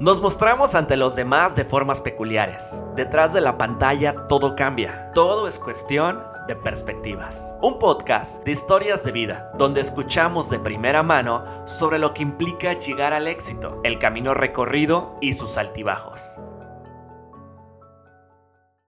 Nos 0.00 0.18
mostramos 0.22 0.74
ante 0.74 0.96
los 0.96 1.14
demás 1.14 1.54
de 1.56 1.66
formas 1.66 2.00
peculiares. 2.00 2.82
Detrás 2.96 3.34
de 3.34 3.42
la 3.42 3.58
pantalla 3.58 4.16
todo 4.28 4.56
cambia. 4.56 5.12
Todo 5.12 5.46
es 5.46 5.58
cuestión 5.58 6.22
de 6.48 6.56
perspectivas. 6.56 7.58
Un 7.60 7.78
podcast 7.78 8.42
de 8.42 8.52
historias 8.52 9.04
de 9.04 9.12
vida, 9.12 9.52
donde 9.58 9.82
escuchamos 9.82 10.48
de 10.48 10.58
primera 10.58 11.02
mano 11.02 11.44
sobre 11.66 11.98
lo 11.98 12.14
que 12.14 12.22
implica 12.22 12.72
llegar 12.78 13.12
al 13.12 13.28
éxito, 13.28 13.78
el 13.84 13.98
camino 13.98 14.32
recorrido 14.32 15.16
y 15.20 15.34
sus 15.34 15.58
altibajos. 15.58 16.40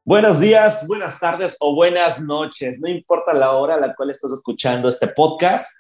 Buenos 0.06 0.40
días, 0.40 0.88
buenas 0.88 1.20
tardes 1.20 1.58
o 1.60 1.74
buenas 1.74 2.22
noches. 2.22 2.80
No 2.80 2.88
importa 2.88 3.34
la 3.34 3.50
hora 3.52 3.74
a 3.74 3.80
la 3.80 3.94
cual 3.94 4.08
estás 4.08 4.32
escuchando 4.32 4.88
este 4.88 5.08
podcast, 5.08 5.70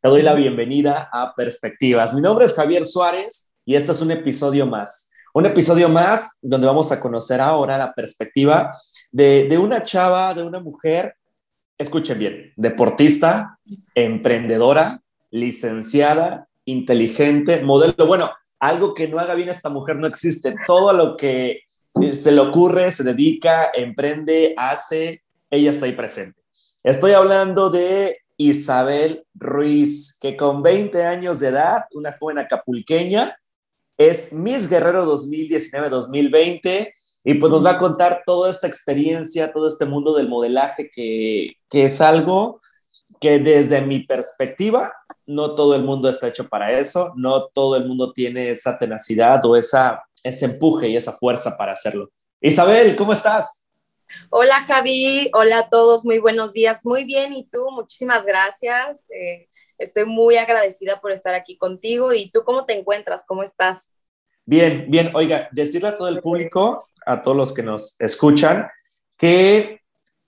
te 0.00 0.08
doy 0.08 0.22
la 0.22 0.32
bienvenida 0.32 1.10
a 1.12 1.34
Perspectivas. 1.34 2.14
Mi 2.14 2.22
nombre 2.22 2.46
es 2.46 2.54
Javier 2.54 2.86
Suárez 2.86 3.47
y 3.68 3.76
este 3.76 3.92
es 3.92 4.00
un 4.00 4.10
episodio 4.10 4.64
más. 4.64 5.12
Un 5.34 5.44
episodio 5.44 5.90
más 5.90 6.38
donde 6.40 6.66
vamos 6.66 6.90
a 6.90 6.98
conocer 6.98 7.38
ahora 7.38 7.76
la 7.76 7.92
perspectiva 7.92 8.74
de, 9.12 9.46
de 9.46 9.58
una 9.58 9.82
chava, 9.82 10.32
de 10.32 10.42
una 10.42 10.58
mujer, 10.58 11.16
escuchen 11.76 12.18
bien, 12.18 12.54
deportista, 12.56 13.58
emprendedora, 13.94 15.02
licenciada, 15.30 16.48
inteligente, 16.64 17.62
modelo. 17.62 18.06
Bueno, 18.06 18.30
algo 18.58 18.94
que 18.94 19.06
no 19.06 19.18
haga 19.18 19.34
bien 19.34 19.50
esta 19.50 19.68
mujer 19.68 19.96
no 19.96 20.06
existe. 20.06 20.54
Todo 20.66 20.94
lo 20.94 21.14
que 21.14 21.60
eh, 22.00 22.12
se 22.14 22.32
le 22.32 22.40
ocurre, 22.40 22.90
se 22.90 23.04
dedica, 23.04 23.70
emprende, 23.74 24.54
hace, 24.56 25.24
ella 25.50 25.72
está 25.72 25.84
ahí 25.84 25.92
presente. 25.92 26.40
Estoy 26.82 27.12
hablando 27.12 27.68
de 27.68 28.16
Isabel 28.38 29.26
Ruiz, 29.34 30.16
que 30.18 30.38
con 30.38 30.62
20 30.62 31.04
años 31.04 31.40
de 31.40 31.48
edad, 31.48 31.82
una 31.92 32.16
joven 32.18 32.38
acapulqueña, 32.38 33.36
es 33.98 34.32
Miss 34.32 34.70
Guerrero 34.70 35.04
2019-2020 35.04 36.92
y 37.24 37.34
pues 37.34 37.52
nos 37.52 37.64
va 37.64 37.72
a 37.72 37.78
contar 37.78 38.22
toda 38.24 38.50
esta 38.50 38.66
experiencia, 38.66 39.52
todo 39.52 39.68
este 39.68 39.84
mundo 39.84 40.14
del 40.14 40.28
modelaje 40.28 40.88
que, 40.90 41.56
que 41.68 41.84
es 41.84 42.00
algo 42.00 42.62
que 43.20 43.40
desde 43.40 43.82
mi 43.82 44.04
perspectiva, 44.06 44.92
no 45.26 45.54
todo 45.54 45.74
el 45.74 45.82
mundo 45.82 46.08
está 46.08 46.28
hecho 46.28 46.48
para 46.48 46.78
eso, 46.78 47.12
no 47.16 47.48
todo 47.48 47.76
el 47.76 47.86
mundo 47.86 48.12
tiene 48.12 48.50
esa 48.50 48.78
tenacidad 48.78 49.44
o 49.44 49.56
esa 49.56 50.04
ese 50.22 50.46
empuje 50.46 50.88
y 50.88 50.96
esa 50.96 51.12
fuerza 51.12 51.56
para 51.56 51.72
hacerlo. 51.72 52.10
Isabel, 52.40 52.96
¿cómo 52.96 53.12
estás? 53.12 53.64
Hola 54.30 54.62
Javi, 54.66 55.30
hola 55.34 55.58
a 55.58 55.68
todos, 55.68 56.04
muy 56.04 56.18
buenos 56.18 56.52
días, 56.52 56.84
muy 56.84 57.04
bien, 57.04 57.32
¿y 57.34 57.44
tú? 57.44 57.70
Muchísimas 57.70 58.24
gracias. 58.24 59.04
Eh, 59.10 59.48
estoy 59.76 60.06
muy 60.06 60.36
agradecida 60.36 61.00
por 61.00 61.12
estar 61.12 61.34
aquí 61.34 61.56
contigo. 61.56 62.12
¿Y 62.12 62.30
tú 62.30 62.42
cómo 62.44 62.64
te 62.64 62.78
encuentras? 62.78 63.24
¿Cómo 63.26 63.42
estás? 63.42 63.90
Bien, 64.50 64.86
bien. 64.88 65.10
Oiga, 65.12 65.46
decirle 65.52 65.88
a 65.88 65.98
todo 65.98 66.08
el 66.08 66.22
público, 66.22 66.88
a 67.04 67.20
todos 67.20 67.36
los 67.36 67.52
que 67.52 67.62
nos 67.62 67.96
escuchan, 67.98 68.66
que 69.14 69.82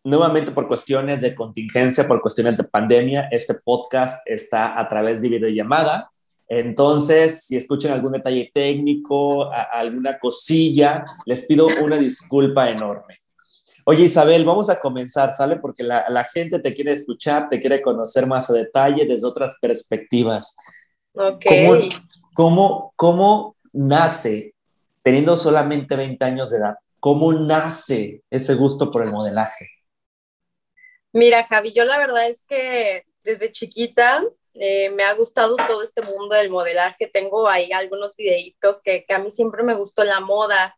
nuevamente 0.05 0.53
por 0.53 0.69
cuestiones 0.69 1.23
de 1.23 1.35
contingencia, 1.35 2.07
por 2.07 2.21
cuestiones 2.21 2.59
de 2.59 2.65
pandemia, 2.65 3.29
este 3.31 3.55
podcast 3.55 4.21
está 4.27 4.79
a 4.79 4.87
través 4.87 5.23
de 5.23 5.31
videollamada. 5.31 6.11
Entonces, 6.47 7.47
si 7.47 7.57
escuchan 7.57 7.93
algún 7.93 8.13
detalle 8.13 8.51
técnico, 8.53 9.51
alguna 9.51 10.19
cosilla, 10.19 11.03
les 11.25 11.47
pido 11.47 11.69
una 11.83 11.97
disculpa 11.97 12.69
enorme. 12.69 13.23
Oye, 13.87 14.05
Isabel, 14.05 14.45
vamos 14.45 14.69
a 14.69 14.79
comenzar, 14.79 15.33
¿sale? 15.33 15.57
Porque 15.57 15.83
la, 15.83 16.29
gente 16.31 16.59
te 16.59 16.75
quiere 16.75 16.93
escuchar, 16.93 17.49
te 17.49 17.59
quiere 17.59 17.81
conocer 17.81 18.27
más 18.27 18.51
a 18.51 18.53
detalle 18.53 19.07
desde 19.07 19.27
otras 19.27 19.57
perspectivas. 19.63 20.59
Ok. 21.15 21.47
¿Cómo, 22.35 22.93
cómo 22.97 23.57
nace, 23.73 24.55
teniendo 25.03 25.37
solamente 25.37 25.97
20 25.97 26.25
años 26.25 26.51
de 26.51 26.59
edad, 26.59 26.75
cómo 26.99 27.33
nace 27.33 28.23
ese 28.31 28.55
gusto 28.55 28.91
por 28.91 29.03
el 29.03 29.13
modelaje? 29.13 29.69
Mira, 31.13 31.45
Javi, 31.45 31.73
yo 31.73 31.85
la 31.85 31.99
verdad 31.99 32.29
es 32.29 32.43
que 32.47 33.05
desde 33.25 33.53
chiquita 33.53 34.23
eh, 34.55 34.91
me 34.91 35.05
ha 35.05 35.15
gustado 35.15 35.57
todo 35.57 35.83
este 35.83 36.03
mundo 36.03 36.35
del 36.37 36.51
modelaje. 36.51 37.07
Tengo 37.07 37.49
ahí 37.49 37.73
algunos 37.73 38.17
videitos 38.17 38.81
que, 38.81 39.05
a 39.09 39.19
mí 39.19 39.31
siempre 39.31 39.63
me 39.63 39.75
gustó 39.75 40.05
la 40.05 40.21
moda, 40.21 40.77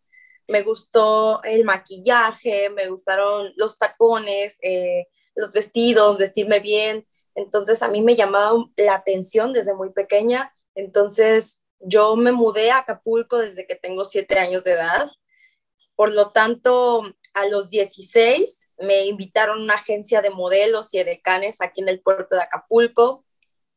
me 0.48 0.62
gustó 0.62 1.42
el 1.42 1.64
maquillaje, 1.64 2.70
me 2.70 2.88
gustaron 2.88 3.52
los 3.56 3.78
tacones, 3.78 4.58
eh, 4.62 5.06
los 5.34 5.52
vestidos, 5.52 6.18
vestirme 6.18 6.60
bien. 6.60 7.06
Entonces 7.34 7.82
a 7.82 7.88
mí 7.88 8.02
me 8.02 8.16
llamaba 8.16 8.52
la 8.76 8.94
atención 8.94 9.52
desde 9.52 9.74
muy 9.74 9.90
pequeña. 9.90 10.54
Entonces 10.74 11.61
yo 11.84 12.16
me 12.16 12.32
mudé 12.32 12.70
a 12.70 12.78
Acapulco 12.78 13.38
desde 13.38 13.66
que 13.66 13.74
tengo 13.74 14.04
siete 14.04 14.38
años 14.38 14.64
de 14.64 14.72
edad. 14.72 15.10
Por 15.94 16.12
lo 16.12 16.30
tanto, 16.30 17.02
a 17.34 17.46
los 17.48 17.70
16 17.70 18.70
me 18.78 19.06
invitaron 19.06 19.60
a 19.60 19.62
una 19.62 19.74
agencia 19.74 20.22
de 20.22 20.30
modelos 20.30 20.92
y 20.94 20.98
edecanes 20.98 21.60
aquí 21.60 21.80
en 21.80 21.88
el 21.88 22.00
puerto 22.00 22.36
de 22.36 22.42
Acapulco 22.42 23.24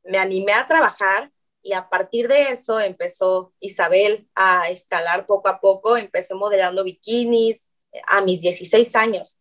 me 0.06 0.18
animé 0.18 0.54
a 0.54 0.68
trabajar 0.68 1.32
y 1.62 1.74
a 1.74 1.90
partir 1.90 2.28
de 2.28 2.50
eso 2.50 2.80
empezó 2.80 3.54
Isabel 3.60 4.30
a 4.36 4.70
escalar 4.70 5.26
poco 5.26 5.50
a 5.50 5.60
poco. 5.60 5.98
Empecé 5.98 6.36
modelando 6.36 6.84
bikinis 6.84 7.74
a 8.08 8.22
mis 8.22 8.42
16 8.42 8.96
años. 8.96 9.40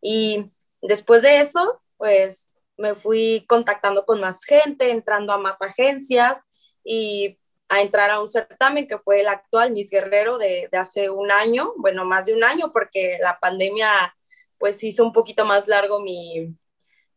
Y 0.00 0.52
después 0.80 1.22
de 1.22 1.40
eso, 1.40 1.82
pues 1.96 2.50
me 2.76 2.94
fui 2.94 3.44
contactando 3.48 4.06
con 4.06 4.20
más 4.20 4.44
gente, 4.44 4.92
entrando 4.92 5.32
a 5.32 5.38
más 5.38 5.60
agencias 5.60 6.44
y 6.84 7.38
a 7.68 7.80
entrar 7.82 8.10
a 8.10 8.20
un 8.20 8.28
certamen 8.28 8.86
que 8.86 8.98
fue 8.98 9.20
el 9.20 9.28
actual 9.28 9.72
Miss 9.72 9.90
Guerrero 9.90 10.38
de, 10.38 10.68
de, 10.70 10.78
hace 10.78 11.10
un 11.10 11.30
año, 11.30 11.72
bueno, 11.76 12.04
más 12.04 12.26
de 12.26 12.34
un 12.34 12.44
año, 12.44 12.72
porque 12.72 13.18
la 13.20 13.38
pandemia 13.40 14.16
pues 14.58 14.82
hizo 14.84 15.04
un 15.04 15.12
poquito 15.12 15.44
más 15.44 15.68
largo 15.68 16.00
mi, 16.00 16.56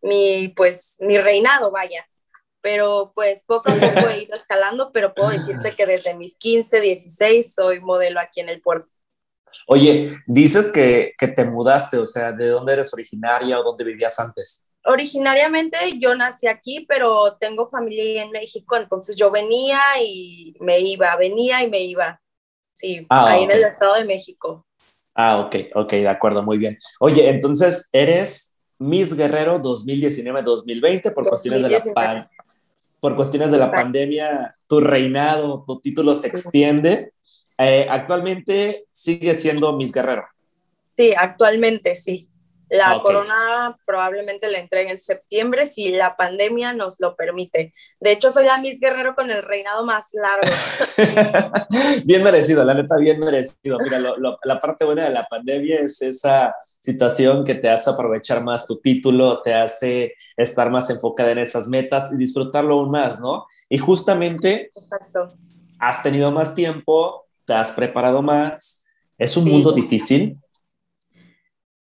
mi 0.02 0.50
pues, 0.50 0.98
mi 1.00 1.18
reinado, 1.18 1.72
vaya 1.72 2.10
pero 2.62 3.12
pues 3.16 3.44
poco 3.44 3.72
a 3.72 3.76
poco 3.76 4.10
he 4.10 4.24
ido 4.24 4.36
escalando, 4.36 4.92
pero 4.92 5.14
puedo 5.14 5.30
decirte 5.30 5.72
que 5.76 5.86
desde 5.86 6.14
mis 6.14 6.36
15, 6.36 6.82
16 6.82 7.54
soy 7.54 7.80
modelo 7.80 8.20
aquí 8.20 8.42
en 8.42 8.50
el 8.50 8.62
puerto. 8.62 8.90
Oye, 9.68 10.10
dices 10.28 10.72
que, 10.72 11.14
que 11.18 11.28
te 11.28 11.44
mudaste, 11.46 11.98
o 11.98 12.06
sea, 12.06 12.32
¿de 12.32 12.50
dónde 12.50 12.74
eres 12.74 12.94
originaria 12.94 13.60
o 13.60 13.64
dónde 13.64 13.84
vivías 13.84 14.20
antes? 14.20 14.69
Originariamente 14.86 15.78
yo 16.00 16.16
nací 16.16 16.48
aquí, 16.48 16.86
pero 16.88 17.38
tengo 17.40 17.70
familia 17.70 18.24
en 18.24 18.32
México, 18.32 18.78
entonces 18.78 19.16
yo 19.16 19.30
venía 19.30 19.80
y 20.02 20.56
me 20.60 20.80
iba, 20.80 21.16
venía 21.16 21.64
y 21.64 21.70
me 21.70 21.82
iba. 21.82 22.22
Sí, 22.74 23.06
ah, 23.10 23.32
ahí 23.32 23.44
en 23.44 23.52
el 23.52 23.64
Estado 23.64 23.96
de 23.96 24.06
México. 24.06 24.66
Ah, 25.14 25.40
ok, 25.40 25.56
ok, 25.76 25.92
de 25.92 26.08
acuerdo, 26.08 26.44
muy 26.44 26.58
bien. 26.58 26.78
Oye, 27.00 27.30
entonces 27.30 27.90
eres 27.92 28.58
Miss 28.78 29.16
Guerrero 29.16 29.62
2019-2020 29.62 31.14
por 31.14 31.28
cuestiones 31.28 31.64
de 31.64 31.70
la 31.70 31.94
pandemia 31.94 32.30
por 33.00 33.16
cuestiones 33.16 33.52
de 33.52 33.58
la 33.58 33.72
pandemia, 33.72 34.56
tu 34.68 34.80
reinado, 34.82 35.64
tu 35.66 35.80
título 35.80 36.16
se 36.16 36.28
extiende. 36.28 37.14
Eh, 37.58 37.88
actualmente 37.90 38.86
sigue 38.92 39.36
siendo 39.36 39.76
Miss 39.76 39.92
Guerrero. 39.92 40.26
Sí, 40.98 41.14
actualmente 41.18 41.96
sí. 41.96 42.29
La 42.70 42.92
ah, 42.92 43.02
corona 43.02 43.78
probablemente 43.86 44.50
la 44.50 44.60
entregue 44.60 44.92
en 44.92 45.00
septiembre 45.00 45.66
si 45.66 45.90
la 45.90 46.16
pandemia 46.16 46.74
nos 46.74 47.00
lo 47.00 47.16
permite. 47.16 47.74
De 48.00 48.12
hecho, 48.12 48.32
soy 48.32 48.46
la 48.46 48.60
Miss 48.60 48.80
Guerrero 48.80 49.16
con 49.16 49.32
el 49.32 49.42
reinado 49.42 49.86
más 49.86 50.10
largo. 50.14 50.48
bien 52.06 52.24
merecido, 52.24 52.64
la 52.64 52.74
neta, 52.74 52.98
bien 52.98 53.20
merecido. 53.20 53.80
Mira, 53.80 54.00
la 54.44 54.60
parte 54.60 54.86
buena 54.86 55.06
de 55.06 55.10
la 55.10 55.26
pandemia 55.26 55.80
es 55.80 56.02
esa 56.02 56.54
situación 56.80 57.44
que 57.44 57.56
te 57.56 57.70
hace 57.70 57.90
aprovechar 57.90 58.44
más 58.44 58.66
tu 58.66 58.80
título, 58.80 59.42
te 59.42 59.54
hace 59.54 60.14
estar 60.38 60.70
más 60.70 60.90
enfocada 60.90 61.32
en 61.32 61.40
esas 61.40 61.68
metas 61.68 62.12
y 62.14 62.18
disfrutarlo 62.18 62.76
aún 62.80 62.92
más, 62.92 63.20
¿no? 63.20 63.46
Y 63.68 63.78
justamente 63.78 64.70
Exacto. 64.76 65.22
has 65.78 66.02
tenido 66.02 66.32
más 66.32 66.56
tiempo, 66.56 67.26
te 67.46 67.54
has 67.54 67.72
preparado 67.72 68.22
más. 68.22 68.86
Es 69.18 69.36
un 69.36 69.50
mundo 69.50 69.74
difícil, 69.74 70.38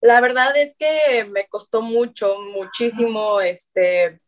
la 0.00 0.20
verdad 0.20 0.56
es 0.56 0.76
que 0.76 1.24
me 1.24 1.48
costó 1.48 1.82
mucho, 1.82 2.38
muchísimo, 2.38 3.40
este, 3.40 4.20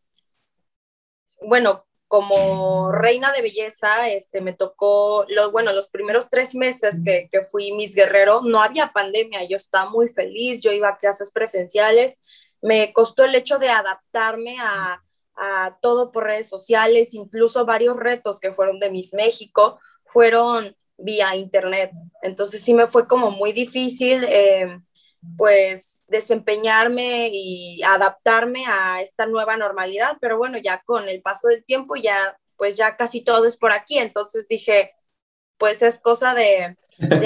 bueno, 1.41 1.87
como 2.09 2.91
reina 2.91 3.31
de 3.31 3.43
belleza, 3.43 4.09
este, 4.09 4.41
me 4.41 4.53
tocó, 4.53 5.25
los, 5.29 5.53
bueno, 5.53 5.73
los 5.73 5.89
primeros 5.89 6.29
tres 6.29 6.57
meses 6.57 7.01
que, 7.05 7.29
que 7.31 7.45
fui 7.45 7.73
Miss 7.73 7.95
Guerrero, 7.95 8.43
no 8.43 8.61
había 8.61 8.93
pandemia, 8.93 9.45
yo 9.45 9.57
estaba 9.57 9.89
muy 9.89 10.09
feliz, 10.09 10.61
yo 10.61 10.73
iba 10.73 10.89
a 10.89 10.99
clases 10.99 11.31
presenciales, 11.31 12.21
me 12.61 12.93
costó 12.93 13.25
el 13.25 13.35
hecho 13.37 13.59
de 13.59 13.69
adaptarme 13.69 14.57
a, 14.61 15.01
a 15.37 15.79
todo 15.81 16.11
por 16.11 16.25
redes 16.25 16.49
sociales, 16.49 17.15
incluso 17.15 17.65
varios 17.65 17.97
retos 17.97 18.41
que 18.41 18.53
fueron 18.53 18.81
de 18.81 18.91
Miss 18.91 19.15
México 19.15 19.79
fueron 20.05 20.77
vía 20.99 21.37
internet, 21.37 21.93
entonces 22.23 22.61
sí 22.61 22.75
me 22.75 22.89
fue 22.89 23.07
como 23.07 23.31
muy 23.31 23.53
difícil. 23.53 24.25
Eh, 24.29 24.81
pues 25.37 26.03
desempeñarme 26.09 27.31
y 27.33 27.83
adaptarme 27.83 28.65
a 28.67 29.03
esta 29.03 29.27
nueva 29.27 29.57
normalidad, 29.57 30.17
pero 30.21 30.39
bueno, 30.39 30.59
ya 30.59 30.83
con 30.85 31.09
el 31.09 31.21
paso 31.23 31.49
del 31.49 31.65
tiempo 31.65 31.97
ya 31.97 32.37
pues 32.61 32.77
ya 32.77 32.95
casi 32.95 33.23
todo 33.23 33.47
es 33.47 33.57
por 33.57 33.73
aquí, 33.73 33.97
entonces 33.97 34.47
dije, 34.47 34.93
pues 35.57 35.81
es 35.81 35.99
cosa 35.99 36.35
de, 36.35 36.77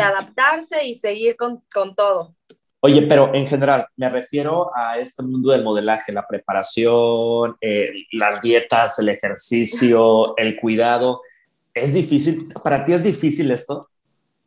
adaptarse 0.00 0.84
y 0.86 0.94
seguir 0.94 1.36
con, 1.36 1.64
con 1.74 1.96
todo. 1.96 2.36
Oye, 2.78 3.02
pero 3.02 3.34
en 3.34 3.44
general, 3.44 3.88
me 3.96 4.08
refiero 4.10 4.70
a 4.76 4.96
este 4.98 5.24
mundo 5.24 5.50
del 5.50 5.64
modelaje, 5.64 6.12
la 6.12 6.24
preparación, 6.24 7.56
eh, 7.60 8.04
las 8.12 8.42
dietas, 8.42 9.00
el 9.00 9.08
ejercicio, 9.08 10.36
el 10.36 10.60
cuidado. 10.60 11.22
¿Es 11.72 11.94
difícil? 11.94 12.52
¿Para 12.62 12.84
ti 12.84 12.92
es 12.92 13.02
difícil 13.02 13.50
esto? 13.50 13.88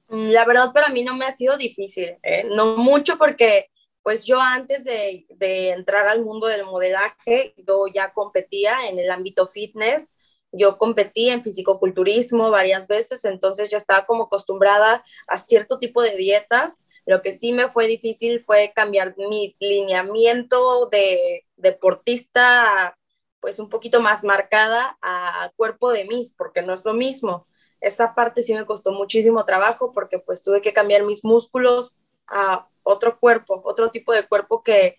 Mm, 0.10 0.30
la 0.30 0.46
verdad, 0.46 0.72
para 0.74 0.90
mí 0.90 1.04
no 1.04 1.16
me 1.16 1.26
ha 1.26 1.36
sido 1.36 1.58
difícil, 1.58 2.18
¿eh? 2.24 2.48
no 2.52 2.78
mucho 2.78 3.18
porque 3.18 3.70
pues 4.04 4.26
yo 4.26 4.40
antes 4.40 4.86
de, 4.86 5.26
de, 5.30 5.72
entrar 5.72 6.08
al 6.08 6.24
mundo 6.24 6.48
del 6.48 6.64
modelaje, 6.66 7.54
yo 7.58 7.88
ya 7.88 8.14
competía 8.14 8.88
en 8.88 9.00
el 9.00 9.12
ámbito 9.12 9.48
fitness, 9.48 10.12
yo 10.54 10.78
competí 10.78 11.30
en 11.30 11.44
fisicoculturismo 11.44 12.50
varias 12.50 12.88
veces, 12.88 13.26
entonces 13.26 13.68
ya 13.68 13.76
estaba 13.76 14.06
como 14.06 14.24
acostumbrada 14.24 15.04
a 15.28 15.38
cierto 15.38 15.78
tipo 15.78 16.02
de 16.02 16.16
dietas 16.16 16.82
lo 17.08 17.22
que 17.22 17.32
sí 17.32 17.54
me 17.54 17.70
fue 17.70 17.88
difícil 17.88 18.42
fue 18.42 18.74
cambiar 18.76 19.16
mi 19.18 19.56
lineamiento 19.62 20.88
de 20.88 21.46
deportista, 21.56 22.98
pues 23.40 23.60
un 23.60 23.70
poquito 23.70 24.02
más 24.02 24.26
marcada 24.26 24.98
a 25.02 25.50
cuerpo 25.56 25.94
de 25.94 26.04
mis, 26.04 26.34
porque 26.34 26.62
no 26.62 26.74
es 26.74 26.84
lo 26.84 26.94
mismo. 26.94 27.48
Esa 27.80 28.16
parte 28.16 28.42
sí 28.42 28.54
me 28.54 28.66
costó 28.66 28.92
muchísimo 28.92 29.46
trabajo 29.46 29.92
porque 29.94 30.20
pues 30.20 30.44
tuve 30.44 30.62
que 30.62 30.74
cambiar 30.74 31.04
mis 31.04 31.24
músculos 31.24 31.94
a 32.28 32.68
otro 32.84 33.20
cuerpo, 33.20 33.62
otro 33.66 33.90
tipo 33.90 34.14
de 34.14 34.28
cuerpo 34.28 34.64
que, 34.64 34.98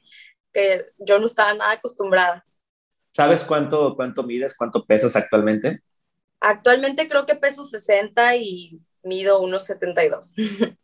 que 0.53 0.87
yo 0.99 1.19
no 1.19 1.27
estaba 1.27 1.55
nada 1.55 1.73
acostumbrada. 1.73 2.45
¿Sabes 3.11 3.45
cuánto, 3.45 3.97
cuánto 3.97 4.23
mides, 4.23 4.57
cuánto 4.57 4.85
pesas 4.85 5.17
actualmente? 5.17 5.83
Actualmente 6.41 7.09
creo 7.09 7.27
que 7.27 7.35
peso 7.35 7.65
60 7.65 8.37
y 8.37 8.81
mido 9.03 9.41
unos 9.41 9.65
72. 9.65 10.33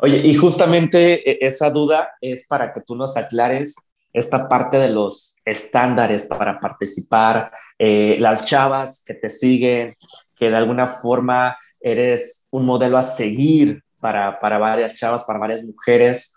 Oye, 0.00 0.18
y 0.18 0.34
justamente 0.34 1.30
e, 1.30 1.46
esa 1.46 1.70
duda 1.70 2.10
es 2.20 2.46
para 2.46 2.72
que 2.72 2.80
tú 2.80 2.94
nos 2.94 3.16
aclares 3.16 3.76
esta 4.12 4.48
parte 4.48 4.78
de 4.78 4.88
los 4.88 5.36
estándares 5.44 6.26
para 6.26 6.58
participar, 6.60 7.52
eh, 7.78 8.16
las 8.18 8.44
chavas 8.44 9.04
que 9.06 9.14
te 9.14 9.30
siguen, 9.30 9.96
que 10.38 10.50
de 10.50 10.56
alguna 10.56 10.88
forma 10.88 11.56
eres 11.80 12.48
un 12.50 12.64
modelo 12.64 12.98
a 12.98 13.02
seguir 13.02 13.82
para, 14.00 14.38
para 14.38 14.58
varias 14.58 14.94
chavas, 14.96 15.24
para 15.24 15.38
varias 15.38 15.62
mujeres. 15.62 16.34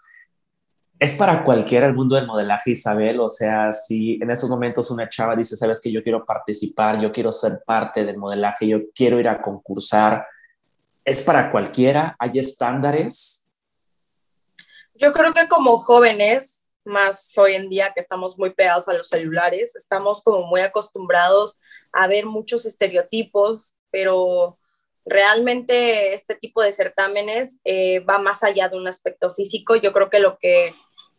¿Es 1.00 1.16
para 1.16 1.44
cualquiera 1.44 1.88
el 1.88 1.96
mundo 1.96 2.16
del 2.16 2.28
modelaje, 2.28 2.72
Isabel? 2.72 3.20
O 3.20 3.30
sea, 3.30 3.74
si 3.74 4.20
en 4.22 4.30
estos 4.30 4.50
momentos 4.50 4.92
una 4.92 5.10
chava 5.10 5.36
dice, 5.36 5.56
sabes 5.56 5.80
que 5.82 5.92
yo 5.92 6.04
quiero 6.04 6.26
participar, 6.26 7.00
yo 7.02 7.12
quiero 7.12 7.32
ser 7.32 7.62
parte 7.66 8.06
del 8.06 8.18
modelaje, 8.18 8.68
yo 8.68 8.80
quiero 8.94 9.20
ir 9.20 9.28
a 9.28 9.42
concursar, 9.42 10.26
¿Es 11.04 11.24
para 11.24 11.50
cualquiera? 11.52 12.16
¿Hay 12.20 12.32
estándares? 12.36 13.48
Yo 14.94 15.14
creo 15.14 15.34
que 15.34 15.48
como 15.48 15.80
jóvenes, 15.80 16.68
más 16.86 17.36
hoy 17.38 17.56
en 17.56 17.70
día 17.70 17.92
que 17.94 18.02
estamos 18.02 18.38
muy 18.38 18.52
pegados 18.52 18.88
a 18.88 18.94
los 18.94 19.10
celulares, 19.10 19.76
estamos 19.76 20.22
como 20.22 20.46
muy 20.46 20.62
acostumbrados 20.62 21.60
a 21.92 22.08
ver 22.08 22.28
muchos 22.28 22.68
estereotipos, 22.68 23.78
pero 23.92 24.58
realmente 25.06 26.14
este 26.14 26.36
tipo 26.36 26.62
de 26.62 26.72
certámenes 26.72 27.60
eh, 27.64 28.00
va 28.02 28.20
más 28.20 28.44
allá 28.44 28.70
de 28.70 28.78
un 28.78 28.88
aspecto 28.88 29.32
físico. 29.32 29.76
Yo 29.76 29.94
creo 29.94 30.10
que 30.10 30.20
lo 30.20 30.38
que 30.38 30.74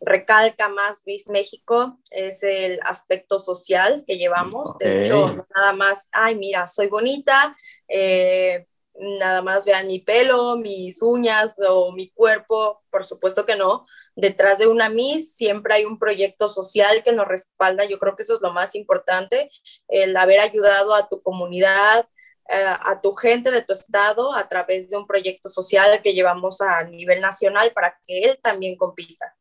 recalca 0.05 0.69
más 0.69 1.01
Miss 1.05 1.29
México 1.29 1.97
es 2.11 2.43
el 2.43 2.79
aspecto 2.83 3.39
social 3.39 4.03
que 4.05 4.17
llevamos. 4.17 4.77
De 4.77 5.01
hecho, 5.01 5.25
nada 5.55 5.73
más, 5.73 6.09
ay, 6.11 6.35
mira, 6.35 6.67
soy 6.67 6.87
bonita, 6.87 7.55
eh, 7.87 8.67
nada 8.95 9.41
más 9.41 9.65
vean 9.65 9.87
mi 9.87 9.99
pelo, 9.99 10.57
mis 10.57 11.01
uñas 11.01 11.55
o 11.67 11.91
mi 11.91 12.09
cuerpo, 12.09 12.83
por 12.89 13.05
supuesto 13.05 13.45
que 13.45 13.55
no. 13.55 13.85
Detrás 14.15 14.59
de 14.59 14.67
una 14.67 14.89
Miss 14.89 15.35
siempre 15.35 15.73
hay 15.73 15.85
un 15.85 15.97
proyecto 15.97 16.47
social 16.47 17.01
que 17.03 17.13
nos 17.13 17.27
respalda. 17.27 17.85
Yo 17.85 17.97
creo 17.97 18.15
que 18.15 18.23
eso 18.23 18.35
es 18.35 18.41
lo 18.41 18.53
más 18.53 18.75
importante, 18.75 19.49
el 19.87 20.15
haber 20.15 20.39
ayudado 20.39 20.93
a 20.93 21.07
tu 21.09 21.21
comunidad, 21.21 22.07
a 22.49 22.99
tu 23.01 23.13
gente 23.13 23.51
de 23.51 23.61
tu 23.61 23.73
estado 23.73 24.33
a 24.33 24.47
través 24.47 24.89
de 24.89 24.97
un 24.97 25.07
proyecto 25.07 25.49
social 25.49 26.01
que 26.01 26.13
llevamos 26.13 26.61
a 26.61 26.83
nivel 26.83 27.21
nacional 27.21 27.71
para 27.73 27.97
que 28.05 28.19
él 28.19 28.39
también 28.41 28.75
compita. 28.75 29.35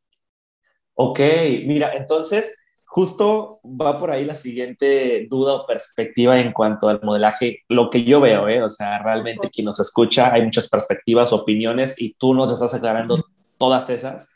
Ok, 0.95 1.21
mira, 1.65 1.95
entonces 1.95 2.63
justo 2.93 3.61
va 3.65 3.99
por 3.99 4.11
ahí 4.11 4.27
la 4.27 4.35
siguiente 4.35 5.27
duda 5.31 5.55
o 5.55 5.67
perspectiva 5.67 6.39
en 6.39 6.53
cuanto 6.53 6.91
al 6.91 7.01
modelaje, 7.03 7.63
lo 7.69 7.89
que 7.89 8.05
yo 8.05 8.21
veo, 8.21 8.49
¿eh? 8.49 8.63
o 8.63 8.69
sea, 8.69 9.03
realmente 9.03 9.49
quien 9.49 9.65
nos 9.65 9.81
escucha, 9.81 10.31
hay 10.31 10.43
muchas 10.43 10.69
perspectivas, 10.69 11.33
opiniones 11.33 11.99
y 11.99 12.13
tú 12.13 12.35
nos 12.35 12.53
estás 12.53 12.75
aclarando 12.75 13.25
todas 13.57 13.89
esas. 13.89 14.31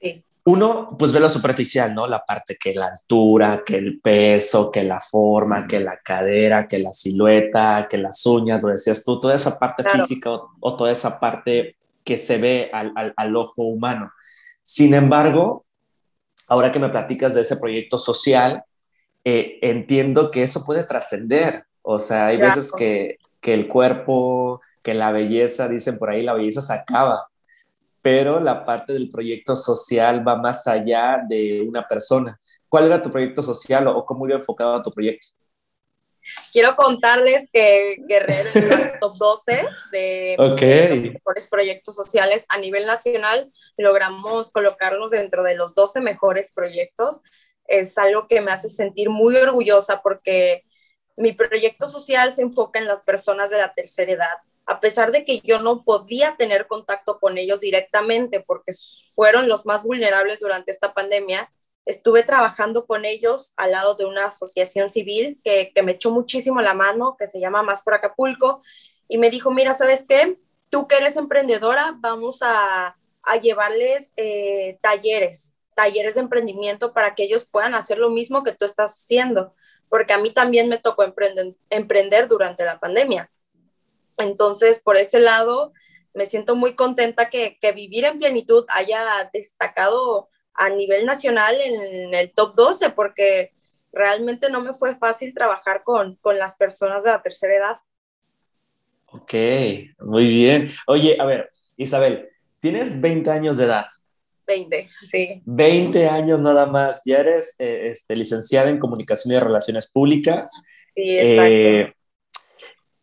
Sí. 0.00 0.25
Uno, 0.46 0.96
pues 0.96 1.12
ve 1.12 1.18
lo 1.18 1.28
superficial, 1.28 1.92
¿no? 1.92 2.06
La 2.06 2.24
parte 2.24 2.56
que 2.56 2.72
la 2.72 2.86
altura, 2.86 3.62
que 3.66 3.76
el 3.78 4.00
peso, 4.00 4.70
que 4.70 4.84
la 4.84 5.00
forma, 5.00 5.66
que 5.66 5.80
la 5.80 5.98
cadera, 5.98 6.68
que 6.68 6.78
la 6.78 6.92
silueta, 6.92 7.88
que 7.90 7.98
las 7.98 8.24
uñas, 8.24 8.62
lo 8.62 8.68
decías 8.68 9.04
tú, 9.04 9.20
toda 9.20 9.34
esa 9.34 9.58
parte 9.58 9.82
física 9.82 10.30
o, 10.60 10.76
toda 10.76 10.92
esa 10.92 11.18
parte 11.18 11.76
que 12.04 12.16
se 12.16 12.38
ve 12.38 12.70
al, 12.72 12.92
al, 12.94 13.12
al 13.16 13.36
ojo 13.36 13.64
humano. 13.64 14.12
Sin 14.62 14.94
embargo, 14.94 15.64
ahora 16.46 16.70
que 16.70 16.78
me 16.78 16.90
platicas 16.90 17.34
de 17.34 17.40
ese 17.40 17.56
proyecto 17.56 17.98
social, 17.98 18.62
eh, 19.24 19.58
entiendo 19.62 20.30
que 20.30 20.44
eso 20.44 20.64
puede 20.64 20.84
trascender. 20.84 21.64
O 21.82 21.98
sea, 21.98 22.26
hay 22.26 22.36
veces 22.36 22.72
que, 22.72 23.18
que 23.40 23.52
el 23.52 23.66
cuerpo, 23.66 24.60
que 24.82 24.94
la 24.94 25.10
belleza, 25.10 25.68
dicen 25.68 25.98
por 25.98 26.10
ahí, 26.10 26.22
la 26.22 26.34
belleza 26.34 26.62
se 26.62 26.72
acaba, 26.72 27.26
pero 28.06 28.38
la 28.38 28.64
parte 28.64 28.92
del 28.92 29.08
proyecto 29.08 29.56
social 29.56 30.24
va 30.24 30.36
más 30.36 30.68
allá 30.68 31.24
de 31.28 31.60
una 31.60 31.84
persona. 31.84 32.38
¿Cuál 32.68 32.86
era 32.86 33.02
tu 33.02 33.10
proyecto 33.10 33.42
social 33.42 33.88
o 33.88 34.06
cómo 34.06 34.28
iba 34.28 34.36
enfocado 34.36 34.76
a 34.76 34.82
tu 34.84 34.92
proyecto? 34.92 35.26
Quiero 36.52 36.76
contarles 36.76 37.50
que 37.52 37.96
Guerrero 38.06 38.48
es 38.48 38.54
el 38.54 39.00
top 39.00 39.16
12 39.16 39.66
de, 39.90 40.36
los 40.38 41.00
mejores 41.00 41.48
proyectos 41.50 41.96
sociales 41.96 42.46
a 42.48 42.58
nivel 42.58 42.86
nacional. 42.86 43.50
Logramos 43.76 44.52
colocarnos 44.52 45.10
dentro 45.10 45.42
de 45.42 45.56
los 45.56 45.74
12 45.74 46.00
mejores 46.00 46.52
proyectos. 46.52 47.22
Es 47.66 47.98
algo 47.98 48.28
que 48.28 48.40
me 48.40 48.52
hace 48.52 48.68
sentir 48.68 49.10
muy 49.10 49.34
orgullosa 49.34 50.00
porque 50.00 50.62
mi 51.16 51.32
proyecto 51.32 51.90
social 51.90 52.32
se 52.32 52.42
enfoca 52.42 52.78
en 52.78 52.86
las 52.86 53.02
personas 53.02 53.50
de 53.50 53.58
la 53.58 53.74
tercera 53.74 54.12
edad. 54.12 54.36
A 54.66 54.80
pesar 54.80 55.12
de 55.12 55.24
que 55.24 55.40
yo 55.40 55.60
no 55.60 55.84
podía 55.84 56.36
tener 56.36 56.66
contacto 56.66 57.20
con 57.20 57.38
ellos 57.38 57.60
directamente 57.60 58.40
porque 58.40 58.72
fueron 59.14 59.48
los 59.48 59.64
más 59.64 59.84
vulnerables 59.84 60.40
durante 60.40 60.72
esta 60.72 60.92
pandemia, 60.92 61.52
estuve 61.86 62.24
trabajando 62.24 62.84
con 62.84 63.04
ellos 63.04 63.52
al 63.56 63.70
lado 63.70 63.94
de 63.94 64.04
una 64.04 64.26
asociación 64.26 64.90
civil 64.90 65.40
que, 65.42 65.72
me 65.84 65.92
echó 65.92 66.10
muchísimo 66.10 66.60
la 66.60 66.74
mano, 66.74 67.16
que 67.16 67.28
se 67.28 67.40
llama 67.40 67.62
Más 67.62 67.82
por 67.82 67.94
Acapulco, 67.94 68.60
y 69.08 69.18
me 69.18 69.30
dijo, 69.30 69.52
mira, 69.52 69.72
¿sabes 69.72 70.04
qué? 70.06 70.36
Tú 70.68 70.88
que 70.88 70.96
eres 70.96 71.16
emprendedora, 71.16 71.94
vamos 71.98 72.40
a, 72.42 72.96
llevarles 73.42 74.12
eh, 74.16 74.78
talleres, 74.82 75.54
talleres 75.74 76.14
de 76.14 76.20
emprendimiento 76.20 76.92
para 76.92 77.14
que 77.14 77.24
ellos 77.24 77.44
puedan 77.44 77.74
hacer 77.74 77.98
lo 77.98 78.08
mismo 78.08 78.44
que 78.44 78.52
tú 78.52 78.64
estás 78.64 79.02
haciendo, 79.02 79.52
porque 79.88 80.12
a 80.12 80.18
mí 80.18 80.32
también 80.32 80.68
me 80.68 80.78
tocó 80.78 81.02
emprender, 81.02 81.54
emprender 81.70 82.28
durante 82.28 82.64
la 82.64 82.78
pandemia. 82.78 83.30
Entonces, 84.18 84.80
por 84.80 84.96
ese 84.96 85.20
lado, 85.20 85.72
me 86.14 86.26
siento 86.26 86.56
muy 86.56 86.74
contenta 86.74 87.28
que, 87.28 87.58
que 87.60 87.72
vivir 87.72 88.04
en 88.04 88.18
plenitud 88.18 88.64
haya 88.68 89.30
destacado 89.32 90.28
a 90.54 90.70
nivel 90.70 91.04
nacional 91.04 91.60
en 91.60 92.14
el 92.14 92.32
top 92.32 92.54
12 92.54 92.90
porque 92.90 93.52
realmente 93.92 94.50
no 94.50 94.60
me 94.60 94.74
fue 94.74 94.94
fácil 94.94 95.34
trabajar 95.34 95.82
con, 95.84 96.16
con 96.16 96.38
las 96.38 96.54
personas 96.56 97.04
de 97.04 97.10
la 97.10 97.22
tercera 97.22 97.56
edad. 97.56 97.76
Ok, 99.06 99.34
muy 100.00 100.24
bien. 100.24 100.68
Oye, 100.86 101.16
a 101.18 101.24
ver, 101.24 101.50
Isabel, 101.76 102.28
tienes 102.60 103.00
20 103.00 103.30
años 103.30 103.56
de 103.56 103.64
edad. 103.64 103.86
20, 104.46 104.88
sí. 105.10 105.42
20 105.44 106.08
años 106.08 106.40
nada 106.40 106.66
más. 106.66 107.02
Ya 107.04 107.18
eres 107.18 107.56
eh, 107.58 107.88
este, 107.90 108.14
licenciada 108.14 108.68
en 108.68 108.78
Comunicación 108.78 109.34
y 109.34 109.40
Relaciones 109.40 109.90
Públicas. 109.90 110.50
Sí, 110.94 111.18
exacto. 111.18 111.42
Eh, 111.42 111.94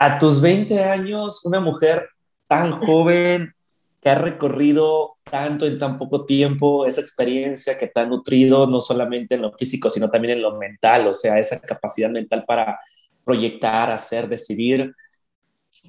a 0.03 0.19
tus 0.19 0.41
20 0.41 0.83
años, 0.83 1.45
una 1.45 1.61
mujer 1.61 2.09
tan 2.49 2.71
joven, 2.73 3.53
que 4.01 4.09
ha 4.09 4.15
recorrido 4.15 5.15
tanto 5.23 5.65
en 5.65 5.79
tan 5.79 5.97
poco 5.97 6.25
tiempo, 6.25 6.85
esa 6.85 6.99
experiencia 6.99 7.77
que 7.77 7.87
te 7.87 8.01
ha 8.01 8.05
nutrido 8.05 8.67
no 8.67 8.81
solamente 8.81 9.35
en 9.35 9.43
lo 9.43 9.53
físico, 9.53 9.89
sino 9.89 10.11
también 10.11 10.33
en 10.33 10.41
lo 10.41 10.57
mental, 10.57 11.07
o 11.07 11.13
sea, 11.13 11.39
esa 11.39 11.57
capacidad 11.61 12.09
mental 12.09 12.43
para 12.45 12.77
proyectar, 13.23 13.91
hacer, 13.91 14.27
decidir. 14.27 14.93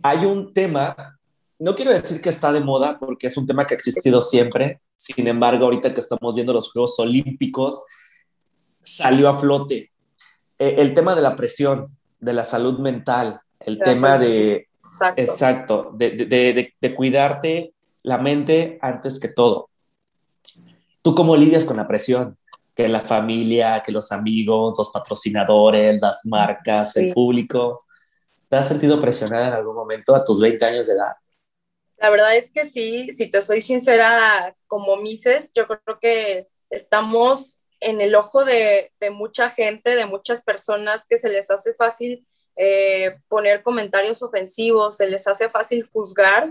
Hay 0.00 0.24
un 0.24 0.54
tema, 0.54 1.18
no 1.58 1.74
quiero 1.74 1.90
decir 1.90 2.22
que 2.22 2.30
está 2.30 2.52
de 2.52 2.60
moda, 2.60 3.00
porque 3.00 3.26
es 3.26 3.36
un 3.36 3.48
tema 3.48 3.66
que 3.66 3.74
ha 3.74 3.76
existido 3.76 4.22
siempre, 4.22 4.80
sin 4.96 5.26
embargo, 5.26 5.64
ahorita 5.64 5.92
que 5.92 5.98
estamos 5.98 6.36
viendo 6.36 6.52
los 6.52 6.70
Juegos 6.70 6.96
Olímpicos, 7.00 7.84
salió 8.80 9.28
a 9.28 9.40
flote. 9.40 9.90
Eh, 10.60 10.76
el 10.78 10.94
tema 10.94 11.16
de 11.16 11.22
la 11.22 11.34
presión, 11.34 11.86
de 12.20 12.32
la 12.32 12.44
salud 12.44 12.78
mental, 12.78 13.40
el 13.66 13.78
tema 13.78 14.18
de 14.18 14.68
Exacto. 14.94 15.20
Exacto, 15.20 15.90
de, 15.94 16.10
de, 16.10 16.74
de, 16.80 16.94
cuidarte 16.94 17.74
la 18.02 18.18
mente 18.18 18.78
antes 18.80 19.18
que 19.18 19.28
todo. 19.28 19.70
¿Tú 21.02 21.16
cómo 21.16 21.36
lidias 21.36 21.64
con 21.64 21.78
la 21.78 21.88
presión? 21.88 22.38
Que 22.76 22.86
la 22.86 23.00
familia, 23.00 23.82
que 23.84 23.90
los 23.90 24.12
amigos, 24.12 24.78
los 24.78 24.90
patrocinadores, 24.90 26.00
las 26.00 26.24
marcas, 26.26 26.96
el 26.96 27.12
público. 27.12 27.84
¿Te 28.48 28.56
has 28.56 28.68
sentido 28.68 29.00
presionada 29.00 29.48
en 29.48 29.54
algún 29.54 29.74
momento 29.74 30.14
a 30.14 30.22
tus 30.22 30.40
20 30.40 30.64
años 30.64 30.86
de 30.86 30.94
edad? 30.94 31.14
La 31.96 32.10
verdad 32.10 32.36
es 32.36 32.52
que 32.52 32.64
sí, 32.64 33.10
si 33.12 33.28
te 33.28 33.40
soy 33.40 33.60
sincera, 33.60 34.54
como 34.68 34.96
Mises, 34.98 35.50
yo 35.54 35.66
creo 35.66 35.98
que 36.00 36.46
estamos 36.70 37.62
en 37.80 38.00
el 38.00 38.14
ojo 38.14 38.44
de, 38.44 38.92
de 39.00 39.10
mucha 39.10 39.50
gente, 39.50 39.96
de 39.96 40.06
muchas 40.06 40.40
personas 40.42 41.04
que 41.04 41.16
se 41.16 41.30
les 41.30 41.50
hace 41.50 41.74
fácil 41.74 42.24
eh, 42.56 43.16
poner 43.28 43.62
comentarios 43.62 44.22
ofensivos, 44.22 44.96
se 44.96 45.08
les 45.08 45.26
hace 45.26 45.48
fácil 45.48 45.88
juzgar. 45.92 46.44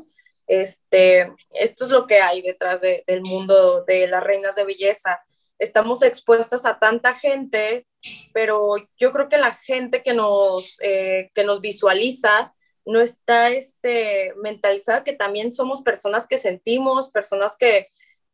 Este, 0.48 1.32
esto 1.52 1.86
es 1.86 1.92
lo 1.92 2.06
que 2.06 2.20
hay 2.20 2.42
detrás 2.42 2.82
del 2.82 3.22
mundo 3.22 3.84
de 3.86 4.08
las 4.08 4.24
reinas 4.24 4.56
de 4.56 4.66
belleza. 4.66 5.22
Estamos 5.60 6.02
expuestas 6.02 6.66
a 6.66 6.80
tanta 6.80 7.14
gente, 7.14 7.88
pero 8.34 8.76
yo 8.98 9.14
creo 9.14 9.30
que 9.30 9.38
la 9.38 9.54
gente 9.54 10.04
que 10.04 10.14
nos, 10.14 10.78
eh, 10.82 11.30
que 11.34 11.44
nos 11.44 11.62
visualiza 11.62 12.54
no 12.86 13.00
está 13.00 13.50
este, 13.50 14.34
mentalizada 14.42 15.04
que 15.04 15.14
también 15.14 15.54
somos 15.54 15.82
personas 15.82 16.28
que 16.28 16.38
sentimos, 16.38 17.10
personas 17.10 17.56
que, 17.58 17.88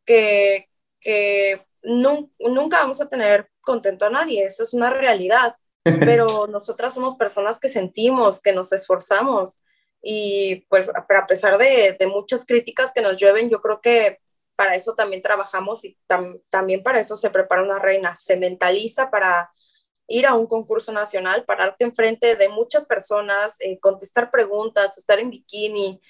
que, 0.04 0.68
que 1.00 1.60
nunca 1.82 2.78
vamos 2.78 3.00
a 3.00 3.08
tener 3.08 3.48
contento 3.60 4.06
a 4.06 4.10
nadie, 4.10 4.44
eso 4.44 4.64
es 4.64 4.74
una 4.74 4.90
realidad, 4.90 5.54
pero 5.82 6.46
nosotras 6.48 6.94
somos 6.94 7.16
personas 7.16 7.58
que 7.58 7.68
sentimos, 7.68 8.40
que 8.40 8.52
nos 8.52 8.72
esforzamos. 8.72 9.60
Y 10.02 10.66
pues 10.68 10.88
a 10.88 11.26
pesar 11.26 11.58
de, 11.58 11.96
muchas 12.08 12.46
críticas 12.46 12.92
que 12.92 13.02
nos 13.02 13.18
llueven, 13.18 13.50
yo 13.50 13.60
creo 13.60 13.80
que 13.80 14.20
para 14.56 14.74
eso 14.74 14.94
también 14.94 15.22
trabajamos 15.22 15.84
y 15.84 15.98
también 16.50 16.82
para 16.82 17.00
eso 17.00 17.16
se 17.16 17.30
prepara 17.30 17.62
una 17.62 17.78
reina, 17.78 18.16
se 18.18 18.36
mentaliza 18.36 19.10
para 19.10 19.50
ir 20.06 20.26
a 20.26 20.34
un 20.34 20.46
concurso 20.46 20.92
nacional, 20.92 21.44
pararte 21.44 21.84
enfrente 21.84 22.34
de 22.34 22.48
muchas 22.48 22.84
personas, 22.84 23.56
eh, 23.60 23.78
contestar 23.78 24.30
preguntas, 24.30 24.98
estar 24.98 25.18
en 25.18 25.30
bikini, 25.30 26.00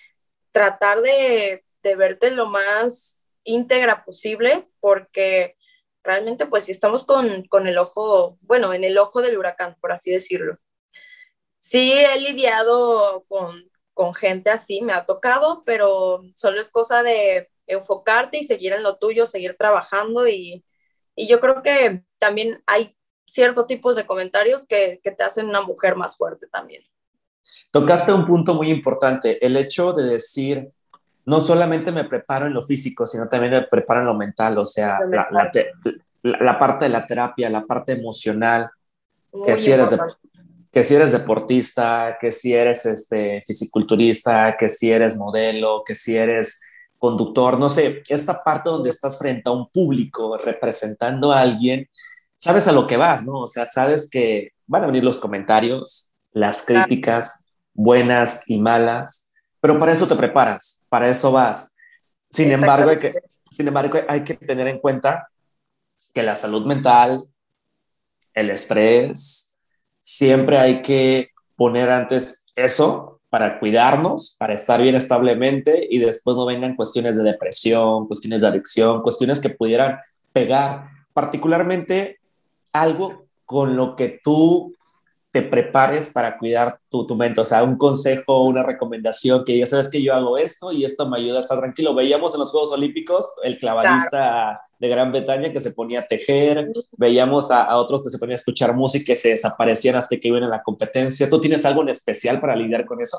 tratar 0.52 1.00
de, 1.02 1.64
de 1.82 1.96
verte 1.96 2.30
lo 2.30 2.46
más 2.46 3.24
íntegra 3.44 4.04
posible, 4.04 4.68
porque 4.80 5.56
realmente 6.02 6.47
pues 6.47 6.64
si 6.64 6.73
estamos 6.73 7.04
con, 7.04 7.45
con, 7.45 7.66
el 7.66 7.78
ojo, 7.78 8.38
bueno, 8.42 8.73
en 8.73 8.85
el 8.85 8.99
ojo 8.99 9.23
del 9.23 9.38
huracán, 9.38 9.76
por 9.80 9.92
así 9.92 10.11
decirlo. 10.11 10.59
Sí 11.59 11.92
he 11.92 12.19
lidiado 12.19 13.25
con, 13.28 13.71
con 13.92 14.14
gente 14.14 14.50
así, 14.50 14.80
me 14.83 14.92
ha 14.92 15.04
tocado, 15.04 15.62
pero 15.64 16.23
solo 16.35 16.61
es 16.61 16.71
cosa 16.71 17.02
de 17.02 17.50
enfocarte 17.66 18.38
y 18.38 18.45
seguir 18.45 18.73
en 18.73 18.83
lo 18.83 18.97
tuyo, 18.97 19.26
seguir 19.26 19.57
trabajando 19.59 20.26
y, 20.26 20.64
y 21.14 21.28
yo 21.28 21.40
creo 21.40 21.62
que 21.62 22.02
también 22.19 22.62
hay 22.66 22.97
ciertos 23.26 23.66
tipos 23.66 23.95
de 23.95 24.07
comentarios 24.07 24.66
que, 24.66 25.00
que 25.02 25.12
te 25.12 25.23
hacen 25.23 25.49
una 25.49 25.61
mujer 25.61 25.97
más 25.97 26.16
fuerte 26.16 26.47
también. 26.49 26.83
Tocaste 27.71 28.12
un 28.12 28.25
punto 28.25 28.54
muy 28.54 28.71
importante, 28.71 29.45
el 29.45 29.57
hecho 29.57 29.92
de 29.92 30.04
decir, 30.04 30.73
no 31.30 31.40
solamente 31.40 31.92
me 31.92 32.04
preparo 32.04 32.49
en 32.49 32.54
lo 32.54 32.62
físico, 32.64 33.06
sino 33.06 33.28
también 33.28 33.52
me 33.52 33.62
preparo 33.62 34.00
en 34.00 34.06
lo 34.06 34.16
mental, 34.16 34.58
o 34.58 34.66
sea, 34.66 34.99
la, 35.08 36.58
parte 36.58 36.84
de 36.84 36.88
la 36.90 37.06
terapia, 37.06 37.49
la 37.49 37.64
parte 37.64 37.92
emocional, 37.92 38.68
que 39.46 39.56
si, 39.56 39.70
eres 39.70 39.96
que 40.72 40.82
si 40.82 40.96
eres 40.96 41.12
deportista, 41.12 42.18
que 42.20 42.32
si 42.32 42.52
eres 42.52 42.84
este, 42.84 43.44
fisiculturista, 43.46 44.56
que 44.58 44.68
si 44.68 44.90
eres 44.90 45.16
modelo, 45.16 45.84
que 45.87 45.94
si 45.94 46.16
eres 46.16 46.60
conductor, 46.99 47.60
no 47.60 47.68
sé, 47.68 48.02
esta 48.08 48.42
parte 48.42 48.68
donde 48.68 48.90
estás 48.90 49.16
frente 49.16 49.49
a 49.49 49.52
un 49.52 49.70
público 49.70 50.37
representando 50.37 51.32
a 51.32 51.42
alguien, 51.42 51.88
sabes 52.34 52.66
a 52.66 52.72
lo 52.72 52.88
que 52.88 52.96
vas, 52.96 53.25
¿no? 53.25 53.38
O 53.42 53.46
sea, 53.46 53.66
sabes 53.66 54.10
que 54.10 54.50
van 54.66 54.82
a 54.82 54.87
venir 54.87 55.04
los 55.04 55.18
comentarios, 55.18 56.10
las 56.32 56.66
críticas, 56.66 57.46
buenas 57.72 58.50
y 58.50 58.58
malas, 58.58 59.29
pero 59.61 59.79
para 59.79 59.93
eso 59.93 60.09
te 60.09 60.17
preparas, 60.17 60.83
para 60.88 61.09
eso 61.09 61.33
vas. 61.33 61.76
Sin 62.31 62.50
embargo, 62.50 62.90
hay 62.90 62.99
que, 62.99 63.14
sin 63.50 63.69
embargo, 63.69 63.99
hay 64.09 64.25
que 64.25 64.35
tener 64.35 64.69
en 64.69 64.79
cuenta 64.79 65.29
que 66.14 66.23
la 66.23 66.35
salud 66.35 66.67
mental, 66.67 67.25
el 68.35 68.50
estrés, 68.50 69.59
siempre 70.00 70.59
hay 70.59 70.83
que 70.83 71.31
poner 71.57 71.90
antes 71.90 72.47
eso 72.57 73.21
para 73.29 73.61
cuidarnos, 73.61 74.35
para 74.38 74.55
estar 74.55 74.83
bien 74.83 74.97
establemente 74.97 75.87
y 75.88 75.99
después 75.99 76.37
no 76.37 76.47
vengan 76.47 76.75
cuestiones 76.75 77.17
de 77.17 77.23
depresión, 77.23 78.09
cuestiones 78.09 78.40
de 78.40 78.49
adicción, 78.49 79.02
cuestiones 79.02 79.40
que 79.40 79.50
pudieran 79.50 80.00
pegar, 80.33 80.88
particularmente 81.12 82.19
algo 82.73 83.26
con 83.45 83.76
lo 83.76 83.95
que 83.95 84.21
tú 84.23 84.75
te 85.30 85.42
prepares 85.42 86.08
para 86.08 86.37
cuidar 86.37 86.80
tu, 86.88 87.06
tu 87.06 87.14
mente, 87.14 87.40
o 87.40 87.44
sea, 87.44 87.62
un 87.62 87.78
consejo, 87.78 88.42
una 88.42 88.64
recomendación 88.64 89.44
que 89.44 89.56
ya 89.56 89.66
sabes 89.66 89.88
que 89.88 90.02
yo 90.02 90.12
hago 90.12 90.37
esto 90.37 90.72
y 90.72 90.84
esto 90.84 91.08
me 91.08 91.18
ayuda 91.18 91.38
a 91.38 91.42
estar 91.42 91.58
tranquilo. 91.58 91.94
Veíamos 91.94 92.34
en 92.34 92.40
los 92.40 92.50
Juegos 92.50 92.72
Olímpicos 92.72 93.34
el 93.44 93.58
clavadista 93.58 94.60
de 94.80 94.88
Gran 94.88 95.12
Bretaña 95.12 95.52
que 95.52 95.60
se 95.60 95.70
ponía 95.70 96.00
a 96.00 96.06
tejer, 96.06 96.64
veíamos 96.96 97.50
a, 97.52 97.76
otros 97.76 98.02
que 98.02 98.10
se 98.10 98.18
ponían 98.18 98.32
a 98.32 98.40
escuchar 98.40 98.75
música 98.75 99.04
que 99.06 99.16
se 99.16 99.30
desaparecían 99.30 99.94
hasta 99.94 100.16
que 100.16 100.28
iban 100.28 100.42
a 100.42 100.49
la 100.49 100.62
competencia. 100.62 101.30
¿Tú 101.30 101.40
tienes 101.40 101.64
algo 101.64 101.82
en 101.82 101.90
especial 101.90 102.40
para 102.40 102.56
lidiar 102.56 102.84
con 102.84 103.00
eso? 103.00 103.18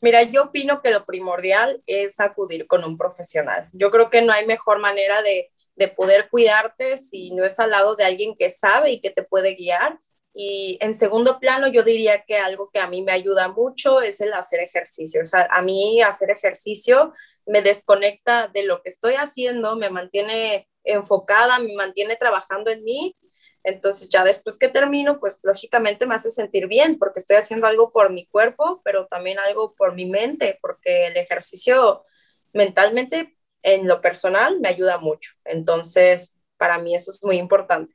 Mira, 0.00 0.24
yo 0.24 0.44
opino 0.44 0.82
que 0.82 0.90
lo 0.90 1.04
primordial 1.04 1.80
es 1.86 2.18
acudir 2.18 2.66
con 2.66 2.82
un 2.84 2.96
profesional. 2.96 3.68
Yo 3.72 3.92
creo 3.92 4.10
que 4.10 4.22
no 4.22 4.32
hay 4.32 4.44
mejor 4.46 4.80
manera 4.80 5.22
de, 5.22 5.52
de 5.76 5.86
poder 5.86 6.28
cuidarte 6.30 6.98
si 6.98 7.32
no 7.32 7.44
es 7.44 7.60
al 7.60 7.70
lado 7.70 7.94
de 7.94 8.04
alguien 8.04 8.34
que 8.34 8.50
sabe 8.50 8.90
y 8.90 9.00
que 9.00 9.10
te 9.10 9.22
puede 9.22 9.54
guiar 9.54 10.00
y 10.34 10.78
en 10.80 10.94
segundo 10.94 11.38
plano, 11.38 11.68
yo 11.68 11.82
diría 11.82 12.24
que 12.24 12.38
algo 12.38 12.70
que 12.70 12.80
a 12.80 12.88
mí 12.88 13.02
me 13.02 13.12
ayuda 13.12 13.48
mucho 13.48 14.00
es 14.00 14.20
el 14.20 14.32
hacer 14.32 14.60
ejercicio. 14.60 15.20
O 15.22 15.24
sea, 15.24 15.46
a 15.50 15.62
mí 15.62 16.00
hacer 16.02 16.30
ejercicio 16.30 17.12
me 17.46 17.60
desconecta 17.60 18.48
de 18.48 18.64
lo 18.64 18.82
que 18.82 18.88
estoy 18.88 19.14
haciendo, 19.14 19.76
me 19.76 19.90
mantiene 19.90 20.68
enfocada, 20.84 21.58
me 21.58 21.74
mantiene 21.74 22.16
trabajando 22.16 22.70
en 22.70 22.82
mí. 22.82 23.16
Entonces 23.64 24.08
ya 24.08 24.24
después 24.24 24.58
que 24.58 24.68
termino, 24.68 25.20
pues 25.20 25.38
lógicamente 25.42 26.06
me 26.06 26.14
hace 26.14 26.30
sentir 26.30 26.66
bien 26.66 26.98
porque 26.98 27.20
estoy 27.20 27.36
haciendo 27.36 27.66
algo 27.66 27.92
por 27.92 28.10
mi 28.10 28.26
cuerpo, 28.26 28.80
pero 28.84 29.06
también 29.06 29.38
algo 29.38 29.74
por 29.74 29.94
mi 29.94 30.06
mente, 30.06 30.58
porque 30.62 31.08
el 31.08 31.16
ejercicio 31.16 32.04
mentalmente 32.52 33.36
en 33.62 33.86
lo 33.86 34.00
personal 34.00 34.60
me 34.60 34.68
ayuda 34.68 34.98
mucho. 34.98 35.32
Entonces, 35.44 36.34
para 36.56 36.78
mí 36.78 36.94
eso 36.94 37.10
es 37.10 37.22
muy 37.22 37.36
importante. 37.36 37.94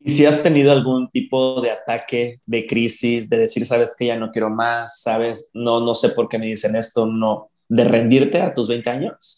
¿Y 0.00 0.10
si 0.10 0.26
has 0.26 0.42
tenido 0.42 0.72
algún 0.72 1.10
tipo 1.10 1.60
de 1.60 1.70
ataque, 1.70 2.40
de 2.46 2.66
crisis, 2.66 3.28
de 3.28 3.38
decir, 3.38 3.66
sabes 3.66 3.96
que 3.98 4.06
ya 4.06 4.16
no 4.16 4.30
quiero 4.30 4.50
más, 4.50 5.00
sabes, 5.02 5.50
no, 5.52 5.80
no 5.80 5.94
sé 5.94 6.10
por 6.10 6.28
qué 6.28 6.38
me 6.38 6.46
dicen 6.46 6.76
esto, 6.76 7.06
no, 7.06 7.50
de 7.68 7.84
rendirte 7.84 8.40
a 8.40 8.54
tus 8.54 8.68
20 8.68 8.90
años? 8.90 9.36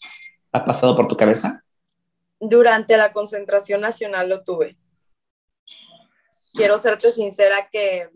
¿Ha 0.51 0.63
pasado 0.65 0.95
por 0.95 1.07
tu 1.07 1.17
cabeza? 1.17 1.63
Durante 2.39 2.97
la 2.97 3.13
concentración 3.13 3.81
nacional 3.81 4.29
lo 4.29 4.43
tuve. 4.43 4.77
Quiero 6.53 6.77
serte 6.77 7.11
sincera 7.11 7.69
que 7.71 8.09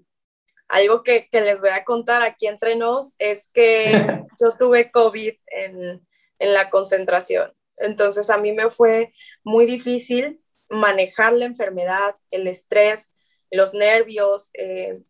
algo 0.67 1.03
que, 1.03 1.29
que 1.29 1.41
les 1.41 1.61
voy 1.61 1.69
a 1.69 1.83
contar 1.83 2.23
aquí 2.23 2.47
entre 2.47 2.75
nos 2.75 3.15
es 3.19 3.49
que 3.53 3.85
yo 4.39 4.47
tuve 4.57 4.91
COVID 4.91 5.33
en, 5.47 6.07
en 6.39 6.53
la 6.53 6.69
concentración. 6.69 7.51
Entonces 7.79 8.29
a 8.29 8.37
mí 8.37 8.51
me 8.51 8.69
fue 8.69 9.13
muy 9.43 9.65
difícil 9.65 10.42
manejar 10.73 11.33
la 11.33 11.45
enfermedad, 11.45 12.15
el 12.31 12.47
estrés, 12.47 13.13
los 13.51 13.73
nervios. 13.73 14.49
Eh, 14.53 15.01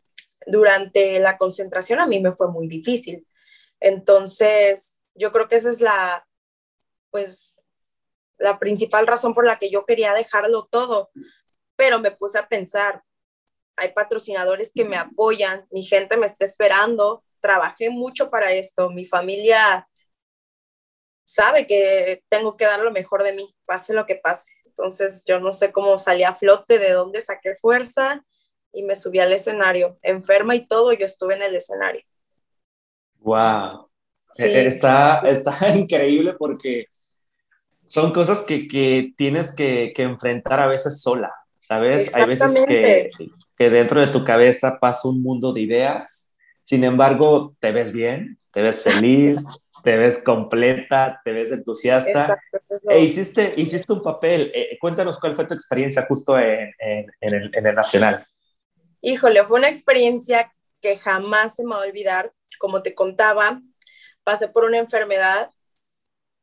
durante 0.46 1.20
la 1.20 1.38
concentración 1.38 2.00
a 2.00 2.08
mí 2.08 2.20
me 2.20 2.34
fue 2.34 2.50
muy 2.50 2.68
difícil. 2.68 3.26
Entonces, 3.80 5.00
yo 5.16 5.32
creo 5.32 5.48
que 5.48 5.56
esa 5.56 5.70
es 5.70 5.82
la, 5.82 6.28
pues, 7.12 7.60
la 8.38 8.60
principal 8.60 9.08
razón 9.08 9.34
por 9.34 9.46
la 9.46 9.60
que 9.60 9.70
yo 9.70 9.86
quería 9.86 10.14
dejarlo 10.14 10.68
todo. 10.70 11.12
Pero 11.76 12.00
me 12.00 12.12
puse 12.12 12.38
a 12.38 12.48
pensar, 12.48 13.04
hay 13.76 13.94
patrocinadores 13.94 14.72
que 14.74 14.86
me 14.86 14.98
apoyan, 14.98 15.66
mi 15.72 15.84
gente 15.84 16.18
me 16.18 16.28
está 16.28 16.46
esperando, 16.46 17.24
trabajé 17.40 17.90
mucho 17.90 18.30
para 18.30 18.54
esto, 18.54 18.90
mi 18.90 19.06
familia 19.06 19.88
sabe 21.26 21.66
que 21.66 22.24
tengo 22.30 22.58
que 22.58 22.66
dar 22.66 22.80
lo 22.82 22.92
mejor 22.92 23.24
de 23.24 23.34
mí, 23.34 23.56
pase 23.66 23.94
lo 23.94 24.06
que 24.06 24.16
pase. 24.16 24.52
Entonces 24.76 25.24
yo 25.28 25.40
no 25.40 25.52
sé 25.52 25.72
cómo 25.72 25.98
salí 25.98 26.24
a 26.24 26.34
flote, 26.34 26.80
de 26.80 26.92
dónde 26.92 27.22
saqué 27.22 27.56
fuerza 27.56 28.24
y 28.72 28.84
me 28.84 28.96
subí 28.96 29.20
al 29.20 29.32
escenario. 29.32 29.98
Enferma 30.02 30.56
y 30.56 30.68
todo, 30.68 30.94
yo 30.94 31.06
estuve 31.06 31.36
en 31.36 31.44
el 31.44 31.56
escenario. 31.56 32.02
¡Wow! 33.20 33.90
E, 34.38 34.66
está, 34.66 35.20
está 35.28 35.56
increíble 35.78 36.34
porque 36.34 36.88
son 37.86 38.12
cosas 38.12 38.42
que, 38.42 38.68
que 38.68 39.14
tienes 39.16 39.56
que, 39.56 39.94
que, 39.96 40.02
enfrentar 40.02 40.60
a 40.60 40.68
veces 40.68 41.02
sola, 41.02 41.32
¿sabes? 41.60 42.16
Hay 42.16 42.26
veces 42.26 42.60
que, 42.68 43.12
que, 43.56 43.70
dentro 43.70 44.02
de 44.02 44.08
tu 44.08 44.26
cabeza 44.26 44.80
pasa 44.82 45.08
un 45.08 45.22
mundo 45.22 45.54
de 45.54 45.62
ideas 45.62 46.23
Sin 46.64 46.84
embargo, 46.84 47.56
te 47.60 47.72
ves 47.72 47.92
bien, 47.92 48.40
te 48.52 48.62
ves 48.62 48.84
feliz, 48.84 49.48
te 49.84 49.98
ves 49.98 50.24
completa, 50.24 51.22
te 51.24 51.32
ves 51.32 51.52
entusiasta. 51.52 52.40
e 52.88 53.00
hiciste, 53.02 53.54
hiciste 53.58 53.92
un 53.92 54.02
papel. 54.02 54.52
Eh, 54.54 54.78
cuéntanos 54.80 55.20
cuál 55.20 55.36
fue 55.36 55.46
tu 55.46 55.54
experiencia 55.54 56.06
justo 56.08 56.38
en, 56.38 56.74
en, 56.80 57.10
el, 57.22 57.52
en, 57.54 57.68
el, 57.68 57.76
Nacional. 57.76 58.26
Híjole, 59.02 59.44
fue 59.46 59.60
una 59.60 59.70
experiencia 59.70 60.54
que 60.80 60.98
jamás 60.98 61.56
se 61.56 61.64
me 61.64 61.72
va 61.72 61.84
a 61.84 61.88
olvidar. 61.88 62.32
Como 62.60 62.82
te 62.82 62.96
contaba, 62.96 63.62
pasé 64.24 64.48
por 64.48 64.64
una 64.64 64.78
enfermedad 64.78 65.50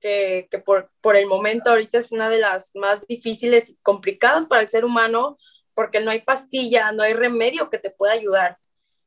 que, 0.01 0.49
que 0.51 0.59
por, 0.59 0.91
por, 1.01 1.17
el 1.17 1.27
momento 1.27 1.71
ahorita 1.71 1.99
es 1.99 2.13
una 2.13 2.29
de 2.29 2.41
las 2.41 2.73
más 2.75 3.07
difíciles 3.07 3.71
y 3.71 3.77
complicadas 3.83 4.47
para 4.47 4.63
el 4.63 4.69
ser 4.69 4.85
humano 4.85 5.39
porque 5.75 6.01
no 6.01 6.11
hay 6.11 6.21
pastilla, 6.21 6.93
no 6.93 7.03
hay 7.03 7.15
remedio 7.15 7.71
que 7.71 7.79
te 7.79 7.91
pueda 7.91 8.13
ayudar. 8.13 8.59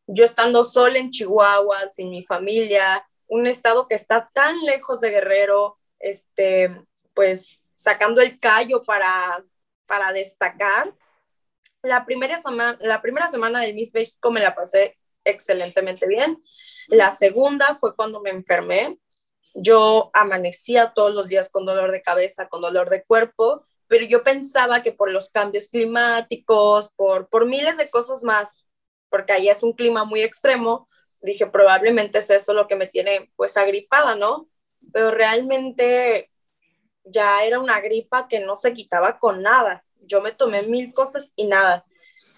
Yo 0.08 0.26
estando 0.26 0.64
sola 0.64 1.00
en 1.00 1.12
Chihuahua, 1.12 1.90
sin 1.90 2.10
mi 2.10 2.24
familia, 2.24 3.06
un 3.28 3.48
estado 3.48 3.88
que 3.88 3.96
está 3.96 4.30
tan 4.34 4.60
lejos 4.62 5.02
de 5.02 5.10
Guerrero, 5.10 5.80
este, 6.00 6.86
pues 7.14 7.66
sacando 7.76 8.22
el 8.22 8.40
callo 8.40 8.84
para, 8.84 9.44
para 9.86 10.12
destacar. 10.12 10.94
La 11.82 12.06
primera, 12.06 12.42
semana, 12.42 12.78
la 12.82 13.02
primera 13.02 13.28
semana 13.28 13.62
del 13.62 13.74
Miss 13.74 13.94
México 13.94 14.32
me 14.32 14.42
la 14.42 14.56
pasé 14.56 14.96
excelentemente 15.24 16.08
bien. 16.08 16.44
La 16.88 17.12
segunda 17.12 17.76
fue 17.76 17.96
cuando 17.96 18.22
me 18.22 18.30
enfermé. 18.30 19.00
Yo 19.54 20.10
amanecía 20.14 20.94
todos 20.94 21.14
los 21.14 21.28
días 21.28 21.50
con 21.50 21.66
dolor 21.66 21.92
de 21.92 22.02
cabeza, 22.02 22.50
con 22.50 22.62
dolor 22.62 22.90
de 22.90 23.04
cuerpo, 23.04 23.66
pero 23.88 24.06
yo 24.06 24.24
pensaba 24.24 24.82
que 24.82 24.92
por 24.92 25.12
los 25.12 25.30
cambios 25.30 25.68
climáticos, 25.70 26.90
por, 26.96 27.30
por 27.30 27.46
miles 27.46 27.78
de 27.78 27.90
cosas 27.90 28.24
más, 28.24 28.63
porque 29.14 29.32
ahí 29.32 29.48
es 29.48 29.62
un 29.62 29.74
clima 29.74 30.06
muy 30.06 30.24
extremo, 30.24 30.88
dije, 31.22 31.46
probablemente 31.46 32.18
es 32.18 32.32
eso 32.32 32.52
lo 32.52 32.66
que 32.66 32.76
me 32.76 32.88
tiene 32.88 33.30
pues 33.36 33.58
agripada, 33.58 34.16
¿no? 34.16 34.50
Pero 34.92 35.12
realmente 35.12 36.32
ya 37.06 37.46
era 37.46 37.60
una 37.60 37.80
gripa 37.80 38.28
que 38.28 38.40
no 38.40 38.58
se 38.58 38.74
quitaba 38.74 39.20
con 39.20 39.44
nada. 39.44 39.86
Yo 40.08 40.20
me 40.20 40.32
tomé 40.32 40.64
mil 40.64 40.92
cosas 40.96 41.32
y 41.36 41.46
nada. 41.46 41.86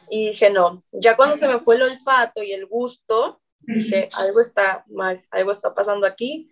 Y 0.09 0.31
dije, 0.31 0.49
no, 0.49 0.83
ya 0.91 1.15
cuando 1.15 1.37
se 1.37 1.47
me 1.47 1.61
fue 1.61 1.75
el 1.75 1.83
olfato 1.83 2.43
y 2.43 2.51
el 2.51 2.65
gusto, 2.65 3.41
dije, 3.61 4.09
algo 4.11 4.41
está 4.41 4.83
mal, 4.87 5.25
algo 5.31 5.53
está 5.53 5.73
pasando 5.73 6.05
aquí. 6.05 6.51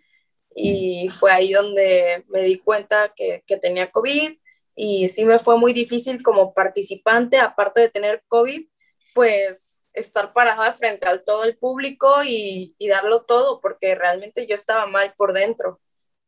Y 0.56 1.10
fue 1.10 1.32
ahí 1.32 1.52
donde 1.52 2.24
me 2.28 2.40
di 2.44 2.56
cuenta 2.60 3.12
que, 3.14 3.44
que 3.46 3.58
tenía 3.58 3.90
COVID 3.90 4.38
y 4.74 5.10
sí 5.10 5.26
me 5.26 5.38
fue 5.38 5.58
muy 5.58 5.74
difícil 5.74 6.22
como 6.22 6.54
participante, 6.54 7.36
aparte 7.36 7.82
de 7.82 7.90
tener 7.90 8.24
COVID, 8.26 8.66
pues 9.12 9.83
estar 9.94 10.32
parada 10.32 10.72
frente 10.72 11.06
al 11.06 11.24
todo 11.24 11.44
el 11.44 11.56
público 11.56 12.22
y, 12.24 12.74
y, 12.78 12.88
darlo 12.88 13.22
todo, 13.22 13.60
porque 13.60 13.94
realmente 13.94 14.46
yo 14.46 14.54
estaba 14.54 14.86
mal 14.86 15.14
por 15.16 15.32
dentro, 15.32 15.80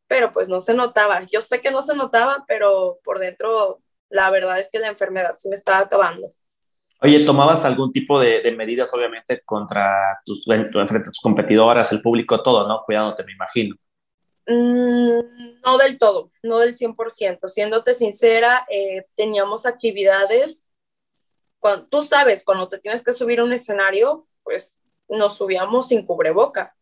pero 0.07 0.31
pues 0.31 0.47
no 0.47 0.59
se 0.59 0.73
notaba. 0.73 1.21
Yo 1.31 1.41
sé 1.41 1.61
que 1.61 1.71
no 1.71 1.81
se 1.81 1.95
notaba, 1.95 2.45
pero 2.47 2.99
por 3.03 3.19
dentro 3.19 3.81
la 4.09 4.29
verdad 4.31 4.59
es 4.59 4.69
que 4.71 4.79
la 4.79 4.87
enfermedad 4.87 5.35
se 5.37 5.49
me 5.49 5.55
estaba 5.55 5.79
acabando. 5.79 6.31
Oye, 7.01 7.25
¿tomabas 7.25 7.63
algún 7.63 7.91
tipo 7.91 8.19
de, 8.19 8.41
de 8.41 8.51
medidas, 8.53 8.91
obviamente, 8.93 9.41
contra 9.45 10.19
tus, 10.25 10.45
frente 10.45 10.97
a 10.97 11.11
tus 11.11 11.19
competidoras, 11.21 11.91
el 11.91 12.01
público, 12.01 12.41
todo, 12.41 12.67
¿no? 12.67 12.81
Cuidándote, 12.85 13.23
me 13.23 13.33
imagino. 13.33 13.75
Mm, 14.47 15.61
no 15.63 15.77
del 15.77 15.99
todo, 15.99 16.31
no 16.41 16.57
del 16.59 16.73
100%. 16.73 17.49
Siéndote 17.49 17.93
sincera, 17.93 18.65
eh, 18.69 19.05
teníamos 19.15 19.65
actividades 19.65 20.66
tú 21.89 22.03
sabes, 22.03 22.43
cuando 22.43 22.69
te 22.69 22.79
tienes 22.79 23.03
que 23.03 23.13
subir 23.13 23.39
a 23.39 23.43
un 23.43 23.53
escenario, 23.53 24.27
pues 24.43 24.75
nos 25.07 25.37
subíamos 25.37 25.87
sin 25.87 26.05
cubreboca. 26.05 26.75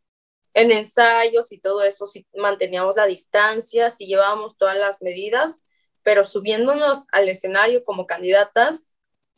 En 0.54 0.72
ensayos 0.72 1.51
y 1.51 1.60
todo 1.60 1.84
eso, 1.84 2.08
sí 2.08 2.25
manteníamos 2.34 2.96
la 2.96 3.06
distancia, 3.06 3.89
sí 3.89 4.08
llevábamos 4.08 4.58
todas 4.58 4.77
las 4.77 5.01
medidas, 5.01 5.62
pero 6.01 6.24
subiéndonos 6.24 7.08
al 7.12 7.27
escenario 7.27 7.81
como 7.83 8.07
candidatas, 8.07 8.88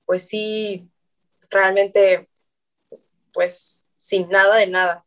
pues 0.05 0.27
sí, 0.27 0.89
realmente, 1.49 2.27
pues 3.33 3.85
sin 3.97 4.29
nada 4.29 4.55
de 4.57 4.67
nada. 4.67 5.05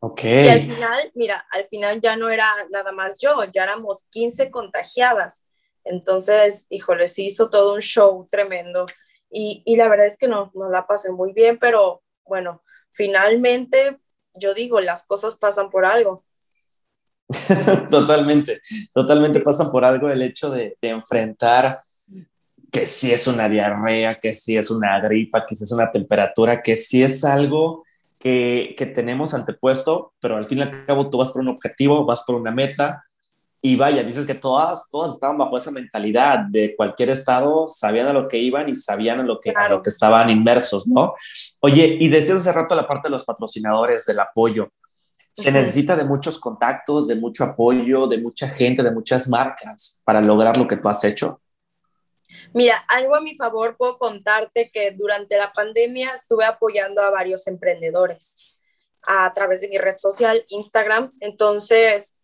Ok. 0.00 0.22
Y 0.24 0.48
al 0.48 0.62
final, 0.62 1.12
mira, 1.14 1.46
al 1.50 1.64
final 1.64 2.00
ya 2.00 2.14
no 2.14 2.28
era 2.28 2.52
nada 2.70 2.92
más 2.92 3.18
yo, 3.20 3.42
ya 3.52 3.64
éramos 3.64 4.04
15 4.10 4.50
contagiadas. 4.50 5.44
Entonces, 5.82 6.66
híjole, 6.70 7.08
se 7.08 7.22
hizo 7.22 7.50
todo 7.50 7.74
un 7.74 7.80
show 7.80 8.28
tremendo. 8.30 8.86
Y, 9.36 9.62
y 9.66 9.74
la 9.74 9.88
verdad 9.88 10.06
es 10.06 10.16
que 10.16 10.28
no, 10.28 10.52
no 10.54 10.70
la 10.70 10.86
pasé 10.86 11.10
muy 11.10 11.32
bien, 11.32 11.58
pero 11.58 12.02
bueno, 12.24 12.62
finalmente 12.90 13.98
yo 14.32 14.54
digo, 14.54 14.80
las 14.80 15.02
cosas 15.02 15.34
pasan 15.34 15.70
por 15.70 15.84
algo. 15.84 16.24
totalmente, 17.90 18.60
totalmente 18.92 19.40
pasan 19.40 19.72
por 19.72 19.84
algo 19.84 20.08
el 20.08 20.22
hecho 20.22 20.50
de, 20.50 20.78
de, 20.80 20.88
enfrentar 20.88 21.80
que 22.70 22.86
si 22.86 23.12
es 23.12 23.26
una 23.26 23.48
diarrea, 23.48 24.20
que 24.20 24.36
si 24.36 24.56
es 24.56 24.70
una 24.70 25.00
gripa, 25.00 25.44
que 25.44 25.56
si 25.56 25.64
es 25.64 25.72
una 25.72 25.90
temperatura, 25.90 26.62
que 26.62 26.76
si 26.76 27.02
es 27.02 27.24
algo 27.24 27.84
que, 28.18 28.74
que 28.78 28.86
tenemos 28.86 29.34
antepuesto, 29.34 30.12
pero 30.20 30.36
al 30.36 30.44
fin 30.44 30.58
y 30.58 30.62
al 30.62 30.86
cabo 30.86 31.10
tú 31.10 31.18
vas 31.18 31.32
por 31.32 31.42
un 31.42 31.48
objetivo, 31.48 32.04
vas 32.04 32.22
por 32.24 32.36
una 32.36 32.52
meta 32.52 33.04
y 33.66 33.76
vaya, 33.76 34.02
dices 34.02 34.26
que 34.26 34.34
todas, 34.34 34.90
todas 34.90 35.14
estaban 35.14 35.38
bajo 35.38 35.56
esa 35.56 35.70
mentalidad 35.70 36.40
de 36.50 36.76
cualquier 36.76 37.08
estado, 37.08 37.66
sabían 37.66 38.08
a 38.08 38.12
lo 38.12 38.28
que 38.28 38.36
iban 38.36 38.68
y 38.68 38.74
sabían 38.74 39.20
a 39.20 39.22
lo 39.22 39.40
que, 39.40 39.54
a 39.56 39.70
lo 39.70 39.80
que 39.80 39.88
estaban 39.88 40.28
inmersos, 40.28 40.86
¿no? 40.86 41.14
Oye, 41.62 41.96
y 41.98 42.10
decías 42.10 42.40
hace 42.40 42.52
rato 42.52 42.74
la 42.74 42.86
parte 42.86 43.08
de 43.08 43.12
los 43.12 43.24
patrocinadores, 43.24 44.04
del 44.04 44.20
apoyo. 44.20 44.70
Se 45.32 45.50
necesita 45.50 45.96
de 45.96 46.04
muchos 46.04 46.38
contactos, 46.38 47.08
de 47.08 47.14
mucho 47.14 47.44
apoyo, 47.44 48.06
de 48.06 48.18
mucha 48.18 48.50
gente, 48.50 48.82
de 48.82 48.90
muchas 48.90 49.28
marcas 49.28 50.02
para 50.04 50.20
lograr 50.20 50.58
lo 50.58 50.68
que 50.68 50.76
tú 50.76 50.90
has 50.90 51.02
hecho. 51.02 51.40
Mira, 52.52 52.84
algo 52.86 53.16
a 53.16 53.22
mi 53.22 53.34
favor 53.34 53.78
puedo 53.78 53.96
contarte 53.96 54.68
que 54.70 54.90
durante 54.90 55.38
la 55.38 55.50
pandemia 55.54 56.12
estuve 56.12 56.44
apoyando 56.44 57.00
a 57.00 57.08
varios 57.08 57.46
emprendedores 57.46 58.58
a 59.00 59.32
través 59.32 59.62
de 59.62 59.68
mi 59.68 59.78
red 59.78 59.96
social, 59.96 60.44
Instagram. 60.50 61.12
Entonces, 61.20 62.18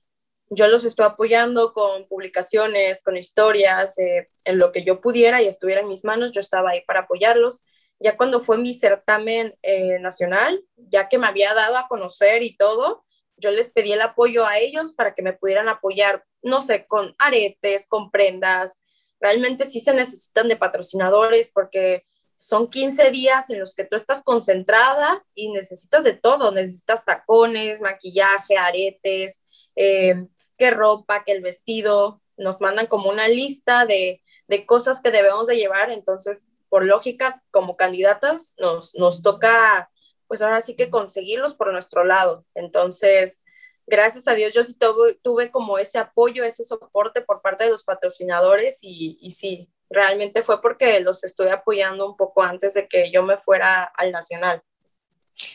yo 0.51 0.67
los 0.67 0.85
estoy 0.85 1.07
apoyando 1.07 1.73
con 1.73 2.09
publicaciones, 2.09 3.03
con 3.03 3.17
historias, 3.17 3.97
eh, 3.99 4.29
en 4.45 4.59
lo 4.59 4.73
que 4.73 4.83
yo 4.83 5.01
pudiera 5.01 5.41
y 5.41 5.47
estuviera 5.47 5.81
en 5.81 5.89
mis 5.89 6.05
manos, 6.05 6.33
yo 6.33 6.41
estaba 6.41 6.71
ahí 6.71 6.83
para 6.85 7.01
apoyarlos. 7.01 7.63
Ya 8.01 8.17
cuando 8.17 8.41
fue 8.41 8.59
mi 8.59 8.75
certamen 8.75 9.55
eh, 9.63 10.01
nacional, 10.01 10.65
ya 10.77 11.09
que 11.09 11.19
me 11.19 11.29
había 11.29 11.55
dado 11.55 11.77
a 11.77 11.87
conocer 11.87 12.43
y 12.43 12.57
todo, 12.57 13.05
yo 13.37 13.53
les 13.53 13.71
pedí 13.71 13.93
el 13.93 14.01
apoyo 14.01 14.45
a 14.45 14.59
ellos 14.59 14.93
para 14.93 15.15
que 15.15 15.23
me 15.23 15.35
pudieran 15.35 15.69
apoyar, 15.69 16.25
no 16.43 16.63
sé, 16.63 16.87
con 16.87 17.15
aretes, 17.19 17.87
con 17.87 18.11
prendas. 18.11 18.81
Realmente 19.21 19.67
sí 19.67 19.81
se 19.81 19.95
necesitan 19.95 20.49
de 20.49 20.57
patrocinadores 20.57 21.49
porque 21.55 22.07
son 22.37 22.71
15 22.71 23.11
días 23.11 23.51
en 23.51 23.61
los 23.61 23.75
que 23.75 23.85
tú 23.85 23.95
estás 23.95 24.25
concentrada 24.25 25.25
y 25.35 25.53
necesitas 25.53 26.03
de 26.03 26.15
todo, 26.15 26.51
necesitas 26.53 27.05
tacones, 27.05 27.81
maquillaje, 27.81 28.57
aretes, 28.57 29.45
eh, 29.77 30.27
qué 30.61 30.71
ropa, 30.71 31.25
qué 31.25 31.33
el 31.33 31.41
vestido, 31.41 32.21
nos 32.37 32.61
mandan 32.61 32.87
como 32.87 33.09
una 33.09 33.29
lista 33.29 33.87
de, 33.87 34.23
de 34.47 34.67
cosas 34.67 35.01
que 35.01 35.11
debemos 35.11 35.47
de 35.47 35.57
llevar, 35.57 35.91
entonces, 35.91 36.37
por 36.69 36.85
lógica, 36.85 37.43
como 37.51 37.79
candidatas, 37.79 38.55
nos, 38.59 38.95
nos 38.95 39.23
toca, 39.23 39.91
pues 40.29 40.43
ahora 40.43 40.61
sí 40.61 40.77
que 40.77 40.91
conseguirlos 40.91 41.55
por 41.55 41.73
nuestro 41.73 42.05
lado. 42.05 42.45
Entonces, 42.55 43.43
gracias 43.87 44.29
a 44.29 44.35
Dios, 44.35 44.53
yo 44.53 44.63
sí 44.63 44.75
tuve, 44.75 45.15
tuve 45.23 45.51
como 45.51 45.79
ese 45.79 45.97
apoyo, 45.99 46.45
ese 46.45 46.63
soporte 46.63 47.23
por 47.23 47.41
parte 47.41 47.65
de 47.65 47.71
los 47.71 47.83
patrocinadores 47.83 48.81
y, 48.83 49.17
y 49.19 49.31
sí, 49.31 49.71
realmente 49.89 50.43
fue 50.43 50.61
porque 50.61 51.01
los 51.01 51.25
estoy 51.25 51.49
apoyando 51.49 52.07
un 52.07 52.19
poco 52.19 52.43
antes 52.43 52.75
de 52.75 52.87
que 52.87 53.11
yo 53.11 53.23
me 53.23 53.39
fuera 53.39 53.85
al 53.97 54.13
nacional. 54.13 54.63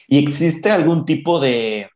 ¿Y 0.08 0.18
existe 0.18 0.72
algún 0.72 1.06
tipo 1.06 1.39
de, 1.39 1.89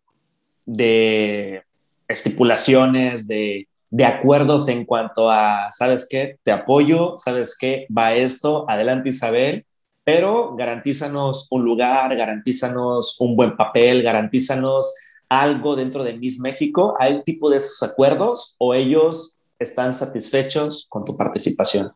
de 0.65 1.63
estipulaciones, 2.09 3.27
de, 3.27 3.69
de 3.89 4.05
acuerdos 4.05 4.67
en 4.67 4.83
cuanto 4.83 5.31
a, 5.31 5.71
¿sabes 5.71 6.05
qué? 6.09 6.37
Te 6.43 6.51
apoyo, 6.51 7.15
¿sabes 7.17 7.55
qué? 7.57 7.87
Va 7.95 8.13
esto, 8.13 8.69
adelante 8.69 9.09
Isabel, 9.09 9.65
pero 10.03 10.55
garantízanos 10.55 11.47
un 11.51 11.63
lugar, 11.63 12.15
garantízanos 12.15 13.15
un 13.21 13.35
buen 13.35 13.55
papel, 13.55 14.03
garantízanos 14.03 14.95
algo 15.29 15.75
dentro 15.75 16.03
de 16.03 16.13
Miss 16.13 16.39
México. 16.39 16.95
¿Hay 16.99 17.23
tipo 17.23 17.49
de 17.49 17.57
esos 17.57 17.81
acuerdos 17.83 18.55
o 18.57 18.73
ellos 18.73 19.37
están 19.59 19.93
satisfechos 19.93 20.87
con 20.89 21.05
tu 21.05 21.15
participación? 21.15 21.93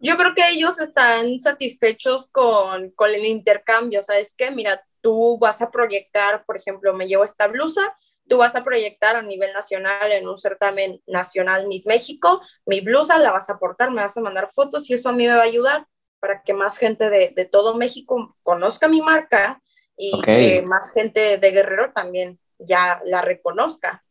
Yo 0.00 0.16
creo 0.16 0.34
que 0.34 0.48
ellos 0.48 0.80
están 0.80 1.38
satisfechos 1.38 2.26
con, 2.32 2.90
con 2.90 3.10
el 3.10 3.24
intercambio, 3.24 4.02
¿sabes 4.02 4.34
qué? 4.36 4.50
Mira, 4.50 4.82
tú 5.00 5.38
vas 5.38 5.62
a 5.62 5.70
proyectar, 5.70 6.44
por 6.44 6.56
ejemplo, 6.56 6.92
me 6.92 7.06
llevo 7.06 7.22
esta 7.22 7.46
blusa, 7.46 7.82
tú 8.28 8.38
vas 8.38 8.56
a 8.56 8.64
proyectar 8.64 9.16
a 9.16 9.22
nivel 9.22 9.52
nacional 9.52 10.12
en 10.12 10.28
un 10.28 10.38
certamen 10.38 11.00
nacional 11.06 11.66
Miss 11.68 11.86
México, 11.86 12.40
mi 12.66 12.80
blusa 12.80 13.18
la 13.18 13.32
vas 13.32 13.50
a 13.50 13.54
aportar, 13.54 13.90
me 13.90 14.02
vas 14.02 14.16
a 14.16 14.20
mandar 14.20 14.48
fotos 14.52 14.88
y 14.90 14.94
eso 14.94 15.08
a 15.08 15.12
mí 15.12 15.26
me 15.26 15.34
va 15.34 15.42
a 15.42 15.44
ayudar 15.44 15.86
para 16.20 16.42
que 16.42 16.54
más 16.54 16.76
gente 16.76 17.10
de, 17.10 17.32
de 17.34 17.44
todo 17.44 17.74
México 17.74 18.36
conozca 18.42 18.88
mi 18.88 19.00
marca 19.00 19.60
y 19.96 20.20
que 20.22 20.62
más 20.62 20.92
gente 20.92 21.38
de 21.38 21.50
Guerrero 21.50 21.92
también 21.92 22.38
ya 22.58 23.00
la 23.04 23.22
reconozca. 23.22 24.04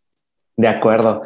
De 0.56 0.68
acuerdo. 0.68 1.24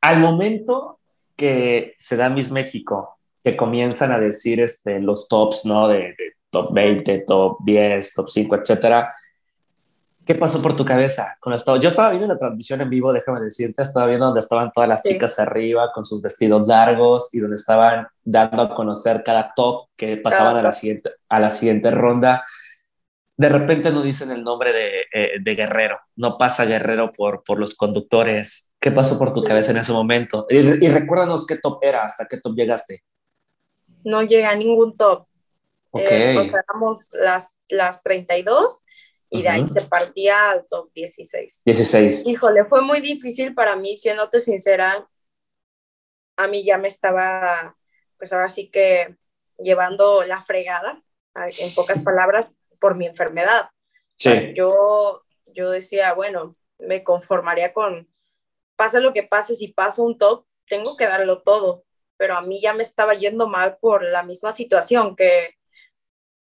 Al 0.00 0.18
momento 0.18 1.00
que 1.36 1.94
se 1.96 2.16
da 2.16 2.28
Miss 2.28 2.50
México, 2.50 3.18
que 3.42 3.56
comienzan 3.56 4.12
a 4.12 4.18
decir 4.18 4.60
este, 4.60 5.00
los 5.00 5.28
tops, 5.28 5.64
¿no? 5.64 5.88
De, 5.88 6.14
top 6.50 6.72
20, 6.72 7.24
top 7.26 7.58
10, 7.64 8.14
top 8.14 8.28
5, 8.28 8.56
etcétera. 8.56 9.10
¿Qué 10.24 10.34
pasó 10.34 10.62
por 10.62 10.76
tu 10.76 10.84
cabeza? 10.84 11.36
Con 11.40 11.52
esto? 11.52 11.76
Yo 11.76 11.88
estaba 11.88 12.10
viendo 12.10 12.28
la 12.28 12.36
transmisión 12.36 12.80
en 12.80 12.88
vivo, 12.90 13.12
déjame 13.12 13.40
decirte, 13.40 13.82
estaba 13.82 14.06
viendo 14.06 14.26
donde 14.26 14.40
estaban 14.40 14.70
todas 14.72 14.88
las 14.88 15.02
chicas 15.02 15.38
arriba 15.38 15.90
con 15.92 16.04
sus 16.04 16.22
vestidos 16.22 16.68
largos 16.68 17.34
y 17.34 17.40
donde 17.40 17.56
estaban 17.56 18.06
dando 18.22 18.62
a 18.62 18.74
conocer 18.74 19.22
cada 19.24 19.52
top 19.54 19.88
que 19.96 20.16
pasaban 20.18 20.56
a 20.56 20.62
la, 20.62 20.72
siguiente, 20.72 21.10
a 21.28 21.40
la 21.40 21.50
siguiente 21.50 21.90
ronda. 21.90 22.44
De 23.36 23.48
repente 23.48 23.90
no 23.90 24.02
dicen 24.02 24.30
el 24.30 24.44
nombre 24.44 24.72
de, 24.72 25.00
eh, 25.12 25.30
de 25.40 25.54
Guerrero, 25.54 25.98
no 26.16 26.38
pasa 26.38 26.64
Guerrero 26.64 27.10
por, 27.10 27.42
por 27.42 27.58
los 27.58 27.74
conductores. 27.74 28.72
¿Qué 28.78 28.92
pasó 28.92 29.18
por 29.18 29.34
tu 29.34 29.42
cabeza 29.42 29.72
en 29.72 29.78
ese 29.78 29.92
momento? 29.92 30.46
Y, 30.48 30.58
y 30.58 30.88
recuérdanos 30.88 31.46
qué 31.46 31.56
top 31.56 31.78
era, 31.82 32.04
hasta 32.04 32.26
qué 32.26 32.38
top 32.38 32.54
llegaste 32.54 33.02
no 34.04 34.22
llega 34.22 34.50
a 34.50 34.56
ningún 34.56 34.96
top. 34.96 35.26
Eh, 35.94 36.36
o 36.38 36.44
sea, 36.44 36.62
éramos 36.68 37.10
las, 37.12 37.50
las 37.68 38.02
32 38.02 38.82
y 39.32 39.42
de 39.42 39.48
ahí 39.48 39.66
se 39.66 39.80
partía 39.80 40.50
al 40.50 40.66
top 40.68 40.92
16. 40.94 41.62
16. 41.64 42.26
Híjole, 42.26 42.64
fue 42.64 42.82
muy 42.82 43.00
difícil 43.00 43.54
para 43.54 43.74
mí, 43.74 43.96
siéndote 43.96 44.40
sincera. 44.40 45.08
A 46.36 46.46
mí 46.46 46.64
ya 46.64 46.78
me 46.78 46.88
estaba, 46.88 47.76
pues 48.18 48.32
ahora 48.32 48.48
sí 48.48 48.70
que 48.70 49.16
llevando 49.58 50.22
la 50.22 50.40
fregada, 50.42 51.02
en 51.34 51.74
pocas 51.74 52.04
palabras, 52.04 52.60
por 52.78 52.94
mi 52.94 53.06
enfermedad. 53.06 53.70
Sí. 54.16 54.52
yo, 54.54 55.24
yo 55.46 55.70
decía, 55.70 56.12
bueno, 56.14 56.56
me 56.78 57.02
conformaría 57.02 57.72
con, 57.72 58.08
pasa 58.76 59.00
lo 59.00 59.12
que 59.12 59.24
pase, 59.24 59.56
si 59.56 59.68
pasa 59.68 60.02
un 60.02 60.18
top, 60.18 60.46
tengo 60.68 60.96
que 60.96 61.06
darlo 61.06 61.42
todo 61.42 61.84
pero 62.22 62.36
a 62.36 62.42
mí 62.42 62.60
ya 62.60 62.72
me 62.72 62.84
estaba 62.84 63.14
yendo 63.14 63.48
mal 63.48 63.78
por 63.80 64.06
la 64.06 64.22
misma 64.22 64.52
situación 64.52 65.16
que, 65.16 65.56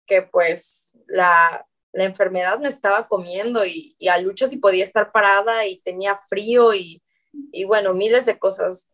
que 0.06 0.22
pues 0.22 0.96
la, 1.08 1.68
la 1.94 2.06
enfermedad 2.06 2.60
me 2.60 2.70
estaba 2.70 3.08
comiendo 3.08 3.66
y, 3.66 3.96
y, 4.00 4.08
a 4.08 4.18
lucha 4.18 4.48
si 4.48 4.58
podía 4.58 4.84
estar 4.84 5.12
parada 5.12 5.66
y 5.66 5.82
tenía 5.82 6.18
frío 6.18 6.74
y, 6.74 7.04
y 7.52 7.66
bueno, 7.66 7.94
miles 7.94 8.26
de 8.26 8.40
cosas. 8.40 8.92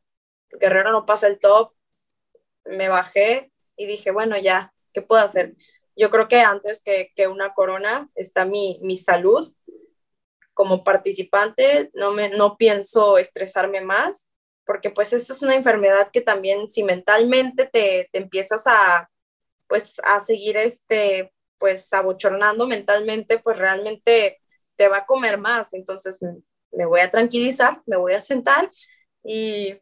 Guerrero 0.60 0.92
no 0.92 1.06
pasa 1.06 1.28
el 1.28 1.40
top, 1.40 1.74
me 2.66 2.90
bajé 2.90 3.52
y 3.76 3.86
dije, 3.86 4.12
bueno, 4.12 4.38
ya, 4.38 4.74
¿qué 4.94 5.02
puedo 5.02 5.22
hacer? 5.24 5.56
Yo 5.96 6.10
creo 6.10 6.28
que 6.28 6.42
antes 6.42 6.82
que, 6.82 7.12
que 7.16 7.28
una 7.28 7.54
corona 7.54 8.10
está 8.16 8.46
mi, 8.46 8.80
mi 8.82 8.98
salud. 8.98 9.54
Como 10.54 10.84
participante, 10.84 11.92
no, 11.94 12.14
me, 12.14 12.30
no 12.30 12.58
pienso 12.58 13.20
estresarme 13.20 13.82
más 13.82 14.28
porque 14.68 14.92
pues 14.92 15.14
esta 15.14 15.34
es 15.34 15.42
una 15.42 15.56
enfermedad 15.56 16.12
que 16.12 16.22
también 16.22 16.70
si 16.70 16.84
mentalmente 16.84 17.66
te, 17.66 18.10
te 18.12 18.20
empiezas 18.20 18.68
a, 18.68 19.10
pues 19.66 19.96
a 20.04 20.20
seguir 20.20 20.58
este, 20.58 21.34
pues 21.58 21.92
abochornando 21.94 22.68
mentalmente, 22.68 23.40
pues 23.40 23.58
realmente 23.58 24.42
te 24.76 24.88
va 24.88 24.98
a 25.00 25.06
comer 25.06 25.38
más. 25.38 25.74
Entonces 25.74 26.20
me 26.72 26.86
voy 26.86 27.02
a 27.02 27.12
tranquilizar, 27.12 27.82
me 27.86 27.98
voy 27.98 28.14
a 28.14 28.22
sentar 28.22 28.70
y 29.24 29.76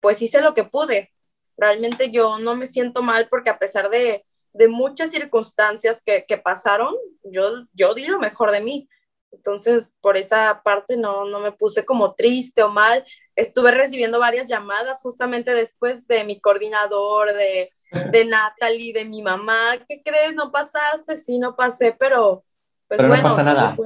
pues 0.00 0.22
hice 0.22 0.40
lo 0.40 0.54
que 0.54 0.64
pude. 0.64 1.12
Realmente 1.56 2.10
yo 2.10 2.38
no 2.38 2.54
me 2.54 2.66
siento 2.66 3.02
mal 3.02 3.28
porque 3.28 3.50
a 3.50 3.58
pesar 3.58 3.90
de, 3.90 4.24
de 4.52 4.68
muchas 4.68 5.10
circunstancias 5.10 6.02
que, 6.04 6.24
que, 6.26 6.38
pasaron, 6.38 6.94
yo, 7.24 7.66
yo 7.72 7.94
di 7.94 8.06
lo 8.06 8.18
mejor 8.18 8.50
de 8.52 8.60
mí. 8.60 8.88
Entonces, 9.30 9.90
por 10.00 10.16
esa 10.16 10.62
parte 10.62 10.96
no, 10.96 11.24
no 11.26 11.40
me 11.40 11.52
puse 11.52 11.84
como 11.84 12.14
triste 12.14 12.62
o 12.62 12.70
mal. 12.70 13.04
Estuve 13.38 13.70
recibiendo 13.70 14.18
varias 14.18 14.48
llamadas 14.48 15.00
justamente 15.00 15.54
después 15.54 16.08
de 16.08 16.24
mi 16.24 16.40
coordinador, 16.40 17.32
de, 17.32 17.70
de 18.10 18.24
Natalie, 18.24 18.92
de 18.92 19.04
mi 19.04 19.22
mamá. 19.22 19.78
¿Qué 19.88 20.02
crees? 20.02 20.34
¿No 20.34 20.50
pasaste? 20.50 21.16
Sí, 21.16 21.38
no 21.38 21.54
pasé, 21.54 21.94
pero 21.96 22.44
pues 22.88 22.98
bueno. 22.98 23.18
No 23.18 23.22
pasa 23.22 23.44
nada. 23.44 23.76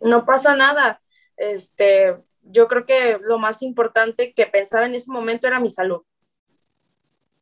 no 0.00 0.24
pasa 0.24 0.56
nada. 0.56 1.02
Este, 1.36 2.16
yo 2.40 2.68
creo 2.68 2.86
que 2.86 3.18
lo 3.22 3.38
más 3.38 3.60
importante 3.60 4.32
que 4.32 4.46
pensaba 4.46 4.86
en 4.86 4.94
ese 4.94 5.12
momento 5.12 5.46
era 5.46 5.60
mi 5.60 5.68
salud. 5.68 6.00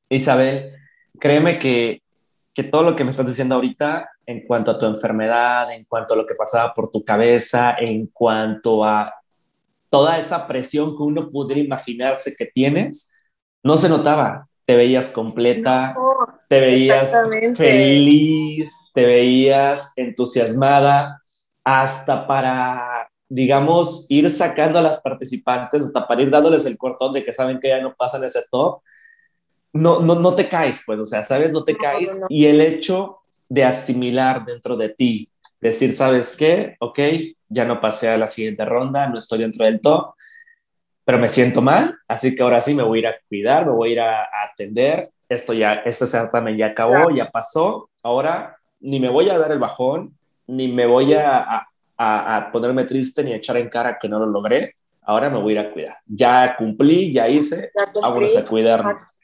Isabel, 0.09 0.75
créeme 1.21 1.61
que, 1.61 2.03
que 2.53 2.65
todo 2.65 2.83
lo 2.83 2.97
que 2.97 3.05
me 3.05 3.11
estás 3.11 3.29
diciendo 3.29 3.55
ahorita 3.55 4.11
en 4.27 4.45
cuanto 4.45 4.73
a 4.73 4.79
tu 4.79 4.87
enfermedad, 4.87 5.73
en 5.73 5.85
cuanto 5.85 6.15
a 6.15 6.17
lo 6.17 6.27
que 6.27 6.35
pasaba 6.35 6.75
por 6.75 6.91
tu 6.91 7.05
cabeza, 7.05 7.77
en 7.79 8.09
cuanto 8.09 8.85
a 8.85 9.15
toda 9.95 10.19
esa 10.19 10.49
presión 10.49 10.89
que 10.89 11.05
uno 11.05 11.31
pudiera 11.31 11.61
imaginarse 11.61 12.35
que 12.37 12.47
tienes, 12.47 13.13
no 13.63 13.77
se 13.77 13.89
notaba. 13.89 14.49
Te 14.67 14.75
veías 14.75 15.09
completa, 15.09 15.97
te 16.49 16.61
veías 16.61 17.13
feliz, 17.55 18.91
te 18.93 19.07
veías 19.07 19.93
entusiasmada, 19.95 21.23
hasta 21.63 22.27
para, 22.27 23.09
digamos, 23.29 24.07
ir 24.09 24.29
sacando 24.31 24.81
a 24.81 24.83
las 24.83 25.01
participantes, 25.01 25.85
hasta 25.85 26.09
para 26.09 26.23
ir 26.23 26.31
dándoles 26.31 26.67
el 26.67 26.77
cortón 26.77 27.13
de 27.13 27.25
que 27.25 27.33
saben 27.33 27.61
que 27.61 27.69
ya 27.69 27.81
no 27.81 27.95
pasan 27.95 28.25
ese 28.25 28.41
top. 28.51 28.81
No, 29.73 30.01
no, 30.01 30.17
no 30.17 30.35
te 30.35 30.49
caes, 30.49 30.83
pues, 30.85 30.99
o 30.99 31.07
sea, 31.07 31.23
¿sabes? 31.23 31.53
No 31.53 31.63
te 31.63 31.77
caes. 31.77 32.21
Y 32.29 32.47
el 32.47 32.61
hecho 32.61 33.19
de 33.49 33.63
asimilar 33.63 34.45
dentro 34.45 34.77
de 34.77 34.89
ti, 34.89 35.31
decir, 35.61 35.95
¿sabes 35.95 36.37
qué? 36.37 36.77
Ok, 36.81 36.99
ya 37.49 37.65
no 37.65 37.81
pasé 37.81 38.09
a 38.09 38.19
la 38.19 38.29
siguiente 38.29 38.65
ronda, 38.65 39.09
no 39.09 39.19
estoy 39.19 39.41
dentro 39.41 39.65
del 39.65 39.81
top, 39.81 40.15
pero 41.05 41.19
me 41.19 41.29
siento 41.29 41.63
mal, 41.63 41.97
así 42.09 42.35
que 42.35 42.43
ahora 42.43 42.61
sí 42.61 42.75
me 42.75 42.83
voy 42.83 42.99
a 42.99 43.01
ir 43.01 43.07
a 43.09 43.17
cuidar, 43.29 43.67
me 43.67 43.73
voy 43.73 43.91
a 43.91 43.93
ir 43.93 44.01
a, 44.01 44.29
atender, 44.45 45.11
esto 45.29 45.53
ya, 45.53 45.75
este 45.85 46.07
certamen 46.07 46.57
ya 46.57 46.67
acabó, 46.67 47.11
ya 47.11 47.31
pasó, 47.31 47.91
ahora 48.03 48.57
ni 48.81 49.01
me 49.01 49.09
voy 49.09 49.29
a 49.31 49.39
dar 49.39 49.53
el 49.53 49.59
bajón, 49.59 50.17
ni 50.47 50.69
me 50.69 50.87
voy 50.87 51.15
a, 51.15 51.67
a, 51.97 52.51
ponerme 52.53 52.85
triste, 52.85 53.23
ni 53.23 53.33
a 53.33 53.37
echar 53.37 53.57
en 53.57 53.69
cara 53.69 53.99
que 53.99 54.09
no 54.09 54.19
lo 54.19 54.27
logré, 54.27 54.77
ahora 55.03 55.31
me 55.31 55.41
voy 55.41 55.57
a 55.57 55.61
ir 55.61 55.67
a 55.67 55.73
cuidar. 55.73 55.97
Ya 56.07 56.57
cumplí, 56.57 57.13
ya 57.13 57.29
hice, 57.29 57.71
vámonos 58.01 58.37
a 58.37 58.45
cuidarnos. 58.45 59.19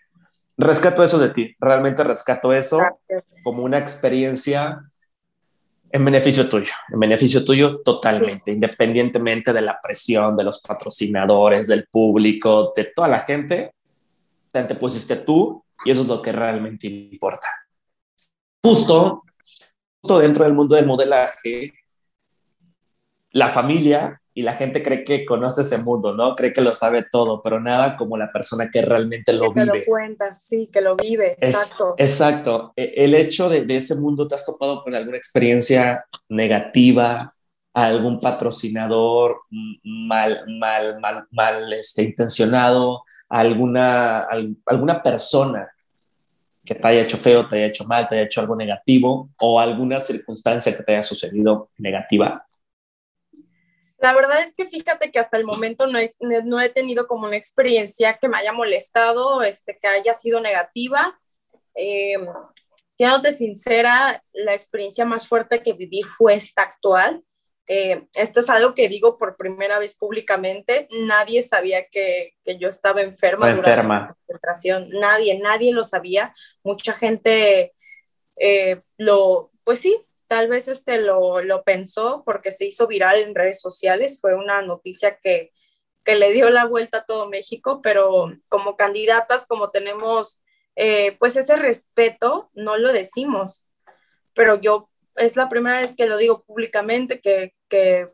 Rescato 0.56 1.02
eso 1.02 1.18
de 1.18 1.30
ti, 1.30 1.56
realmente 1.58 2.04
rescato 2.04 2.52
eso 2.52 2.80
como 3.42 3.62
una 3.62 3.78
experiencia 3.78 4.89
en 5.92 6.04
beneficio 6.04 6.48
tuyo, 6.48 6.72
en 6.92 7.00
beneficio 7.00 7.44
tuyo 7.44 7.80
totalmente, 7.80 8.52
independientemente 8.52 9.52
de 9.52 9.62
la 9.62 9.80
presión 9.80 10.36
de 10.36 10.44
los 10.44 10.60
patrocinadores, 10.60 11.66
del 11.66 11.86
público, 11.86 12.72
de 12.74 12.92
toda 12.94 13.08
la 13.08 13.20
gente, 13.20 13.72
te 14.52 14.74
pusiste 14.74 15.16
tú 15.16 15.64
y 15.84 15.90
eso 15.90 16.02
es 16.02 16.08
lo 16.08 16.22
que 16.22 16.32
realmente 16.32 16.86
importa. 16.86 17.48
Justo, 18.64 19.24
justo 20.02 20.18
dentro 20.20 20.44
del 20.44 20.54
mundo 20.54 20.76
del 20.76 20.86
modelaje, 20.86 21.72
la 23.32 23.48
familia 23.48 24.20
y 24.32 24.42
la 24.42 24.52
gente 24.54 24.82
cree 24.82 25.04
que 25.04 25.24
conoce 25.24 25.62
ese 25.62 25.78
mundo, 25.78 26.14
¿no? 26.14 26.36
Cree 26.36 26.52
que 26.52 26.60
lo 26.60 26.72
sabe 26.72 27.06
todo, 27.10 27.42
pero 27.42 27.60
nada 27.60 27.96
como 27.96 28.16
la 28.16 28.30
persona 28.30 28.70
que 28.70 28.82
realmente 28.82 29.32
lo 29.32 29.52
vive. 29.52 29.72
Que 29.72 29.78
lo 29.78 29.84
cuenta, 29.86 30.34
sí, 30.34 30.68
que 30.72 30.80
lo 30.80 30.96
vive, 30.96 31.36
exacto. 31.40 31.94
exacto. 31.98 32.72
E, 32.76 32.94
el 32.96 33.14
hecho 33.14 33.48
de, 33.48 33.64
de, 33.64 33.76
ese 33.76 33.96
mundo, 33.96 34.28
¿te 34.28 34.34
has 34.34 34.44
topado 34.44 34.82
con 34.82 34.94
alguna 34.94 35.16
experiencia 35.16 36.04
negativa? 36.28 37.34
algún 37.72 38.18
patrocinador 38.18 39.42
mal, 39.84 40.42
mal, 40.58 40.98
mal, 40.98 41.24
mal 41.30 41.72
este, 41.72 42.02
intencionado? 42.02 43.04
alguna, 43.30 44.26
alguna 44.66 45.02
persona 45.02 45.70
que 46.64 46.74
te 46.74 46.88
haya 46.88 47.02
hecho 47.02 47.16
feo, 47.16 47.48
te 47.48 47.56
haya 47.56 47.66
hecho 47.66 47.84
mal, 47.84 48.06
te 48.08 48.16
haya 48.16 48.24
hecho 48.24 48.40
algo 48.40 48.56
negativo 48.56 49.30
o 49.38 49.58
alguna 49.58 50.00
circunstancia 50.00 50.76
que 50.76 50.82
te 50.82 50.92
haya 50.92 51.02
sucedido 51.02 51.70
negativa? 51.78 52.44
La 54.00 54.14
verdad 54.14 54.40
es 54.40 54.54
que 54.54 54.66
fíjate 54.66 55.10
que 55.10 55.18
hasta 55.18 55.36
el 55.36 55.44
momento 55.44 55.86
no 55.86 55.98
he, 55.98 56.10
no 56.20 56.60
he 56.60 56.68
tenido 56.70 57.06
como 57.06 57.26
una 57.26 57.36
experiencia 57.36 58.18
que 58.18 58.28
me 58.28 58.38
haya 58.38 58.52
molestado, 58.52 59.42
este, 59.42 59.78
que 59.78 59.88
haya 59.88 60.14
sido 60.14 60.40
negativa. 60.40 61.20
Eh, 61.74 62.16
siéndote 62.96 63.32
sincera, 63.32 64.22
la 64.32 64.54
experiencia 64.54 65.04
más 65.04 65.28
fuerte 65.28 65.62
que 65.62 65.74
viví 65.74 66.02
fue 66.02 66.34
esta 66.34 66.62
actual. 66.62 67.22
Eh, 67.66 68.06
esto 68.14 68.40
es 68.40 68.50
algo 68.50 68.74
que 68.74 68.88
digo 68.88 69.16
por 69.16 69.36
primera 69.36 69.78
vez 69.78 69.94
públicamente. 69.94 70.88
Nadie 71.06 71.42
sabía 71.42 71.86
que, 71.86 72.34
que 72.42 72.58
yo 72.58 72.68
estaba 72.68 73.02
enferma. 73.02 73.48
enferma. 73.50 74.00
La 74.00 74.14
concentración. 74.14 74.90
Nadie, 74.90 75.38
nadie 75.38 75.72
lo 75.72 75.84
sabía. 75.84 76.32
Mucha 76.64 76.94
gente 76.94 77.74
eh, 78.36 78.80
lo, 78.96 79.52
pues 79.62 79.78
sí, 79.80 79.96
tal 80.30 80.48
vez 80.48 80.68
este 80.68 80.98
lo, 80.98 81.42
lo, 81.42 81.64
pensó 81.64 82.22
porque 82.24 82.52
se 82.52 82.64
hizo 82.64 82.86
viral 82.86 83.18
en 83.18 83.34
redes 83.34 83.60
sociales, 83.60 84.20
fue 84.20 84.36
una 84.36 84.62
noticia 84.62 85.18
que, 85.20 85.50
que 86.04 86.14
le 86.14 86.30
dio 86.30 86.50
la 86.50 86.66
vuelta 86.66 86.98
a 86.98 87.04
todo 87.04 87.28
México, 87.28 87.80
pero 87.82 88.32
como 88.48 88.76
candidatas, 88.76 89.44
como 89.44 89.70
tenemos 89.70 90.40
eh, 90.76 91.16
pues 91.18 91.34
ese 91.34 91.56
respeto, 91.56 92.48
no 92.54 92.76
lo 92.76 92.92
decimos. 92.92 93.66
Pero 94.32 94.60
yo 94.60 94.88
es 95.16 95.34
la 95.34 95.48
primera 95.48 95.80
vez 95.80 95.96
que 95.96 96.06
lo 96.06 96.16
digo 96.16 96.44
públicamente, 96.44 97.20
que, 97.20 97.56
que 97.68 98.08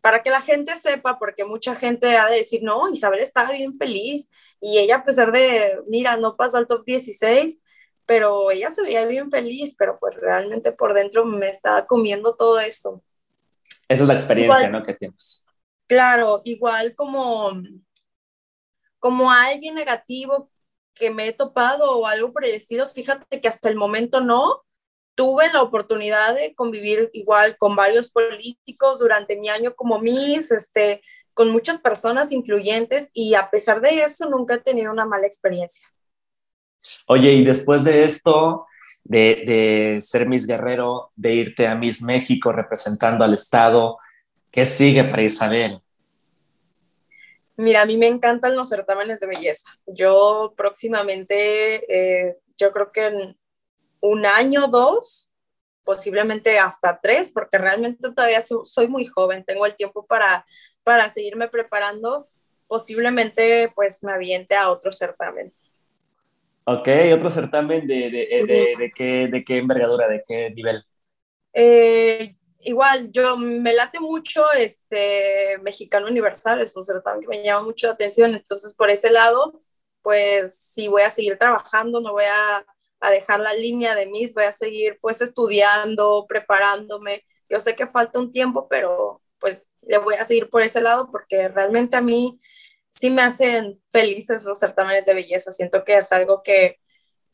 para 0.00 0.24
que 0.24 0.30
la 0.30 0.40
gente 0.40 0.74
sepa, 0.74 1.16
porque 1.20 1.44
mucha 1.44 1.76
gente 1.76 2.16
ha 2.16 2.28
de 2.28 2.38
decir, 2.38 2.64
no, 2.64 2.90
Isabel 2.90 3.20
estaba 3.20 3.52
bien 3.52 3.76
feliz 3.76 4.28
y 4.60 4.78
ella 4.78 4.96
a 4.96 5.04
pesar 5.04 5.30
de, 5.30 5.78
mira, 5.86 6.16
no 6.16 6.36
pasó 6.36 6.56
al 6.56 6.66
top 6.66 6.84
16, 6.84 7.60
pero 8.12 8.50
ella 8.50 8.70
se 8.70 8.82
veía 8.82 9.06
bien 9.06 9.30
feliz, 9.30 9.74
pero 9.74 9.98
pues 9.98 10.14
realmente 10.16 10.70
por 10.70 10.92
dentro 10.92 11.24
me 11.24 11.48
estaba 11.48 11.86
comiendo 11.86 12.36
todo 12.36 12.60
esto. 12.60 13.02
Esa 13.88 14.02
es 14.02 14.08
la 14.08 14.12
experiencia, 14.12 14.68
¿no? 14.68 14.82
Que 14.82 14.92
tienes. 14.92 15.46
Claro, 15.86 16.42
igual 16.44 16.94
como, 16.94 17.52
como 18.98 19.30
alguien 19.32 19.76
negativo 19.76 20.50
que 20.92 21.08
me 21.08 21.26
he 21.26 21.32
topado 21.32 22.00
o 22.00 22.06
algo 22.06 22.34
por 22.34 22.44
el 22.44 22.54
estilo, 22.54 22.86
fíjate 22.86 23.40
que 23.40 23.48
hasta 23.48 23.70
el 23.70 23.76
momento 23.76 24.20
no. 24.20 24.62
Tuve 25.14 25.50
la 25.50 25.62
oportunidad 25.62 26.34
de 26.34 26.54
convivir 26.54 27.08
igual 27.14 27.56
con 27.56 27.76
varios 27.76 28.10
políticos 28.10 28.98
durante 28.98 29.38
mi 29.38 29.48
año 29.48 29.74
como 29.74 29.98
Miss, 29.98 30.50
este, 30.50 31.00
con 31.32 31.50
muchas 31.50 31.78
personas 31.78 32.30
influyentes 32.30 33.08
y 33.14 33.36
a 33.36 33.48
pesar 33.48 33.80
de 33.80 34.02
eso 34.02 34.28
nunca 34.28 34.56
he 34.56 34.58
tenido 34.58 34.92
una 34.92 35.06
mala 35.06 35.26
experiencia. 35.26 35.91
Oye, 37.06 37.32
y 37.32 37.44
después 37.44 37.84
de 37.84 38.04
esto, 38.04 38.66
de, 39.04 39.42
de, 39.46 40.02
ser 40.02 40.28
Miss 40.28 40.46
Guerrero, 40.46 41.12
de 41.16 41.34
irte 41.34 41.66
a 41.66 41.74
Miss 41.74 42.02
México 42.02 42.52
representando 42.52 43.24
al 43.24 43.34
Estado, 43.34 43.98
¿qué 44.50 44.64
sigue 44.64 45.04
para 45.04 45.22
Isabel? 45.22 45.80
Mira, 47.56 47.82
a 47.82 47.86
mí 47.86 47.96
me 47.96 48.06
encantan 48.06 48.56
los 48.56 48.68
certámenes 48.68 49.20
de 49.20 49.26
belleza. 49.26 49.70
Yo 49.86 50.54
próximamente, 50.56 51.84
eh, 51.88 52.38
yo 52.56 52.72
creo 52.72 52.90
que 52.92 53.06
en 53.06 53.38
un 54.00 54.26
año, 54.26 54.66
dos, 54.68 55.32
posiblemente 55.84 56.58
hasta 56.58 57.00
tres, 57.00 57.30
porque 57.30 57.58
realmente 57.58 58.10
todavía 58.12 58.40
soy 58.40 58.88
muy 58.88 59.04
joven, 59.06 59.44
tengo 59.44 59.66
el 59.66 59.74
tiempo 59.74 60.06
para, 60.06 60.46
para 60.82 61.08
seguirme 61.08 61.48
preparando, 61.48 62.28
posiblemente 62.66 63.70
pues 63.74 64.02
me 64.02 64.12
aviente 64.12 64.56
a 64.56 64.70
otro 64.70 64.92
certamen. 64.92 65.52
Ok, 66.64 66.88
otro 67.14 67.28
certamen 67.30 67.86
de, 67.88 68.10
de, 68.10 68.44
de, 68.46 68.76
de 68.78 68.90
qué, 68.94 69.26
de 69.28 69.44
qué 69.44 69.56
envergadura, 69.58 70.08
de 70.08 70.22
qué 70.26 70.50
nivel. 70.50 70.80
Eh, 71.52 72.36
igual, 72.60 73.10
yo 73.12 73.36
me 73.36 73.72
late 73.74 74.00
mucho 74.00 74.50
este 74.52 75.58
Mexicano 75.62 76.06
Universal, 76.06 76.60
es 76.62 76.76
un 76.76 76.82
certamen 76.82 77.20
que 77.20 77.28
me 77.28 77.42
llama 77.44 77.62
mucho 77.66 77.86
la 77.88 77.92
atención, 77.94 78.34
entonces 78.34 78.74
por 78.74 78.90
ese 78.90 79.10
lado, 79.10 79.62
pues 80.02 80.56
sí 80.56 80.88
voy 80.88 81.02
a 81.02 81.10
seguir 81.10 81.36
trabajando, 81.38 82.00
no 82.00 82.12
voy 82.12 82.24
a, 82.24 82.64
a 83.00 83.10
dejar 83.10 83.40
la 83.40 83.52
línea 83.54 83.94
de 83.94 84.06
mis, 84.06 84.34
voy 84.34 84.44
a 84.44 84.52
seguir 84.52 84.98
pues 85.00 85.20
estudiando, 85.20 86.26
preparándome. 86.28 87.24
Yo 87.48 87.60
sé 87.60 87.76
que 87.76 87.86
falta 87.86 88.18
un 88.18 88.32
tiempo, 88.32 88.66
pero 88.68 89.22
pues 89.38 89.76
le 89.82 89.98
voy 89.98 90.14
a 90.14 90.24
seguir 90.24 90.48
por 90.48 90.62
ese 90.62 90.80
lado 90.80 91.10
porque 91.10 91.48
realmente 91.48 91.96
a 91.96 92.00
mí 92.00 92.40
sí 92.92 93.10
me 93.10 93.22
hacen 93.22 93.80
felices 93.90 94.44
los 94.44 94.58
certámenes 94.58 95.06
de 95.06 95.14
belleza. 95.14 95.50
Siento 95.50 95.84
que 95.84 95.96
es 95.96 96.12
algo 96.12 96.42
que, 96.42 96.78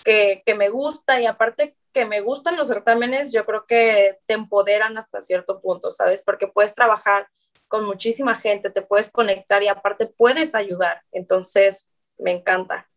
que, 0.04 0.42
que, 0.46 0.54
me 0.54 0.70
gusta 0.70 1.20
y 1.20 1.26
aparte 1.26 1.76
que 1.92 2.06
me 2.06 2.20
gustan 2.20 2.56
los 2.56 2.68
certámenes, 2.68 3.32
yo 3.32 3.44
creo 3.44 3.66
que 3.66 4.18
te 4.26 4.34
empoderan 4.34 4.96
hasta 4.96 5.20
cierto 5.20 5.60
punto, 5.60 5.90
¿sabes? 5.90 6.22
Porque 6.22 6.46
puedes 6.46 6.74
trabajar 6.74 7.28
con 7.66 7.84
muchísima 7.84 8.36
gente, 8.36 8.70
te 8.70 8.82
puedes 8.82 9.10
conectar 9.10 9.62
y 9.62 9.68
aparte 9.68 10.06
puedes 10.06 10.54
ayudar. 10.54 11.02
Entonces, 11.12 11.88
me 12.16 12.32
encanta. 12.32 12.88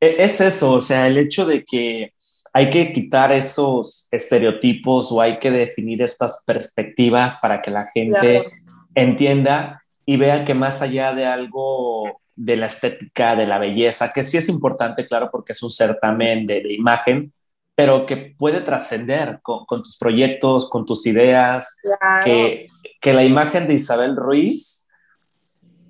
E, 0.00 0.22
es 0.22 0.40
eso, 0.40 0.72
o 0.72 0.80
sea, 0.80 1.06
el 1.06 1.18
hecho 1.18 1.46
de 1.46 1.64
que 1.64 2.12
hay 2.52 2.70
que 2.70 2.92
quitar 2.92 3.32
esos 3.32 4.08
estereotipos 4.10 5.10
o 5.10 5.20
hay 5.20 5.38
que 5.38 5.50
definir 5.50 6.02
estas 6.02 6.42
perspectivas 6.44 7.38
para 7.40 7.60
que 7.60 7.70
la 7.70 7.86
gente 7.92 8.40
claro. 8.40 8.50
entienda 8.94 9.85
y 10.06 10.16
vea 10.16 10.44
que 10.44 10.54
más 10.54 10.80
allá 10.80 11.12
de 11.12 11.26
algo 11.26 12.22
de 12.36 12.56
la 12.56 12.66
estética, 12.66 13.34
de 13.34 13.46
la 13.46 13.58
belleza, 13.58 14.12
que 14.14 14.22
sí 14.22 14.36
es 14.36 14.48
importante, 14.48 15.06
claro, 15.06 15.28
porque 15.30 15.52
es 15.52 15.62
un 15.62 15.70
certamen 15.70 16.46
de, 16.46 16.62
de 16.62 16.72
imagen, 16.72 17.32
pero 17.74 18.06
que 18.06 18.16
puede 18.16 18.60
trascender 18.60 19.40
con, 19.42 19.66
con, 19.66 19.82
tus 19.82 19.98
proyectos, 19.98 20.70
con 20.70 20.86
tus 20.86 21.06
ideas, 21.06 21.78
claro. 21.82 22.24
que, 22.24 22.68
que, 23.00 23.12
la 23.12 23.24
imagen 23.24 23.66
de 23.66 23.74
Isabel 23.74 24.16
Ruiz 24.16 24.88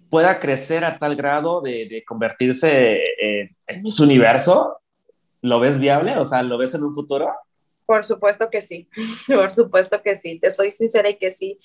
pueda 0.09 0.41
crecer 0.41 0.85
a 0.85 0.99
tal 0.99 1.15
grado 1.15 1.61
de, 1.61 1.87
de 1.87 2.05
convertirse 2.05 2.99
en, 3.21 3.57
en 3.67 3.83
Miss 3.83 4.01
Universo. 4.01 4.79
¿Lo 5.43 5.61
ves 5.61 5.79
viable? 5.79 6.17
O 6.17 6.25
sea, 6.25 6.43
¿lo 6.43 6.59
ves 6.59 6.75
en 6.75 6.85
un 6.85 6.95
futuro? 6.95 7.29
Por 7.85 8.05
supuesto 8.05 8.49
que 8.51 8.61
sí, 8.61 8.89
por 9.27 9.51
supuesto 9.51 10.01
que 10.03 10.17
sí, 10.17 10.39
te 10.41 10.51
soy 10.51 10.71
sincera 10.71 11.11
y 11.11 11.19
que 11.19 11.31
sí. 11.31 11.59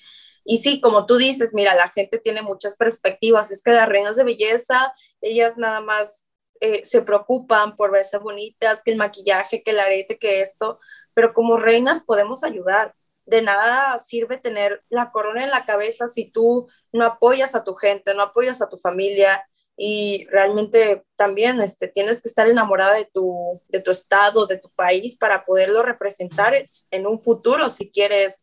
Y 0.44 0.58
sí, 0.58 0.80
como 0.80 1.06
tú 1.06 1.16
dices, 1.16 1.54
mira, 1.54 1.74
la 1.74 1.88
gente 1.90 2.18
tiene 2.18 2.42
muchas 2.42 2.76
perspectivas, 2.76 3.50
es 3.50 3.62
que 3.62 3.72
las 3.72 3.88
reinas 3.88 4.16
de 4.16 4.24
belleza, 4.24 4.92
ellas 5.20 5.56
nada 5.56 5.80
más 5.80 6.26
eh, 6.60 6.84
se 6.84 7.02
preocupan 7.02 7.76
por 7.76 7.90
verse 7.90 8.18
bonitas, 8.18 8.82
que 8.82 8.92
el 8.92 8.96
maquillaje, 8.96 9.62
que 9.62 9.72
el 9.72 9.80
arete, 9.80 10.18
que 10.18 10.40
esto, 10.40 10.78
pero 11.14 11.34
como 11.34 11.56
reinas 11.56 12.00
podemos 12.04 12.44
ayudar. 12.44 12.94
De 13.24 13.40
nada 13.40 13.98
sirve 13.98 14.36
tener 14.36 14.84
la 14.88 15.12
corona 15.12 15.44
en 15.44 15.50
la 15.50 15.64
cabeza 15.64 16.08
si 16.08 16.30
tú 16.30 16.68
no 16.92 17.04
apoyas 17.04 17.54
a 17.54 17.64
tu 17.64 17.74
gente, 17.74 18.14
no 18.14 18.22
apoyas 18.22 18.62
a 18.62 18.68
tu 18.68 18.78
familia 18.78 19.44
y 19.76 20.26
realmente 20.30 21.04
también 21.16 21.60
este, 21.60 21.88
tienes 21.88 22.22
que 22.22 22.28
estar 22.28 22.48
enamorada 22.48 22.94
de 22.94 23.06
tu, 23.06 23.60
de 23.68 23.80
tu 23.80 23.90
estado, 23.90 24.46
de 24.46 24.58
tu 24.58 24.70
país 24.70 25.16
para 25.16 25.44
poderlo 25.44 25.82
representar 25.82 26.54
en 26.90 27.06
un 27.06 27.20
futuro 27.20 27.68
si 27.70 27.90
quieres 27.90 28.42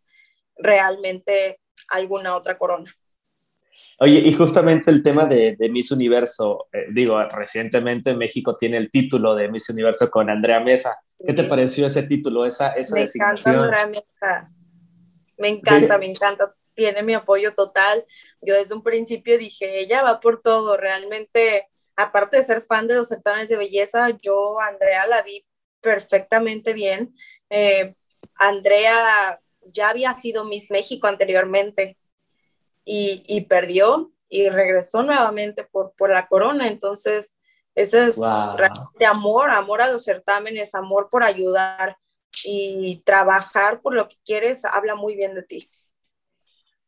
realmente 0.58 1.62
alguna 1.88 2.36
otra 2.36 2.58
corona. 2.58 2.94
Oye, 4.00 4.20
y 4.20 4.34
justamente 4.34 4.92
el 4.92 5.04
tema 5.04 5.26
de, 5.26 5.56
de 5.58 5.70
Miss 5.70 5.92
Universo, 5.92 6.68
eh, 6.72 6.88
digo, 6.92 7.22
recientemente 7.24 8.14
México 8.14 8.56
tiene 8.58 8.78
el 8.78 8.90
título 8.90 9.36
de 9.36 9.50
Miss 9.50 9.70
Universo 9.70 10.10
con 10.10 10.30
Andrea 10.30 10.60
Mesa. 10.60 11.00
¿Qué 11.26 11.34
te 11.34 11.44
pareció 11.44 11.86
ese 11.86 12.04
título, 12.04 12.46
esa, 12.46 12.72
esa 12.74 12.96
me 12.96 13.02
designación? 13.02 13.56
Me 13.56 13.62
encanta 13.62 13.82
Andrea 13.84 14.02
Mesa. 14.02 14.52
Me 15.38 15.48
encanta, 15.50 15.94
¿Sí? 15.96 16.00
me 16.00 16.06
encanta. 16.06 16.56
Tiene 16.74 17.04
mi 17.04 17.14
apoyo 17.14 17.54
total. 17.56 18.06
Yo 18.42 18.56
desde 18.56 18.74
un 18.74 18.84
principio 18.84 19.38
dije, 19.38 19.80
ella 19.80 20.02
va 20.02 20.20
por 20.20 20.42
todo. 20.42 20.78
Realmente, 20.78 21.68
aparte 21.96 22.38
de 22.38 22.44
ser 22.44 22.62
fan 22.62 22.88
de 22.88 22.96
los 22.96 23.10
certámenes 23.10 23.50
de 23.50 23.58
belleza, 23.58 24.10
yo, 24.22 24.60
Andrea, 24.62 25.08
la 25.08 25.22
vi 25.22 25.46
perfectamente 25.82 26.74
bien. 26.74 27.14
Eh, 27.50 27.96
Andrea 28.36 29.40
ya 29.72 29.90
había 29.90 30.14
sido 30.14 30.46
Miss 30.46 30.72
México 30.72 31.08
anteriormente 31.08 31.98
y, 32.86 33.24
y 33.28 33.42
perdió 33.42 34.12
y 34.30 34.50
regresó 34.50 35.04
nuevamente 35.04 35.64
por, 35.64 35.94
por 35.98 36.12
la 36.12 36.28
corona. 36.28 36.68
Entonces, 36.68 37.34
ese 37.76 38.08
es 38.08 38.18
wow. 38.18 38.56
de 38.98 39.06
amor, 39.06 39.52
amor 39.52 39.82
a 39.82 39.92
los 39.92 40.04
certámenes, 40.04 40.76
amor 40.76 41.10
por 41.10 41.24
ayudar 41.24 41.98
y 42.44 43.02
trabajar 43.06 43.82
por 43.82 43.96
lo 43.96 44.08
que 44.08 44.16
quieres, 44.26 44.66
habla 44.66 44.96
muy 44.96 45.16
bien 45.16 45.34
de 45.34 45.44
ti. 45.44 45.70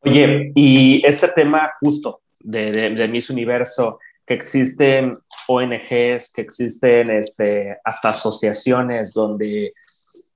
Oye, 0.01 0.51
y 0.55 1.05
este 1.05 1.27
tema 1.29 1.73
justo 1.79 2.21
de, 2.39 2.71
de, 2.71 2.89
de 2.91 3.07
Miss 3.07 3.29
Universo, 3.29 3.99
que 4.25 4.33
existen 4.33 5.17
ONGs, 5.47 6.31
que 6.31 6.41
existen 6.41 7.09
este, 7.11 7.77
hasta 7.83 8.09
asociaciones 8.09 9.13
donde 9.13 9.73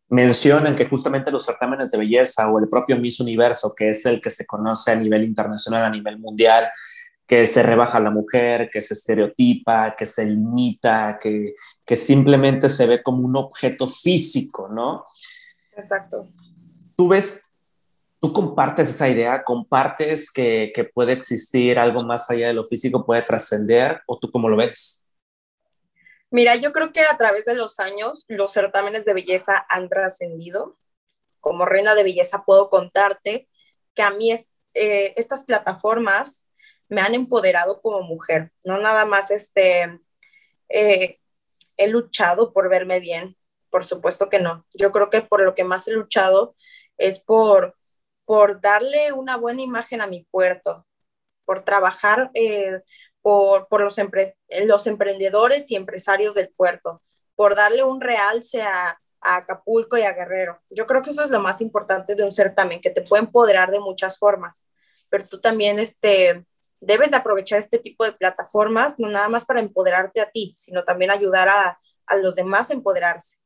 mencionan 0.09 0.75
que 0.75 0.87
justamente 0.87 1.31
los 1.31 1.45
certámenes 1.45 1.91
de 1.91 1.97
belleza 1.97 2.49
o 2.49 2.59
el 2.59 2.69
propio 2.69 2.97
Miss 2.97 3.19
Universo, 3.19 3.73
que 3.75 3.89
es 3.89 4.05
el 4.05 4.21
que 4.21 4.29
se 4.29 4.45
conoce 4.45 4.91
a 4.91 4.95
nivel 4.95 5.23
internacional, 5.23 5.83
a 5.83 5.89
nivel 5.89 6.19
mundial, 6.19 6.69
que 7.27 7.47
se 7.47 7.63
rebaja 7.63 7.97
a 7.97 8.01
la 8.01 8.11
mujer, 8.11 8.69
que 8.71 8.81
se 8.81 8.93
estereotipa, 8.93 9.95
que 9.95 10.05
se 10.05 10.25
limita, 10.25 11.17
que, 11.19 11.55
que 11.83 11.95
simplemente 11.95 12.69
se 12.69 12.85
ve 12.85 13.01
como 13.01 13.25
un 13.25 13.35
objeto 13.35 13.87
físico, 13.87 14.67
¿no? 14.67 15.05
Exacto. 15.75 16.29
Tú 16.95 17.07
ves, 17.07 17.43
tú 18.19 18.31
compartes 18.31 18.89
esa 18.89 19.09
idea, 19.09 19.43
compartes 19.43 20.31
que, 20.31 20.71
que 20.73 20.83
puede 20.83 21.13
existir 21.13 21.79
algo 21.79 22.03
más 22.03 22.29
allá 22.29 22.47
de 22.47 22.53
lo 22.53 22.65
físico, 22.65 23.05
puede 23.05 23.23
trascender, 23.23 24.01
o 24.05 24.19
tú 24.19 24.29
cómo 24.31 24.47
lo 24.47 24.57
ves? 24.57 25.04
Mira, 26.31 26.55
yo 26.55 26.73
creo 26.73 26.91
que 26.91 27.01
a 27.01 27.17
través 27.17 27.45
de 27.45 27.55
los 27.55 27.79
años 27.79 28.25
los 28.27 28.51
certámenes 28.51 29.05
de 29.05 29.13
belleza 29.13 29.65
han 29.69 29.89
trascendido. 29.89 30.77
Como 31.39 31.65
reina 31.65 31.95
de 31.95 32.03
belleza 32.03 32.43
puedo 32.45 32.69
contarte 32.69 33.47
que 33.93 34.01
a 34.01 34.09
mí 34.11 34.31
eh, 34.73 35.13
estas 35.15 35.45
plataformas 35.45 36.45
me 36.89 37.01
han 37.01 37.15
empoderado 37.15 37.81
como 37.81 38.01
mujer. 38.01 38.51
No 38.63 38.77
nada 38.79 39.05
más 39.05 39.31
este, 39.31 39.99
eh, 40.69 41.19
he 41.77 41.87
luchado 41.87 42.53
por 42.53 42.69
verme 42.69 42.99
bien, 42.99 43.37
por 43.69 43.85
supuesto 43.85 44.29
que 44.29 44.39
no. 44.39 44.65
Yo 44.73 44.91
creo 44.91 45.09
que 45.09 45.21
por 45.21 45.43
lo 45.43 45.55
que 45.55 45.63
más 45.63 45.87
he 45.87 45.93
luchado 45.93 46.55
es 46.97 47.19
por, 47.19 47.75
por 48.25 48.61
darle 48.61 49.11
una 49.13 49.37
buena 49.37 49.61
imagen 49.61 50.01
a 50.01 50.07
mi 50.07 50.23
puerto, 50.31 50.85
por 51.45 51.61
trabajar 51.61 52.31
eh, 52.33 52.81
por, 53.25 53.67
por 53.69 53.81
los, 53.81 53.97
empre 53.97 54.37
los, 54.67 54.85
emprendedores 54.85 55.71
y 55.71 55.75
empresarios 55.75 56.35
del 56.35 56.49
puerto, 56.49 57.01
por 57.35 57.55
darle 57.55 57.83
un 57.83 57.99
realce 57.99 58.61
a, 58.61 58.99
a 59.19 59.35
Acapulco 59.37 59.97
y 59.97 60.03
a 60.03 60.13
Guerrero. 60.13 60.61
Yo 60.69 60.85
creo 60.85 61.01
que 61.01 61.09
eso 61.09 61.23
es 61.23 61.31
lo 61.31 61.39
más 61.39 61.59
importante 61.59 62.13
de 62.13 62.23
un 62.23 62.31
certamen, 62.31 62.81
que 62.81 62.91
te 62.91 63.01
puede 63.01 63.23
empoderar 63.23 63.71
de 63.71 63.79
muchas 63.79 64.19
formas, 64.19 64.67
pero 65.09 65.27
tú 65.27 65.41
también 65.41 65.79
este, 65.79 66.45
debes 66.79 67.09
de 67.09 67.17
aprovechar 67.17 67.57
este 67.57 67.79
tipo 67.79 68.05
de 68.05 68.11
plataformas, 68.11 68.93
no 68.99 69.09
nada 69.09 69.27
más 69.27 69.43
para 69.43 69.59
empoderarte 69.59 70.21
a 70.21 70.29
ti, 70.29 70.53
sino 70.55 70.83
también 70.83 71.09
ayudar 71.09 71.49
a, 71.49 71.79
a 72.05 72.15
los 72.17 72.35
demás 72.35 72.69
a 72.69 72.75
empoderarse. 72.75 73.37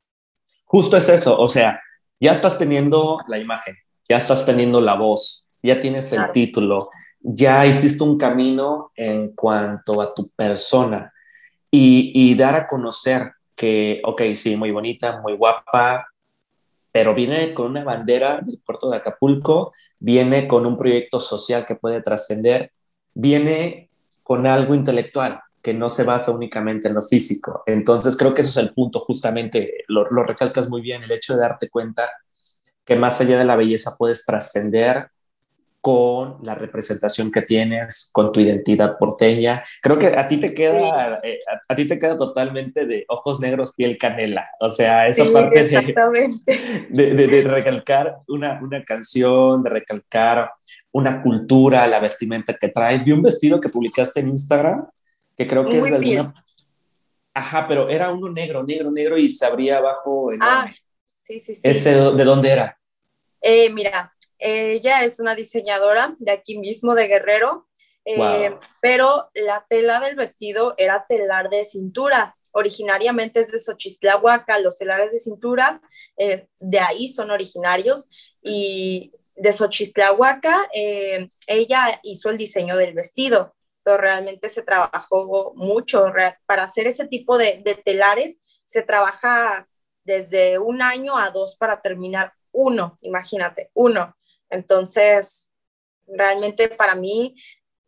Justo 0.65 0.98
es 0.98 1.08
eso, 1.08 1.39
o 1.39 1.48
sea, 1.48 1.82
ya 2.20 2.34
estás 2.34 2.58
teniendo 2.58 3.22
la 3.30 3.38
imagen, 3.38 3.78
ya 4.10 4.18
estás 4.18 4.46
teniendo 4.46 4.82
la 4.82 4.96
voz, 4.96 5.48
ya 5.63 5.80
tienes 5.80 6.12
el 6.12 6.34
título, 6.34 6.89
ya 7.21 7.65
hiciste 7.65 8.03
un 8.03 8.17
camino 8.17 8.91
en 8.95 9.34
cuanto 9.36 10.01
a 10.01 10.13
tu 10.13 10.29
persona 10.29 11.13
y, 11.71 12.34
dar 12.36 12.55
a 12.55 12.67
conocer 12.67 13.34
que, 13.55 14.01
ok, 14.03 14.21
sí, 14.34 14.55
muy 14.55 14.71
bonita, 14.71 15.21
muy 15.21 15.36
guapa, 15.36 16.08
pero 16.91 17.13
viene 17.13 17.53
con 17.53 17.67
una 17.67 17.84
bandera 17.84 18.41
del 18.41 18.60
puerto 18.60 18.89
de 18.89 18.97
Acapulco, 18.97 19.73
viene 19.99 20.47
con 20.47 20.65
un 20.65 20.75
proyecto 20.75 21.19
social 21.19 21.65
que 21.65 21.75
puede 21.75 22.01
trascender, 22.01 22.71
viene 23.13 23.89
con 24.23 24.47
algo 24.47 24.73
intelectual 24.73 25.41
que 25.62 25.73
no 25.73 25.89
se 25.89 26.03
basa 26.03 26.32
únicamente 26.32 26.88
en 26.88 26.95
lo 26.95 27.01
físico. 27.01 27.63
Entonces 27.65 28.15
creo 28.17 28.34
que 28.34 28.41
eso 28.41 28.49
es 28.49 28.65
el 28.65 28.73
punto, 28.73 29.01
justamente, 29.01 29.84
lo, 29.88 30.10
lo 30.10 30.23
recalcas 30.23 30.69
muy 30.69 30.82
bien, 30.82 31.03
el 31.03 31.12
hecho 31.12 31.36
de 31.36 31.41
darte 31.41 31.69
cuenta 31.69 32.10
que 32.86 32.95
más 32.95 33.21
allá 33.21 33.38
de 33.38 33.45
la 33.45 33.55
belleza 33.55 33.95
puedes 33.97 34.25
trascender 34.25 35.12
con 35.82 36.38
la 36.44 36.56
representación 36.56 37.32
que 37.32 37.42
tienes, 37.42 38.10
con 38.12 38.32
tu 38.32 38.42
identidad 38.42 38.98
porteña. 38.98 39.63
Creo 39.82 39.98
que 39.98 40.08
a 40.08 40.28
ti 40.28 40.38
te 40.38 40.54
queda, 40.54 41.22
eh, 41.24 41.39
a, 41.68 41.76
ti 41.76 41.88
te 41.88 41.98
queda 41.98 42.18
totalmente 42.18 42.86
de 42.86 43.06
ojos 43.08 43.39
negros, 43.39 43.76
piel 43.76 43.98
canela. 43.98 44.50
O 44.60 44.70
sea, 44.70 45.08
esa 45.08 45.32
parte 45.32 45.63
de, 45.63 46.86
de, 46.89 47.28
de, 47.28 47.44
recalcar 47.44 48.18
una, 48.28 48.60
una 48.62 48.84
canción, 48.84 49.63
de 49.63 49.70
recalcar 49.70 50.52
una 50.92 51.22
cultura, 51.22 51.88
la 51.88 52.00
vestimenta 52.00 52.56
que 52.56 52.70
traes. 52.70 53.06
Vi 53.06 53.13
un 53.13 53.22
vestido 53.22 53.62
que 53.62 53.70
publicaste 53.70 54.20
en 54.20 54.30
Instagram, 54.30 54.86
que 55.38 55.48
creo 55.48 55.68
que 55.68 55.78
es 55.78 55.84
de 55.86 55.96
alguna... 55.96 56.34
Ajá, 57.34 57.68
pero 57.70 57.88
era 57.88 58.12
uno 58.12 58.30
negro, 58.30 58.63
negro, 58.63 58.92
negro 58.92 59.18
y 59.18 59.32
se 59.32 59.46
abría 59.46 59.78
abajo. 59.78 60.32
Ah, 60.42 60.70
sí, 61.08 61.39
sí, 61.39 61.56
sí. 61.56 61.62
¿Ese 61.63 61.94
de 61.94 62.24
dónde 62.26 62.50
era? 62.50 62.78
Eh, 63.39 63.70
mira, 63.70 64.12
ella 64.39 65.04
es 65.04 65.19
una 65.19 65.36
diseñadora 65.36 66.15
de 66.19 66.32
aquí 66.32 66.58
mismo, 66.58 66.95
de 66.95 67.08
Guerrero, 67.08 67.67
eh, 68.06 68.58
pero 68.82 69.30
la 69.36 69.65
tela 69.69 69.99
del 69.99 70.15
vestido 70.15 70.73
era 70.78 71.06
telar 71.08 71.49
de 71.49 71.63
cintura. 71.65 72.36
Originariamente 72.52 73.41
es 73.41 73.52
de 73.52 73.60
Xochistlahuaca, 73.60 74.60
los 74.60 74.78
telares 74.78 75.12
de 75.12 75.19
cintura 75.19 75.82
eh, 76.19 76.47
de 76.60 76.80
ahí 76.80 77.08
son 77.08 77.32
originarios 77.32 78.10
y 78.43 79.13
de 79.36 79.54
Xochistlahuaca 79.54 80.69
eh, 80.73 81.25
ella 81.47 81.99
hizo 82.04 82.30
el 82.30 82.38
diseño 82.38 82.75
del 82.75 82.93
vestido, 82.93 83.56
pero 83.84 83.97
realmente 83.97 84.49
se 84.49 84.63
trabajó 84.63 85.54
mucho. 85.56 86.06
Para 86.45 86.63
hacer 86.63 86.88
ese 86.88 87.08
tipo 87.08 87.38
de, 87.38 87.62
de 87.63 87.75
telares 87.75 88.39
se 88.65 88.82
trabaja 88.84 89.67
desde 90.04 90.60
un 90.60 90.82
año 90.82 91.17
a 91.17 91.32
dos 91.32 91.56
para 91.56 91.82
terminar 91.82 92.34
uno, 92.52 92.97
imagínate, 93.02 93.71
uno. 93.73 94.15
Entonces, 94.50 95.50
realmente 96.08 96.68
para 96.70 96.96
mí, 96.96 97.36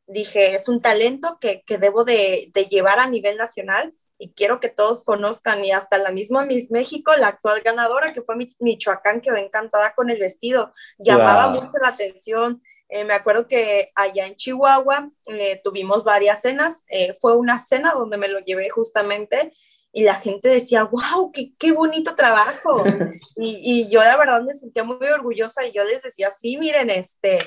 dije, 0.08 0.56
es 0.56 0.68
un 0.68 0.82
talento 0.82 1.38
que, 1.40 1.64
debo 1.68 2.04
de, 2.04 2.52
llevar 2.70 3.00
a 3.00 3.08
nivel 3.08 3.38
nacional 3.38 3.94
y 4.18 4.34
quiero 4.34 4.60
que 4.60 4.70
todos 4.70 5.04
conozcan 5.04 5.66
y 5.66 5.72
hasta 5.72 5.98
la 5.98 6.12
misma 6.12 6.46
Miss 6.46 6.70
México, 6.70 7.12
la 7.16 7.28
actual 7.28 7.62
ganadora 7.62 8.14
que 8.14 8.22
fue 8.22 8.36
Michoacán, 8.60 9.22
quedó 9.22 9.38
encantada 9.38 9.94
con 9.96 10.10
el 10.12 10.20
vestido, 10.20 10.74
llamaba 11.00 11.48
mucho 11.48 11.78
la 11.82 11.90
atención. 11.90 12.62
Eh, 12.90 13.04
me 13.04 13.14
acuerdo 13.14 13.48
que 13.48 13.92
allá 13.96 14.28
en 14.28 14.36
Chihuahua 14.36 15.10
eh, 15.28 15.60
tuvimos 15.64 16.04
varias 16.04 16.42
cenas, 16.42 16.84
eh, 16.90 17.14
fue 17.20 17.36
una 17.36 17.58
cena 17.58 17.94
donde 17.94 18.18
me 18.18 18.28
lo 18.28 18.40
llevé 18.40 18.70
justamente 18.70 19.54
y 19.94 20.04
la 20.04 20.16
gente 20.16 20.48
decía, 20.50 20.84
wow, 20.84 21.32
qué, 21.32 21.54
qué 21.58 21.72
bonito 21.72 22.16
trabajo. 22.16 22.84
y, 23.38 23.60
y, 23.64 23.90
yo 23.90 24.00
la 24.00 24.18
verdad 24.18 24.42
me 24.42 24.54
sentía 24.54 24.84
muy 24.84 25.08
orgullosa 25.08 25.66
y 25.66 25.74
yo 25.74 25.84
les 25.84 26.02
decía, 26.02 26.32
sí, 26.32 26.58
miren, 26.58 26.90
este, 26.90 27.40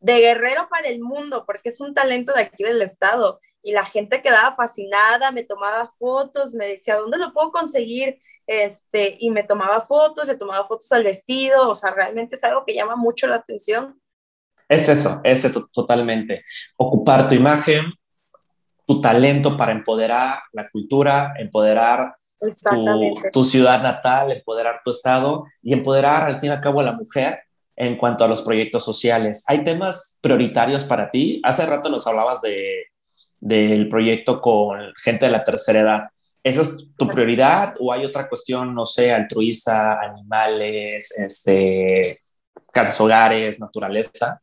de 0.00 0.18
guerrero 0.18 0.68
para 0.70 0.88
el 0.88 1.00
mundo, 1.00 1.44
porque 1.46 1.68
es 1.68 1.80
un 1.80 1.94
talento 1.94 2.32
de 2.32 2.42
aquí 2.42 2.64
del 2.64 2.82
estado. 2.82 3.40
Y 3.62 3.72
la 3.72 3.84
gente 3.84 4.22
quedaba 4.22 4.56
fascinada, 4.56 5.32
me 5.32 5.42
tomaba 5.42 5.92
fotos, 5.98 6.54
me 6.54 6.66
decía, 6.66 6.96
¿dónde 6.96 7.18
lo 7.18 7.34
puedo 7.34 7.52
conseguir? 7.52 8.18
Este, 8.46 9.16
y 9.20 9.30
me 9.30 9.42
tomaba 9.42 9.82
fotos, 9.82 10.26
le 10.26 10.36
tomaba 10.36 10.66
fotos 10.66 10.90
al 10.92 11.04
vestido, 11.04 11.68
o 11.68 11.76
sea, 11.76 11.90
realmente 11.90 12.36
es 12.36 12.44
algo 12.44 12.64
que 12.64 12.74
llama 12.74 12.96
mucho 12.96 13.26
la 13.26 13.36
atención. 13.36 14.00
Es 14.66 14.88
eso, 14.88 15.20
es 15.24 15.46
totalmente. 15.72 16.44
Ocupar 16.76 17.28
tu 17.28 17.34
imagen, 17.34 17.92
tu 18.90 19.00
talento 19.00 19.56
para 19.56 19.70
empoderar 19.70 20.40
la 20.50 20.68
cultura, 20.68 21.32
empoderar 21.38 22.16
tu, 23.32 23.44
ciudad 23.44 23.80
natal, 23.80 24.32
empoderar 24.32 24.80
tu 24.84 24.90
estado 24.90 25.44
y 25.62 25.72
empoderar 25.72 26.24
al 26.24 26.40
fin 26.40 26.50
y 26.50 26.52
al 26.54 26.60
cabo 26.60 26.80
a 26.80 26.82
la 26.82 26.94
mujer 26.94 27.38
en 27.76 27.96
cuanto 27.96 28.24
a 28.24 28.26
los 28.26 28.42
proyectos 28.42 28.84
sociales. 28.84 29.44
¿Hay 29.46 29.62
temas 29.62 30.18
prioritarios 30.20 30.84
para 30.84 31.08
ti? 31.08 31.40
Hace 31.44 31.66
rato 31.66 31.88
nos 31.88 32.04
hablabas 32.08 32.42
de, 32.42 32.86
del 33.38 33.88
proyecto 33.88 34.40
con 34.40 34.92
gente 34.96 35.26
de 35.26 35.30
la 35.30 35.44
tercera 35.44 35.78
edad. 35.78 36.02
¿Esa 36.42 36.62
es 36.62 36.90
tu 36.96 37.06
prioridad 37.06 37.74
o 37.78 37.92
hay 37.92 38.04
otra 38.04 38.28
cuestión, 38.28 38.74
no 38.74 38.86
sé, 38.86 39.12
altruista, 39.12 40.00
animales, 40.00 41.16
este, 41.16 42.18
casas 42.72 43.00
hogares, 43.00 43.60
naturaleza? 43.60 44.42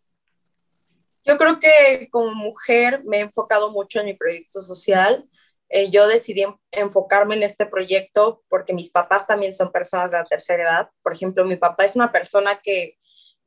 Yo 1.28 1.38
creo 1.38 1.60
que 1.60 2.08
como 2.10 2.34
mujer 2.34 3.04
me 3.04 3.18
he 3.18 3.22
enfocado 3.22 3.70
mucho 3.70 4.00
en 4.00 4.06
mi 4.06 4.14
proyecto 4.14 4.62
social. 4.62 5.28
Eh, 5.70 5.90
yo 5.90 6.08
decidí 6.08 6.46
enfocarme 6.72 7.36
en 7.36 7.44
este 7.44 7.66
proyecto 7.66 8.44
porque 8.48 8.74
mis 8.74 8.90
papás 8.92 9.28
también 9.28 9.52
son 9.52 9.74
personas 9.74 10.12
de 10.12 10.18
la 10.18 10.24
tercera 10.24 10.64
edad. 10.64 10.90
Por 11.04 11.14
ejemplo, 11.14 11.44
mi 11.44 11.58
papá 11.58 11.84
es 11.84 11.98
una 11.98 12.14
persona 12.14 12.62
que, 12.64 12.98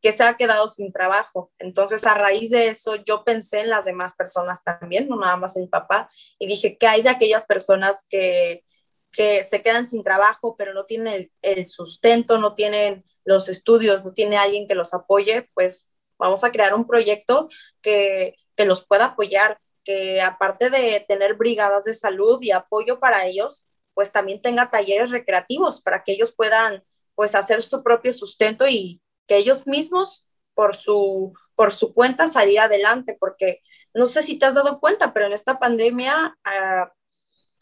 que 0.02 0.12
se 0.12 0.24
ha 0.24 0.36
quedado 0.36 0.68
sin 0.68 0.92
trabajo. 0.92 1.52
Entonces, 1.58 2.04
a 2.06 2.14
raíz 2.14 2.50
de 2.50 2.68
eso, 2.68 2.96
yo 2.96 3.24
pensé 3.24 3.60
en 3.60 3.70
las 3.70 3.86
demás 3.86 4.14
personas 4.14 4.62
también, 4.62 5.08
no 5.08 5.16
nada 5.16 5.36
más 5.36 5.56
en 5.56 5.62
mi 5.62 5.68
papá, 5.68 6.10
y 6.38 6.46
dije, 6.46 6.76
¿qué 6.78 6.86
hay 6.86 7.02
de 7.02 7.10
aquellas 7.10 7.46
personas 7.46 8.04
que, 8.10 8.64
que 9.10 9.42
se 9.42 9.62
quedan 9.62 9.88
sin 9.88 10.04
trabajo, 10.04 10.54
pero 10.56 10.74
no 10.74 10.84
tienen 10.84 11.14
el, 11.14 11.32
el 11.40 11.66
sustento, 11.66 12.36
no 12.36 12.54
tienen 12.54 13.04
los 13.24 13.48
estudios, 13.48 14.04
no 14.04 14.12
tiene 14.12 14.36
alguien 14.36 14.66
que 14.66 14.74
los 14.74 14.92
apoye? 14.94 15.48
Pues 15.54 15.89
Vamos 16.20 16.44
a 16.44 16.52
crear 16.52 16.74
un 16.74 16.86
proyecto 16.86 17.48
que, 17.82 18.36
que 18.54 18.64
los 18.64 18.86
pueda 18.86 19.06
apoyar, 19.06 19.58
que 19.82 20.20
aparte 20.20 20.70
de 20.70 21.04
tener 21.08 21.34
brigadas 21.34 21.84
de 21.84 21.94
salud 21.94 22.40
y 22.42 22.52
apoyo 22.52 23.00
para 23.00 23.26
ellos, 23.26 23.66
pues 23.94 24.12
también 24.12 24.40
tenga 24.40 24.70
talleres 24.70 25.10
recreativos 25.10 25.80
para 25.80 26.04
que 26.04 26.12
ellos 26.12 26.32
puedan 26.32 26.84
pues 27.14 27.34
hacer 27.34 27.62
su 27.62 27.82
propio 27.82 28.12
sustento 28.12 28.68
y 28.68 29.02
que 29.26 29.36
ellos 29.36 29.66
mismos 29.66 30.28
por 30.54 30.76
su, 30.76 31.32
por 31.54 31.72
su 31.72 31.94
cuenta 31.94 32.28
salir 32.28 32.60
adelante, 32.60 33.16
porque 33.18 33.62
no 33.94 34.06
sé 34.06 34.22
si 34.22 34.38
te 34.38 34.46
has 34.46 34.54
dado 34.54 34.80
cuenta, 34.80 35.12
pero 35.12 35.26
en 35.26 35.32
esta 35.32 35.58
pandemia 35.58 36.36
uh, 36.44 36.86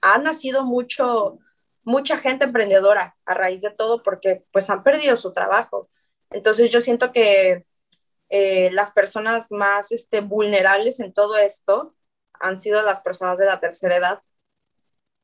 ha 0.03 0.19
nacido 0.19 0.65
mucho, 0.65 1.39
mucha 1.83 2.19
gente 2.19 2.45
emprendedora 2.45 3.17
a 3.25 3.35
raíz 3.35 3.63
de 3.63 3.71
todo 3.71 4.03
porque 4.03 4.45
pues 4.53 4.69
han 4.71 4.83
perdido 4.83 5.17
su 5.17 5.33
trabajo. 5.33 5.89
Entonces 6.31 6.71
yo 6.71 6.81
siento 6.81 7.13
que 7.13 7.67
eh, 8.29 8.71
las 8.73 8.93
personas 8.93 9.51
más 9.51 9.91
este, 9.93 10.21
vulnerables 10.21 11.01
en 11.01 11.13
todo 11.13 11.37
esto 11.37 11.95
han 12.41 12.61
sido 12.61 12.83
las 12.83 13.01
personas 13.01 13.39
de 13.39 13.47
la 13.47 13.61
tercera 13.61 13.97
edad. 13.97 14.23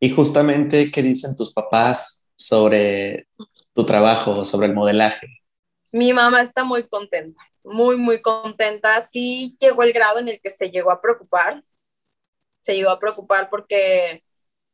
Y 0.00 0.10
justamente, 0.10 0.90
¿qué 0.90 1.02
dicen 1.02 1.36
tus 1.36 1.52
papás 1.52 2.26
sobre 2.36 3.28
tu 3.72 3.84
trabajo, 3.84 4.42
sobre 4.44 4.66
el 4.66 4.74
modelaje? 4.74 5.26
Mi 5.92 6.12
mamá 6.12 6.42
está 6.42 6.64
muy 6.64 6.88
contenta, 6.88 7.40
muy, 7.62 7.96
muy 7.96 8.20
contenta. 8.20 9.00
Sí 9.00 9.54
llegó 9.60 9.82
el 9.82 9.92
grado 9.92 10.18
en 10.18 10.28
el 10.28 10.40
que 10.40 10.50
se 10.50 10.70
llegó 10.70 10.90
a 10.90 11.00
preocupar. 11.00 11.62
Se 12.60 12.74
llegó 12.74 12.90
a 12.90 12.98
preocupar 12.98 13.50
porque, 13.50 14.24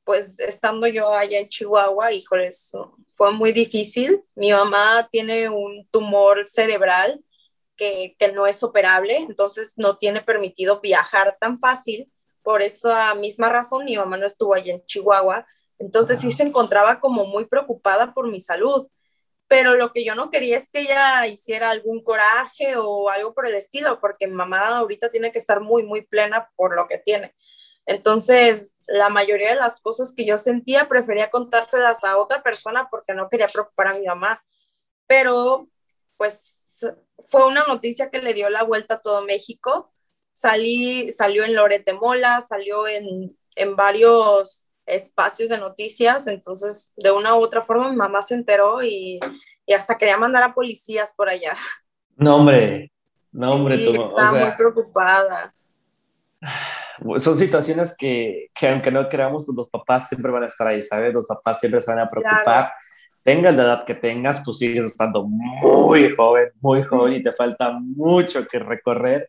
pues, 0.04 0.38
estando 0.38 0.86
yo 0.86 1.12
allá 1.12 1.38
en 1.38 1.48
Chihuahua, 1.48 2.12
híjoles, 2.12 2.72
fue 3.10 3.32
muy 3.32 3.52
difícil. 3.52 4.22
Mi 4.34 4.52
mamá 4.52 5.08
tiene 5.10 5.48
un 5.48 5.86
tumor 5.90 6.48
cerebral 6.48 7.22
que, 7.80 8.32
no 8.34 8.46
es 8.46 8.62
operable, 8.62 9.16
entonces 9.16 9.74
no 9.76 9.96
tiene 9.98 10.20
permitido 10.20 10.80
viajar 10.80 11.36
tan 11.40 11.58
fácil. 11.58 12.12
Por 12.42 12.62
esa 12.62 13.14
misma 13.14 13.48
razón, 13.48 13.84
mi 13.84 13.96
mamá 13.96 14.16
no 14.16 14.26
estuvo 14.26 14.54
allí 14.54 14.70
en 14.70 14.84
Chihuahua, 14.86 15.46
entonces 15.78 16.20
sí 16.20 16.32
se 16.32 16.42
encontraba 16.42 17.00
como 17.00 17.24
muy 17.24 17.46
preocupada 17.46 18.14
por 18.14 18.28
mi 18.30 18.40
salud. 18.40 18.88
Pero 19.48 19.74
lo 19.74 19.92
que 19.92 20.04
yo 20.04 20.14
no 20.14 20.30
quería 20.30 20.58
es 20.58 20.68
que 20.68 20.82
ella 20.82 21.26
hiciera 21.26 21.70
algún 21.70 22.04
coraje 22.04 22.76
o 22.76 23.08
algo 23.08 23.34
por 23.34 23.48
el 23.48 23.54
estilo, 23.54 24.00
porque 24.00 24.28
mamá 24.28 24.78
ahorita 24.78 25.10
tiene 25.10 25.32
que 25.32 25.38
estar 25.40 25.60
muy, 25.60 25.82
muy 25.82 26.02
plena 26.02 26.50
por 26.56 26.76
lo 26.76 26.86
que 26.86 26.98
tiene. 26.98 27.34
Entonces, 27.86 28.78
la 28.86 29.08
mayoría 29.08 29.50
de 29.50 29.56
las 29.56 29.80
cosas 29.80 30.12
que 30.14 30.24
yo 30.24 30.38
sentía 30.38 30.88
prefería 30.88 31.30
contárselas 31.30 32.04
a 32.04 32.18
otra 32.18 32.42
persona 32.42 32.88
porque 32.90 33.14
no 33.14 33.28
quería 33.28 33.48
preocupar 33.48 33.88
a 33.88 33.94
mi 33.94 34.06
mamá 34.06 34.40
pero 35.10 35.66
pues 36.20 36.84
fue 37.24 37.48
una 37.48 37.64
noticia 37.66 38.10
que 38.10 38.20
le 38.20 38.34
dio 38.34 38.50
la 38.50 38.62
vuelta 38.62 38.96
a 38.96 39.00
todo 39.00 39.22
México. 39.22 39.90
Salí, 40.34 41.10
salió 41.12 41.44
en 41.44 41.54
Lorete 41.54 41.94
Mola, 41.94 42.42
salió 42.42 42.86
en, 42.86 43.34
en 43.56 43.74
varios 43.74 44.66
espacios 44.84 45.48
de 45.48 45.56
noticias, 45.56 46.26
entonces 46.26 46.92
de 46.98 47.10
una 47.10 47.34
u 47.36 47.38
otra 47.38 47.62
forma 47.62 47.88
mi 47.88 47.96
mamá 47.96 48.20
se 48.20 48.34
enteró 48.34 48.82
y, 48.82 49.18
y 49.64 49.72
hasta 49.72 49.96
quería 49.96 50.18
mandar 50.18 50.42
a 50.42 50.52
policías 50.52 51.14
por 51.14 51.30
allá. 51.30 51.56
No, 52.16 52.36
hombre, 52.36 52.92
no, 53.32 53.54
hombre, 53.54 53.78
sí, 53.78 53.88
Estaba 53.88 54.32
muy 54.32 54.52
preocupada. 54.58 55.54
Son 57.16 57.34
situaciones 57.34 57.96
que, 57.96 58.50
que, 58.54 58.68
aunque 58.68 58.90
no 58.90 59.08
pues 59.08 59.46
los 59.56 59.70
papás 59.70 60.10
siempre 60.10 60.30
van 60.30 60.42
a 60.42 60.48
estar 60.48 60.66
ahí, 60.66 60.82
¿sabes? 60.82 61.14
Los 61.14 61.24
papás 61.24 61.60
siempre 61.60 61.80
se 61.80 61.90
van 61.90 62.00
a 62.00 62.08
preocupar. 62.08 62.74
Tengas 63.22 63.54
la 63.54 63.62
edad 63.62 63.84
que 63.84 63.94
tengas, 63.94 64.42
tú 64.42 64.52
sigues 64.52 64.86
estando 64.86 65.24
muy 65.24 66.14
joven, 66.16 66.48
muy 66.60 66.82
joven 66.82 67.14
y 67.14 67.22
te 67.22 67.32
falta 67.32 67.72
mucho 67.72 68.46
que 68.46 68.58
recorrer. 68.58 69.28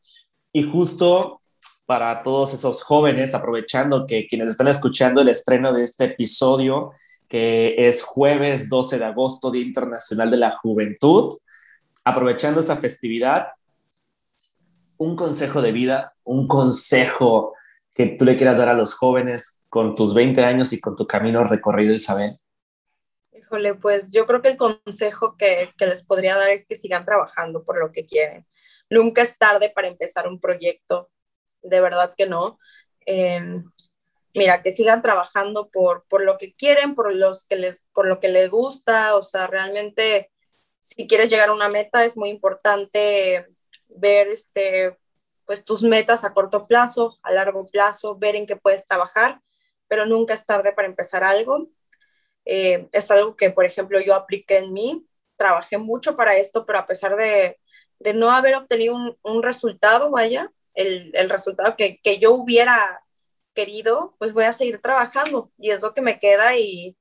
Y 0.54 0.64
justo 0.64 1.42
para 1.86 2.24
todos 2.24 2.54
esos 2.54 2.84
jóvenes, 2.84 3.36
aprovechando 3.36 4.06
que 4.08 4.26
quienes 4.28 4.48
están 4.48 4.70
escuchando 4.70 5.22
el 5.22 5.30
estreno 5.30 5.74
de 5.74 5.84
este 5.84 6.06
episodio, 6.06 6.92
que 7.28 7.76
es 7.78 8.02
jueves 8.02 8.70
12 8.70 8.98
de 8.98 9.06
agosto, 9.06 9.52
Día 9.52 9.64
Internacional 9.64 10.32
de 10.32 10.38
la 10.38 10.52
Juventud, 10.52 11.38
aprovechando 12.04 12.62
esa 12.62 12.78
festividad, 12.78 13.48
un 14.98 15.16
consejo 15.16 15.62
de 15.62 15.72
vida, 15.72 16.14
un 16.24 16.48
consejo 16.48 17.54
que 17.94 18.08
tú 18.08 18.24
le 18.24 18.36
quieras 18.36 18.58
dar 18.58 18.70
a 18.70 18.74
los 18.74 18.94
jóvenes 18.94 19.62
con 19.68 19.96
tus 19.96 20.14
20 20.14 20.44
años 20.44 20.74
y 20.74 20.80
con 20.80 20.96
tu 20.96 21.06
camino 21.06 21.44
recorrido, 21.44 21.94
Isabel? 21.94 22.38
Pues 23.82 24.12
yo 24.12 24.26
creo 24.26 24.42
que 24.42 24.50
el 24.50 24.58
consejo 24.58 25.36
que, 25.38 25.72
que 25.78 25.86
les 25.86 26.06
podría 26.06 26.36
dar 26.38 26.50
es 26.50 26.66
que 26.66 26.76
sigan 26.76 27.06
trabajando 27.06 27.64
por 27.64 27.80
lo 27.80 27.92
que 27.92 28.06
quieren. 28.06 28.46
Nunca 28.90 29.22
es 29.22 29.38
tarde 29.38 29.70
para 29.70 29.88
empezar 29.88 30.28
un 30.28 30.40
proyecto, 30.40 31.10
de 31.62 31.82
verdad 31.82 32.14
que 32.18 32.28
no. 32.28 32.60
Em, 33.06 33.64
mira, 34.34 34.62
que 34.62 34.72
sigan 34.72 35.02
trabajando 35.02 35.70
por, 35.70 36.06
por 36.08 36.24
lo 36.24 36.38
que 36.38 36.54
quieren, 36.54 36.96
por, 36.96 37.14
los 37.14 37.46
que 37.46 37.56
les, 37.56 37.88
por 37.94 38.08
lo 38.08 38.20
que 38.20 38.30
les 38.30 38.50
gusta, 38.50 39.16
o 39.16 39.24
sea, 39.24 39.48
realmente 39.48 40.32
si 40.82 41.08
quieres 41.08 41.30
llegar 41.30 41.50
a 41.50 41.54
una 41.54 41.70
meta 41.70 42.04
es 42.06 42.18
muy 42.18 42.30
importante 42.30 43.48
ver 43.88 44.28
este, 44.30 44.98
pues 45.46 45.64
tus 45.64 45.84
metas 45.84 46.24
a 46.24 46.34
corto 46.34 46.68
plazo, 46.68 47.20
a 47.24 47.32
largo 47.32 47.66
plazo, 47.66 48.18
ver 48.18 48.36
en 48.36 48.48
qué 48.48 48.56
puedes 48.56 48.86
trabajar, 48.86 49.42
pero 49.88 50.06
nunca 50.06 50.34
es 50.34 50.46
tarde 50.46 50.74
para 50.74 50.88
empezar 50.88 51.24
algo. 51.24 51.70
Eh, 52.46 52.88
es 52.92 53.12
algo 53.12 53.36
que, 53.36 53.50
por 53.52 53.66
ejemplo, 53.66 54.00
yo 54.02 54.16
apliqué 54.16 54.58
en 54.58 54.74
mí, 54.74 55.06
trabajé 55.38 55.78
mucho 55.78 56.16
para 56.16 56.38
esto, 56.38 56.66
pero 56.66 56.80
a 56.80 56.86
pesar 56.86 57.16
de, 57.16 57.60
de 58.00 58.14
no 58.14 58.32
haber 58.32 58.56
obtenido 58.56 58.96
un, 58.96 59.18
un 59.24 59.44
resultado, 59.44 60.12
vaya, 60.12 60.52
el, 60.74 61.12
el 61.14 61.30
resultado 61.30 61.76
que, 61.76 62.00
que, 62.02 62.20
yo 62.20 62.34
hubiera 62.34 63.04
querido, 63.54 64.16
pues 64.20 64.34
voy 64.34 64.46
a 64.46 64.54
seguir 64.54 64.80
trabajando 64.82 65.52
y 65.58 65.72
es 65.72 65.82
lo 65.82 65.94
que 65.94 66.02
me 66.02 66.20
queda 66.20 66.58
y, 66.58 66.98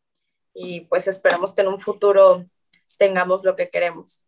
y 0.54 0.82
pues 0.82 1.06
esperamos 1.06 1.54
que 1.54 1.62
en 1.62 1.68
un 1.68 1.80
futuro 1.80 2.44
tengamos 2.98 3.44
lo 3.44 3.56
que 3.56 3.70
queremos. 3.70 4.24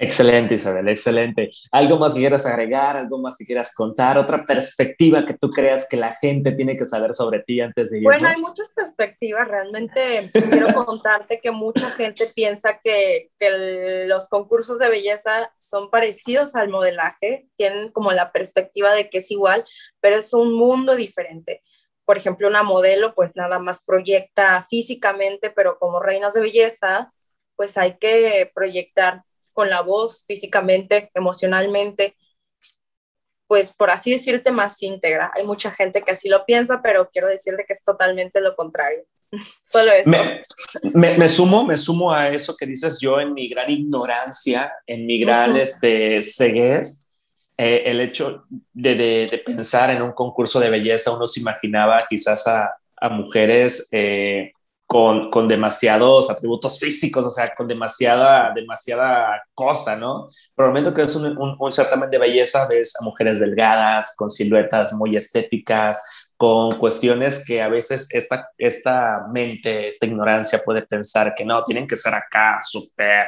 Excelente, 0.00 0.54
Isabel, 0.54 0.88
excelente. 0.88 1.50
¿Algo 1.72 1.98
más 1.98 2.14
que 2.14 2.20
quieras 2.20 2.46
agregar? 2.46 2.96
¿Algo 2.96 3.18
más 3.18 3.36
que 3.36 3.44
quieras 3.44 3.74
contar? 3.74 4.16
¿Otra 4.16 4.44
perspectiva 4.44 5.26
que 5.26 5.34
tú 5.34 5.50
creas 5.50 5.88
que 5.88 5.96
la 5.96 6.14
gente 6.14 6.52
tiene 6.52 6.76
que 6.76 6.84
saber 6.84 7.14
sobre 7.14 7.40
ti 7.40 7.60
antes 7.60 7.90
de 7.90 7.98
ir? 7.98 8.04
Bueno, 8.04 8.28
hay 8.28 8.40
muchas 8.40 8.70
perspectivas. 8.70 9.48
Realmente 9.48 10.20
quiero 10.32 10.68
contarte 10.86 11.40
que 11.40 11.50
mucha 11.50 11.90
gente 11.90 12.28
piensa 12.28 12.78
que, 12.78 13.32
que, 13.40 14.06
los 14.06 14.28
concursos 14.28 14.78
de 14.78 14.88
belleza 14.88 15.52
son 15.58 15.90
parecidos 15.90 16.54
al 16.54 16.68
modelaje, 16.68 17.48
tienen 17.56 17.90
como 17.90 18.12
la 18.12 18.30
perspectiva 18.30 18.92
de 18.92 19.10
que 19.10 19.18
es 19.18 19.32
igual, 19.32 19.64
pero 20.00 20.14
es 20.14 20.32
un 20.32 20.54
mundo 20.54 20.94
diferente. 20.94 21.64
Por 22.04 22.16
ejemplo, 22.16 22.46
una 22.46 22.62
modelo 22.62 23.16
pues 23.16 23.34
nada 23.34 23.58
más 23.58 23.82
proyecta 23.82 24.64
físicamente, 24.70 25.50
pero 25.50 25.76
como 25.80 25.98
reinas 25.98 26.34
de 26.34 26.40
belleza, 26.40 27.12
pues 27.56 27.76
hay 27.76 27.98
que 27.98 28.48
proyectar 28.54 29.24
con 29.58 29.70
la 29.70 29.80
voz, 29.80 30.24
físicamente, 30.24 31.10
emocionalmente, 31.14 32.14
pues 33.48 33.72
por 33.72 33.90
así 33.90 34.12
decirte, 34.12 34.52
más 34.52 34.80
íntegra. 34.84 35.32
Hay 35.34 35.44
mucha 35.44 35.72
gente 35.72 36.02
que 36.02 36.12
así 36.12 36.28
lo 36.28 36.44
piensa, 36.44 36.80
pero 36.80 37.10
quiero 37.10 37.26
decirle 37.26 37.64
que 37.66 37.72
es 37.72 37.82
totalmente 37.82 38.40
lo 38.40 38.54
contrario. 38.54 39.02
Solo 39.64 39.90
eso. 39.90 40.12
Me, 40.94 41.18
me, 41.18 41.28
sumo, 41.28 41.64
me 41.64 41.76
sumo 41.76 42.12
a 42.12 42.28
eso 42.28 42.56
que 42.56 42.66
dices 42.66 43.00
yo 43.00 43.18
en 43.18 43.34
mi 43.34 43.48
gran 43.48 43.68
ignorancia, 43.68 44.72
en 44.86 45.06
mi 45.06 45.18
gran 45.18 45.56
este, 45.56 46.22
ceguez. 46.22 47.10
Eh, 47.56 47.82
el 47.86 48.00
hecho 48.00 48.44
de, 48.72 48.94
de, 48.94 49.26
de, 49.28 49.38
pensar 49.38 49.90
en 49.90 50.02
un 50.02 50.12
concurso 50.12 50.60
de 50.60 50.70
belleza, 50.70 51.10
uno 51.10 51.26
se 51.26 51.40
imaginaba 51.40 52.06
quizás 52.08 52.46
a, 52.46 52.76
a 52.96 53.08
mujeres 53.08 53.88
eh, 53.90 54.52
con, 54.88 55.30
con, 55.30 55.46
demasiados 55.46 56.30
atributos 56.30 56.80
físicos, 56.80 57.22
o 57.22 57.30
sea, 57.30 57.54
con 57.54 57.68
demasiada, 57.68 58.52
demasiada 58.54 59.42
cosa, 59.52 59.96
¿no? 59.96 60.28
Pero 60.56 60.68
el 60.68 60.72
momento 60.72 60.94
que 60.94 61.02
es 61.02 61.14
un, 61.14 61.36
un, 61.36 61.56
un, 61.58 61.72
certamen 61.74 62.08
de 62.08 62.16
belleza, 62.16 62.66
ves 62.66 62.94
a 62.98 63.04
mujeres 63.04 63.38
delgadas, 63.38 64.14
con 64.16 64.30
siluetas 64.30 64.94
muy 64.94 65.10
estéticas, 65.10 66.30
con 66.38 66.78
cuestiones 66.78 67.44
que 67.44 67.60
a 67.60 67.68
veces 67.68 68.08
esta, 68.10 68.48
esta 68.56 69.26
mente, 69.30 69.88
esta 69.88 70.06
ignorancia 70.06 70.62
puede 70.64 70.80
pensar 70.86 71.34
que 71.34 71.44
no, 71.44 71.62
tienen 71.64 71.86
que 71.86 71.98
ser 71.98 72.14
acá 72.14 72.60
súper, 72.64 73.26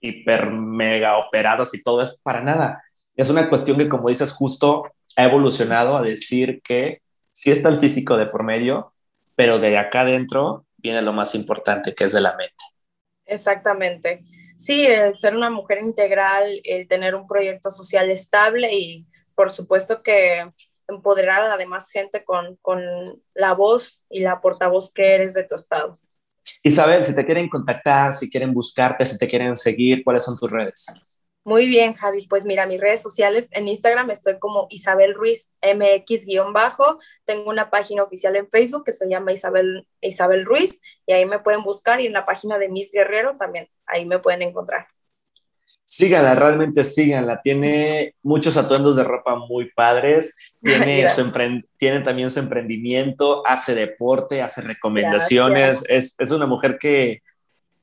hiper, 0.00 0.50
mega 0.50 1.16
operadas 1.16 1.72
y 1.72 1.82
todo 1.82 2.02
es 2.02 2.18
para 2.22 2.42
nada. 2.42 2.82
Es 3.16 3.30
una 3.30 3.48
cuestión 3.48 3.78
que, 3.78 3.88
como 3.88 4.10
dices, 4.10 4.30
justo 4.30 4.84
ha 5.16 5.24
evolucionado 5.24 5.96
a 5.96 6.02
decir 6.02 6.60
que 6.62 7.00
sí 7.32 7.50
está 7.50 7.70
el 7.70 7.76
físico 7.76 8.18
de 8.18 8.26
por 8.26 8.42
medio, 8.42 8.92
pero 9.36 9.58
de 9.58 9.78
acá 9.78 10.02
adentro 10.02 10.66
viene 10.78 11.02
lo 11.02 11.12
más 11.12 11.34
importante, 11.34 11.94
que 11.94 12.04
es 12.04 12.12
de 12.12 12.20
la 12.20 12.34
mente. 12.36 12.54
Exactamente. 13.26 14.24
Sí, 14.56 14.86
el 14.86 15.14
ser 15.14 15.36
una 15.36 15.50
mujer 15.50 15.78
integral, 15.78 16.60
el 16.64 16.88
tener 16.88 17.14
un 17.14 17.26
proyecto 17.26 17.70
social 17.70 18.10
estable 18.10 18.74
y 18.74 19.06
por 19.34 19.52
supuesto 19.52 20.00
que 20.00 20.50
empoderar 20.88 21.42
a 21.42 21.48
la 21.48 21.56
demás 21.56 21.90
gente 21.90 22.24
con, 22.24 22.56
con 22.56 22.82
la 23.34 23.52
voz 23.52 24.02
y 24.08 24.20
la 24.20 24.40
portavoz 24.40 24.90
que 24.92 25.14
eres 25.14 25.34
de 25.34 25.44
tu 25.44 25.54
estado. 25.54 25.98
Isabel, 26.62 27.04
si 27.04 27.14
te 27.14 27.24
quieren 27.24 27.48
contactar, 27.48 28.14
si 28.14 28.30
quieren 28.30 28.52
buscarte, 28.54 29.04
si 29.04 29.18
te 29.18 29.28
quieren 29.28 29.56
seguir, 29.56 30.02
¿cuáles 30.02 30.24
son 30.24 30.36
tus 30.36 30.50
redes? 30.50 31.17
Muy 31.48 31.66
bien, 31.66 31.94
Javi. 31.94 32.26
Pues 32.28 32.44
mira, 32.44 32.66
mis 32.66 32.78
redes 32.78 33.00
sociales 33.00 33.48
en 33.52 33.68
Instagram 33.68 34.10
estoy 34.10 34.38
como 34.38 34.66
Isabel 34.68 35.14
Ruiz 35.14 35.50
MX-bajo. 35.62 36.98
Tengo 37.24 37.48
una 37.48 37.70
página 37.70 38.02
oficial 38.02 38.36
en 38.36 38.50
Facebook 38.50 38.84
que 38.84 38.92
se 38.92 39.08
llama 39.08 39.32
Isabel, 39.32 39.86
Isabel 40.02 40.44
Ruiz 40.44 40.82
y 41.06 41.14
ahí 41.14 41.24
me 41.24 41.38
pueden 41.38 41.62
buscar 41.62 42.02
y 42.02 42.06
en 42.06 42.12
la 42.12 42.26
página 42.26 42.58
de 42.58 42.68
Miss 42.68 42.92
Guerrero 42.92 43.38
también, 43.38 43.66
ahí 43.86 44.04
me 44.04 44.18
pueden 44.18 44.42
encontrar. 44.42 44.88
Síganla, 45.86 46.34
realmente 46.34 46.84
síganla. 46.84 47.40
Tiene 47.40 48.14
muchos 48.22 48.58
atuendos 48.58 48.96
de 48.96 49.04
ropa 49.04 49.36
muy 49.36 49.70
padres. 49.72 50.52
Tiene, 50.62 51.08
su 51.08 51.32
tiene 51.78 52.00
también 52.00 52.30
su 52.30 52.40
emprendimiento, 52.40 53.42
hace 53.46 53.74
deporte, 53.74 54.42
hace 54.42 54.60
recomendaciones. 54.60 55.82
Es, 55.88 56.14
es, 56.18 56.30
una 56.30 56.44
mujer 56.44 56.76
que, 56.78 57.22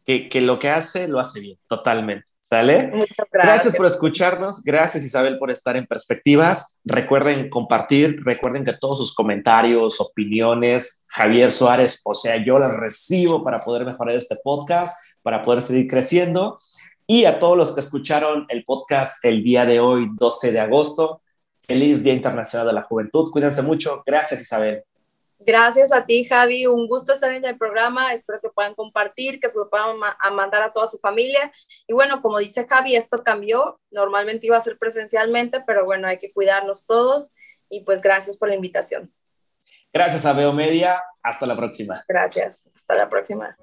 que, 0.06 0.30
que 0.30 0.42
lo 0.42 0.60
que 0.60 0.70
hace 0.70 1.08
lo 1.08 1.20
hace 1.20 1.40
bien, 1.40 1.58
totalmente. 1.68 2.36
¿Sale? 2.46 2.92
Muchas 2.94 3.26
gracias. 3.32 3.54
gracias. 3.54 3.76
por 3.76 3.88
escucharnos. 3.88 4.62
Gracias, 4.64 5.04
Isabel, 5.04 5.40
por 5.40 5.50
estar 5.50 5.76
en 5.78 5.88
Perspectivas. 5.88 6.80
Recuerden 6.84 7.50
compartir, 7.50 8.18
recuerden 8.24 8.64
que 8.64 8.74
todos 8.74 9.00
sus 9.00 9.16
comentarios, 9.16 10.00
opiniones, 10.00 11.04
Javier 11.08 11.52
Suárez, 11.52 12.02
o 12.04 12.14
sea, 12.14 12.38
yo 12.46 12.60
las 12.60 12.72
recibo 12.72 13.44
para 13.44 13.62
poder 13.62 13.84
mejorar 13.84 14.16
este 14.16 14.36
podcast, 14.44 14.96
para 15.24 15.42
poder 15.42 15.64
seguir 15.64 15.88
creciendo. 15.88 16.60
Y 17.08 17.26
a 17.26 17.40
todos 17.40 17.58
los 17.58 17.72
que 17.72 17.80
escucharon 17.80 18.46
el 18.50 18.64
podcast 18.64 19.26
el 19.26 19.44
día 19.44 19.66
de 19.66 19.80
hoy, 19.80 20.08
12 20.14 20.52
de 20.52 20.60
agosto, 20.60 21.24
feliz 21.62 22.04
Día 22.04 22.14
Internacional 22.14 22.68
de 22.68 22.74
la 22.74 22.84
Juventud. 22.84 23.28
Cuídense 23.32 23.64
mucho. 23.64 24.04
Gracias, 24.06 24.40
Isabel. 24.40 24.84
Gracias 25.40 25.92
a 25.92 26.06
ti, 26.06 26.26
Javi. 26.26 26.66
Un 26.66 26.88
gusto 26.88 27.14
estar 27.14 27.32
en 27.32 27.46
el 27.46 27.58
programa. 27.58 28.14
Espero 28.14 28.40
que 28.42 28.50
puedan 28.50 28.74
compartir, 28.74 29.40
que 29.40 29.50
se 29.50 29.58
lo 29.58 29.70
puedan 29.70 29.98
ma 29.98 30.18
a 30.20 30.32
mandar 30.32 30.64
a 30.64 30.72
toda 30.72 30.88
su 30.88 30.98
familia. 31.00 31.52
Y 31.88 31.94
bueno, 31.94 32.22
como 32.22 32.40
dice 32.40 32.66
Javi, 32.68 32.96
esto 32.96 33.24
cambió. 33.24 33.80
Normalmente 33.92 34.48
iba 34.48 34.58
a 34.58 34.62
ser 34.62 34.78
presencialmente, 34.78 35.62
pero 35.66 35.86
bueno, 35.86 36.08
hay 36.08 36.18
que 36.18 36.32
cuidarnos 36.32 36.86
todos. 36.86 37.32
Y 37.70 37.84
pues 37.84 38.02
gracias 38.02 38.38
por 38.38 38.50
la 38.50 38.56
invitación. 38.56 39.14
Gracias 39.94 40.26
a 40.26 40.34
Veo 40.34 40.54
Media. 40.54 41.02
Hasta 41.24 41.46
la 41.46 41.56
próxima. 41.56 42.04
Gracias. 42.08 42.70
Hasta 42.76 42.96
la 42.96 43.10
próxima. 43.10 43.58